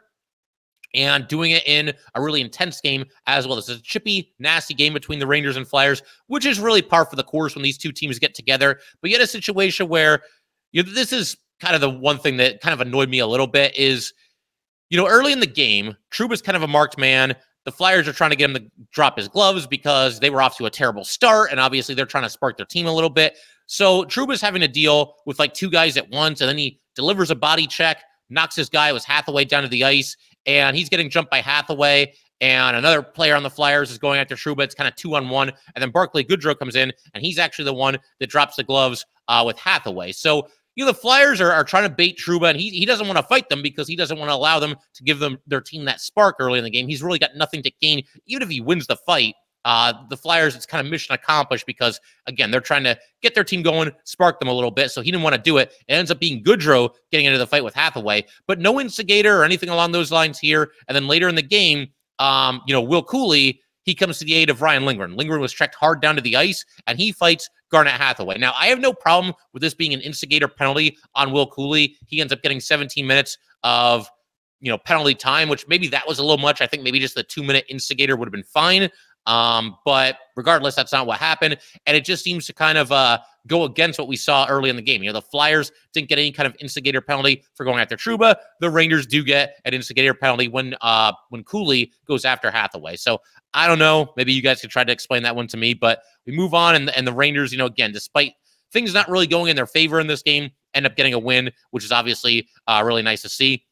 and 0.94 1.28
doing 1.28 1.52
it 1.52 1.64
in 1.66 1.94
a 2.16 2.22
really 2.22 2.42
intense 2.42 2.82
game 2.82 3.06
as 3.28 3.48
well. 3.48 3.56
This 3.56 3.70
is 3.70 3.80
a 3.80 3.84
chippy, 3.84 4.34
nasty 4.40 4.74
game 4.74 4.94
between 4.94 5.20
the 5.20 5.28
Rangers 5.28 5.58
and 5.58 5.68
Flyers, 5.68 6.02
which 6.28 6.46
is 6.46 6.60
really 6.60 6.82
par 6.82 7.06
for 7.06 7.16
the 7.16 7.24
course 7.24 7.56
when 7.56 7.64
these 7.64 7.78
two 7.78 7.92
teams 7.92 8.20
get 8.20 8.36
together. 8.36 8.80
But 9.02 9.12
yet, 9.12 9.22
a 9.22 9.28
situation 9.28 9.88
where 9.88 10.22
you 10.72 10.84
know, 10.84 10.92
this 10.92 11.14
is 11.14 11.38
kind 11.60 11.76
of 11.76 11.82
the 11.82 11.90
one 11.90 12.18
thing 12.18 12.38
that 12.38 12.62
kind 12.62 12.74
of 12.74 12.82
annoyed 12.82 13.10
me 13.10 13.20
a 13.20 13.28
little 13.28 13.48
bit 13.48 13.76
is, 13.78 14.14
you 14.90 14.98
know, 14.98 15.08
early 15.08 15.32
in 15.32 15.40
the 15.40 15.48
game, 15.48 15.96
Trouba's 16.10 16.42
kind 16.42 16.56
of 16.56 16.64
a 16.64 16.68
marked 16.68 16.98
man. 16.98 17.36
The 17.64 17.72
Flyers 17.72 18.08
are 18.08 18.14
trying 18.14 18.32
to 18.32 18.36
get 18.36 18.50
him 18.50 18.56
to 18.56 18.72
drop 18.92 19.18
his 19.18 19.28
gloves 19.28 19.68
because 19.68 20.20
they 20.20 20.32
were 20.32 20.42
off 20.42 20.58
to 20.58 20.66
a 20.66 20.70
terrible 20.70 21.04
start, 21.04 21.52
and 21.52 21.60
obviously 21.60 21.94
they're 21.94 22.06
trying 22.06 22.24
to 22.24 22.30
spark 22.30 22.58
their 22.58 22.66
team 22.66 22.88
a 22.88 22.94
little 22.94 23.10
bit. 23.10 23.38
So 23.68 24.04
Trouba's 24.06 24.42
having 24.42 24.62
to 24.62 24.68
deal 24.68 25.16
with 25.26 25.40
like 25.40 25.54
two 25.54 25.70
guys 25.70 25.96
at 25.96 26.10
once, 26.10 26.42
and 26.42 26.50
then 26.50 26.58
he 26.58 26.80
delivers 26.96 27.30
a 27.30 27.36
body 27.36 27.68
check, 27.68 28.04
knocks 28.30 28.56
his 28.56 28.70
guy 28.70 28.92
with 28.92 29.06
Hathaway 29.06 29.46
down 29.46 29.62
to 29.64 29.70
the 29.70 29.84
ice, 29.84 30.18
and 30.46 30.76
he's 30.76 30.90
getting 30.90 31.10
jumped 31.10 31.32
by 31.32 31.42
Hathaway. 31.42 32.14
And 32.42 32.76
another 32.76 33.04
player 33.04 33.36
on 33.36 33.44
the 33.44 33.50
Flyers 33.52 33.92
is 33.92 34.00
going 34.00 34.20
after 34.20 34.36
Trouba. 34.36 34.64
It's 34.64 34.74
kind 34.74 34.88
of 34.88 34.96
two 34.96 35.16
on 35.16 35.30
one. 35.30 35.50
And 35.76 35.82
then 35.82 35.92
Barclay 35.92 36.24
Goodrow 36.24 36.58
comes 36.58 36.76
in, 36.76 36.92
and 37.14 37.24
he's 37.24 37.38
actually 37.38 37.66
the 37.66 37.74
one 37.74 37.98
that 38.20 38.30
drops 38.32 38.56
the 38.56 38.64
gloves 38.64 39.06
uh, 39.28 39.44
with 39.46 39.60
Hathaway. 39.60 40.12
So, 40.12 40.48
you 40.76 40.84
know, 40.84 40.92
the 40.92 40.98
Flyers 40.98 41.40
are, 41.40 41.52
are 41.52 41.64
trying 41.64 41.84
to 41.88 41.94
bait 41.94 42.18
Trouba, 42.18 42.50
and 42.50 42.60
he, 42.60 42.72
he 42.72 42.86
doesn't 42.86 43.06
want 43.06 43.18
to 43.18 43.24
fight 43.24 43.48
them 43.50 43.62
because 43.62 43.88
he 43.88 43.96
doesn't 43.96 44.18
want 44.18 44.30
to 44.30 44.36
allow 44.36 44.60
them 44.60 44.76
to 44.96 45.04
give 45.04 45.20
them 45.20 45.38
their 45.46 45.62
team 45.62 45.86
that 45.86 46.02
spark 46.02 46.38
early 46.40 46.58
in 46.58 46.64
the 46.64 46.72
game. 46.72 46.88
He's 46.88 47.04
really 47.04 47.20
got 47.20 47.36
nothing 47.36 47.62
to 47.62 47.72
gain, 47.80 48.04
even 48.26 48.42
if 48.42 48.50
he 48.50 48.60
wins 48.60 48.88
the 48.88 48.96
fight. 48.96 49.36
Uh, 49.64 49.94
the 50.10 50.18
Flyers, 50.18 50.56
it's 50.56 50.66
kind 50.66 50.86
of 50.86 50.92
mission 50.92 51.14
accomplished 51.14 51.66
because, 51.66 52.00
again, 52.28 52.52
they're 52.52 52.62
trying 52.62 52.84
to 52.84 52.98
get 53.22 53.36
their 53.36 53.44
team 53.44 53.62
going, 53.62 53.92
spark 54.06 54.40
them 54.40 54.50
a 54.50 54.54
little 54.54 54.72
bit. 54.72 54.92
So 54.92 55.02
he 55.02 55.12
didn't 55.12 55.24
want 55.24 55.36
to 55.36 55.42
do 55.42 55.58
it. 55.58 55.74
It 55.88 55.94
ends 55.94 56.12
up 56.12 56.20
being 56.20 56.44
Goodrow 56.44 56.90
getting 57.12 57.26
into 57.26 57.38
the 57.38 57.48
fight 57.48 57.64
with 57.64 57.74
Hathaway, 57.74 58.26
but 58.48 58.60
no 58.60 58.80
instigator 58.80 59.40
or 59.40 59.44
anything 59.44 59.70
along 59.70 59.92
those 59.92 60.12
lines 60.12 60.40
here. 60.40 60.72
And 60.88 60.96
then 60.96 61.08
later 61.08 61.28
in 61.28 61.36
the 61.36 61.42
game, 61.42 61.90
um, 62.20 62.62
you 62.66 62.74
know, 62.74 62.82
Will 62.82 63.04
Cuylle, 63.04 63.58
he 63.84 63.96
comes 63.96 64.20
to 64.20 64.26
the 64.26 64.36
aid 64.36 64.50
of 64.50 64.62
Ryan 64.62 64.86
Lindgren. 64.86 65.16
Lindgren 65.16 65.42
was 65.42 65.54
checked 65.54 65.76
hard 65.76 66.02
down 66.02 66.16
to 66.16 66.22
the 66.22 66.36
ice, 66.36 66.64
and 66.86 67.00
he 67.00 67.12
fights 67.12 67.50
Garnett 67.72 67.94
Hathaway. 67.94 68.38
Now, 68.38 68.54
I 68.56 68.68
have 68.68 68.80
no 68.80 68.94
problem 68.94 69.34
with 69.54 69.62
this 69.62 69.74
being 69.74 69.94
an 69.94 70.02
instigator 70.02 70.48
penalty 70.48 70.98
on 71.16 71.32
Will 71.32 71.50
Cuylle. 71.50 71.96
He 72.06 72.22
ends 72.22 72.32
up 72.32 72.44
getting 72.44 72.60
17 72.60 73.06
minutes 73.08 73.38
of 73.64 74.10
you 74.60 74.72
know 74.72 74.78
penalty 74.78 75.16
time, 75.16 75.50
which 75.50 75.68
maybe 75.68 75.88
that 75.88 76.08
was 76.08 76.20
a 76.20 76.22
little 76.22 76.38
much. 76.38 76.62
I 76.62 76.68
think 76.68 76.84
maybe 76.84 77.00
just 77.00 77.16
the 77.16 77.24
two 77.24 77.44
minute 77.44 77.66
instigator 77.68 78.16
would 78.16 78.28
have 78.28 78.32
been 78.32 78.44
fine. 78.44 78.90
Um, 79.28 79.78
but 79.86 80.18
regardless, 80.36 80.76
that's 80.76 80.92
not 80.92 81.06
what 81.06 81.20
happened. 81.20 81.58
And 81.86 81.96
it 81.96 82.04
just 82.06 82.24
seems 82.24 82.46
to 82.48 82.54
kind 82.54 82.78
of 82.78 82.92
uh, 82.92 83.20
go 83.48 83.64
against 83.64 84.00
what 84.00 84.08
we 84.08 84.16
saw 84.16 84.46
early 84.48 84.70
in 84.70 84.76
the 84.76 84.82
game. 84.82 85.04
You 85.04 85.10
know, 85.10 85.20
the 85.20 85.22
Flyers 85.22 85.72
didn't 85.94 86.10
get 86.10 86.18
any 86.18 86.32
kind 86.32 86.48
of 86.48 86.56
instigator 86.60 87.02
penalty 87.02 87.44
for 87.54 87.64
going 87.64 87.80
after 87.80 87.96
Trouba. 87.96 88.36
The 88.60 88.70
Rangers 88.70 89.06
do 89.06 89.24
get 89.24 89.58
an 89.66 89.74
instigator 89.74 90.14
penalty 90.14 90.48
when 90.48 90.76
uh, 90.82 91.14
when 91.30 91.44
Cuylle 91.44 91.92
goes 92.08 92.26
after 92.26 92.50
Hathaway. 92.50 92.96
So 92.96 93.20
I 93.54 93.68
don't 93.68 93.80
know. 93.80 94.14
Maybe 94.18 94.34
you 94.34 94.42
guys 94.42 94.62
could 94.62 94.70
try 94.70 94.84
to 94.84 94.92
explain 94.92 95.24
that 95.24 95.36
one 95.36 95.48
to 95.48 95.58
me. 95.58 95.74
But 95.74 96.02
we 96.26 96.34
move 96.34 96.54
on, 96.54 96.76
and, 96.76 96.90
and 96.96 97.06
the 97.06 97.14
Rangers, 97.14 97.52
you 97.52 97.58
know, 97.58 97.66
again, 97.66 97.92
despite 97.92 98.34
things 98.72 98.94
not 98.94 99.10
really 99.10 99.28
going 99.28 99.50
in 99.50 99.56
their 99.56 99.68
favor 99.68 100.00
in 100.00 100.08
this 100.08 100.22
game, 100.22 100.50
end 100.74 100.86
up 100.86 100.96
getting 100.96 101.14
a 101.14 101.20
win, 101.20 101.52
which 101.72 101.84
is 101.84 101.92
obviously 101.92 102.48
uh, 102.68 102.82
really 102.86 103.02
nice 103.02 103.22
to 103.22 103.30
see. 103.30 103.66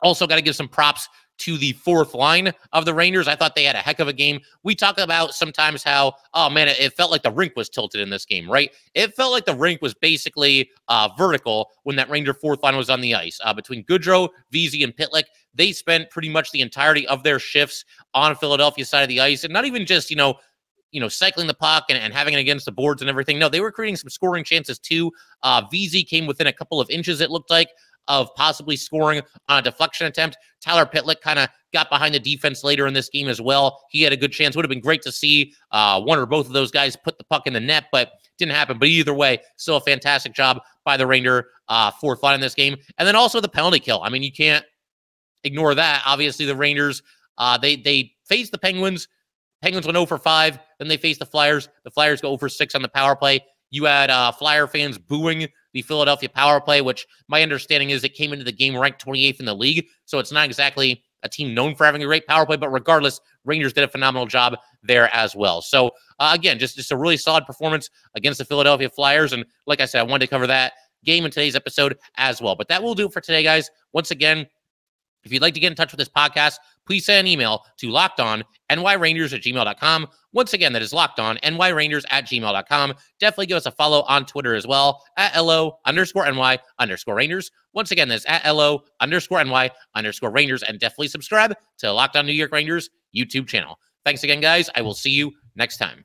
Also, 0.00 0.26
got 0.26 0.36
to 0.36 0.42
give 0.42 0.56
some 0.56 0.68
props 0.68 1.08
to 1.38 1.58
the 1.58 1.72
fourth 1.72 2.14
line 2.14 2.52
of 2.72 2.84
the 2.84 2.94
Rangers. 2.94 3.28
I 3.28 3.34
thought 3.34 3.54
they 3.54 3.64
had 3.64 3.74
a 3.74 3.80
heck 3.80 4.00
of 4.00 4.08
a 4.08 4.12
game. 4.12 4.40
We 4.62 4.74
talk 4.74 4.98
about 4.98 5.34
sometimes 5.34 5.82
how, 5.82 6.14
oh 6.32 6.48
man, 6.50 6.68
it, 6.68 6.94
felt 6.94 7.10
like 7.10 7.22
the 7.22 7.30
rink 7.30 7.54
was 7.56 7.68
tilted 7.68 8.00
in 8.00 8.10
this 8.10 8.24
game, 8.24 8.50
right? 8.50 8.70
It 8.94 9.14
felt 9.14 9.32
like 9.32 9.44
the 9.44 9.54
rink 9.54 9.82
was 9.82 9.94
basically 9.94 10.70
uh, 10.88 11.08
vertical 11.18 11.70
when 11.82 11.96
that 11.96 12.08
Ranger 12.08 12.34
fourth 12.34 12.62
line 12.62 12.76
was 12.76 12.90
on 12.90 13.00
the 13.00 13.14
ice. 13.14 13.40
Uh, 13.42 13.52
between 13.52 13.84
Goodrow, 13.84 14.28
Vesey, 14.50 14.84
and 14.84 14.94
Pitlick, 14.96 15.24
they 15.54 15.72
spent 15.72 16.10
pretty 16.10 16.28
much 16.28 16.50
the 16.50 16.60
entirety 16.60 17.06
of 17.08 17.22
their 17.22 17.38
shifts 17.38 17.84
on 18.12 18.36
Philadelphia 18.36 18.84
side 18.84 19.02
of 19.02 19.08
the 19.08 19.20
ice, 19.20 19.44
and 19.44 19.52
not 19.52 19.64
even 19.64 19.86
just 19.86 20.10
you 20.10 20.16
know 20.16 20.34
you 20.94 21.00
know, 21.00 21.08
cycling 21.08 21.48
the 21.48 21.54
puck 21.54 21.86
and, 21.88 21.98
and 21.98 22.14
having 22.14 22.34
it 22.34 22.38
against 22.38 22.64
the 22.66 22.72
boards 22.72 23.02
and 23.02 23.10
everything. 23.10 23.36
No, 23.36 23.48
they 23.48 23.60
were 23.60 23.72
creating 23.72 23.96
some 23.96 24.08
scoring 24.08 24.44
chances 24.44 24.78
too. 24.78 25.10
Uh, 25.42 25.62
Vesey 25.68 26.04
came 26.04 26.24
within 26.24 26.46
a 26.46 26.52
couple 26.52 26.80
of 26.80 26.88
inches, 26.88 27.20
it 27.20 27.32
looked 27.32 27.50
like, 27.50 27.68
of 28.06 28.32
possibly 28.36 28.76
scoring 28.76 29.20
on 29.48 29.58
a 29.58 29.62
deflection 29.62 30.06
attempt. 30.06 30.36
Tyler 30.62 30.86
Pitlick 30.86 31.20
kind 31.20 31.40
of 31.40 31.48
got 31.72 31.90
behind 31.90 32.14
the 32.14 32.20
defense 32.20 32.62
later 32.62 32.86
in 32.86 32.94
this 32.94 33.08
game 33.08 33.28
as 33.28 33.40
well. 33.40 33.82
He 33.90 34.02
had 34.02 34.12
a 34.12 34.16
good 34.16 34.30
chance. 34.30 34.54
Would 34.54 34.64
have 34.64 34.70
been 34.70 34.80
great 34.80 35.02
to 35.02 35.10
see 35.10 35.52
uh, 35.72 36.00
one 36.00 36.16
or 36.16 36.26
both 36.26 36.46
of 36.46 36.52
those 36.52 36.70
guys 36.70 36.94
put 36.94 37.18
the 37.18 37.24
puck 37.24 37.48
in 37.48 37.54
the 37.54 37.60
net, 37.60 37.86
but 37.90 38.12
didn't 38.38 38.52
happen. 38.52 38.78
But 38.78 38.86
either 38.86 39.14
way, 39.14 39.40
still 39.56 39.78
a 39.78 39.80
fantastic 39.80 40.32
job 40.32 40.60
by 40.84 40.96
the 40.96 41.08
Ranger 41.08 41.48
uh, 41.68 41.90
fourth 41.90 42.22
line 42.22 42.36
in 42.36 42.40
this 42.40 42.54
game. 42.54 42.76
And 42.98 43.08
then 43.08 43.16
also 43.16 43.40
the 43.40 43.48
penalty 43.48 43.80
kill. 43.80 44.00
I 44.04 44.10
mean, 44.10 44.22
you 44.22 44.32
can't 44.32 44.64
ignore 45.42 45.74
that. 45.74 46.02
Obviously, 46.06 46.46
the 46.46 46.54
Rangers 46.54 47.02
uh, 47.38 47.58
they 47.58 47.74
they 47.76 48.12
faced 48.26 48.52
the 48.52 48.58
Penguins 48.58 49.08
Penguins 49.64 49.86
went 49.86 49.96
0 49.96 50.04
for 50.04 50.18
5. 50.18 50.58
Then 50.78 50.88
they 50.88 50.98
faced 50.98 51.20
the 51.20 51.26
Flyers. 51.26 51.70
The 51.84 51.90
Flyers 51.90 52.20
go 52.20 52.28
0 52.28 52.36
for 52.36 52.50
6 52.50 52.74
on 52.74 52.82
the 52.82 52.88
power 52.88 53.16
play. 53.16 53.40
You 53.70 53.86
had 53.86 54.10
uh, 54.10 54.30
Flyer 54.30 54.66
fans 54.66 54.98
booing 54.98 55.48
the 55.72 55.80
Philadelphia 55.80 56.28
power 56.28 56.60
play, 56.60 56.82
which 56.82 57.06
my 57.28 57.42
understanding 57.42 57.88
is 57.88 58.04
it 58.04 58.12
came 58.12 58.34
into 58.34 58.44
the 58.44 58.52
game 58.52 58.76
ranked 58.76 59.02
28th 59.02 59.40
in 59.40 59.46
the 59.46 59.54
league. 59.54 59.86
So 60.04 60.18
it's 60.18 60.30
not 60.30 60.44
exactly 60.44 61.02
a 61.22 61.30
team 61.30 61.54
known 61.54 61.74
for 61.74 61.86
having 61.86 62.02
a 62.02 62.04
great 62.04 62.26
power 62.26 62.44
play, 62.44 62.58
but 62.58 62.68
regardless, 62.68 63.18
Rangers 63.46 63.72
did 63.72 63.84
a 63.84 63.88
phenomenal 63.88 64.26
job 64.26 64.54
there 64.82 65.12
as 65.14 65.34
well. 65.34 65.62
So 65.62 65.92
uh, 66.20 66.32
again, 66.34 66.58
just 66.58 66.76
just 66.76 66.92
a 66.92 66.96
really 66.98 67.16
solid 67.16 67.46
performance 67.46 67.88
against 68.14 68.38
the 68.38 68.44
Philadelphia 68.44 68.90
Flyers, 68.90 69.32
and 69.32 69.46
like 69.66 69.80
I 69.80 69.86
said, 69.86 70.00
I 70.00 70.02
wanted 70.02 70.26
to 70.26 70.30
cover 70.30 70.46
that 70.46 70.74
game 71.04 71.24
in 71.24 71.30
today's 71.30 71.56
episode 71.56 71.96
as 72.18 72.42
well. 72.42 72.54
But 72.54 72.68
that 72.68 72.82
will 72.82 72.94
do 72.94 73.08
for 73.08 73.22
today, 73.22 73.42
guys. 73.42 73.70
Once 73.94 74.10
again, 74.10 74.46
if 75.24 75.32
you'd 75.32 75.42
like 75.42 75.54
to 75.54 75.60
get 75.60 75.72
in 75.72 75.76
touch 75.76 75.92
with 75.92 75.98
this 75.98 76.08
podcast, 76.08 76.56
please 76.86 77.06
send 77.06 77.26
an 77.26 77.26
email 77.26 77.64
to 77.78 77.88
lockedonnyrangers 77.88 79.32
at 79.32 79.42
gmail.com. 79.42 80.08
Once 80.32 80.52
again, 80.52 80.72
that 80.72 80.82
is 80.82 80.92
lockedonnyrangers 80.92 82.04
at 82.10 82.26
gmail.com. 82.26 82.94
Definitely 83.20 83.46
give 83.46 83.56
us 83.56 83.66
a 83.66 83.70
follow 83.70 84.02
on 84.02 84.26
Twitter 84.26 84.54
as 84.54 84.66
well 84.66 85.02
at 85.16 85.36
LO 85.40 85.78
underscore 85.86 86.30
NY 86.30 86.58
underscore 86.78 87.14
Rangers. 87.14 87.50
Once 87.72 87.90
again, 87.90 88.08
that's 88.08 88.26
at 88.28 88.44
LO 88.46 88.82
underscore 89.00 89.42
NY 89.42 89.70
underscore 89.94 90.30
Rangers. 90.30 90.62
And 90.62 90.78
definitely 90.78 91.08
subscribe 91.08 91.54
to 91.78 91.92
Locked 91.92 92.16
On 92.16 92.26
New 92.26 92.32
York 92.32 92.52
Rangers 92.52 92.90
YouTube 93.16 93.46
channel. 93.46 93.78
Thanks 94.04 94.22
again, 94.22 94.40
guys. 94.40 94.68
I 94.74 94.82
will 94.82 94.94
see 94.94 95.10
you 95.10 95.32
next 95.56 95.78
time. 95.78 96.04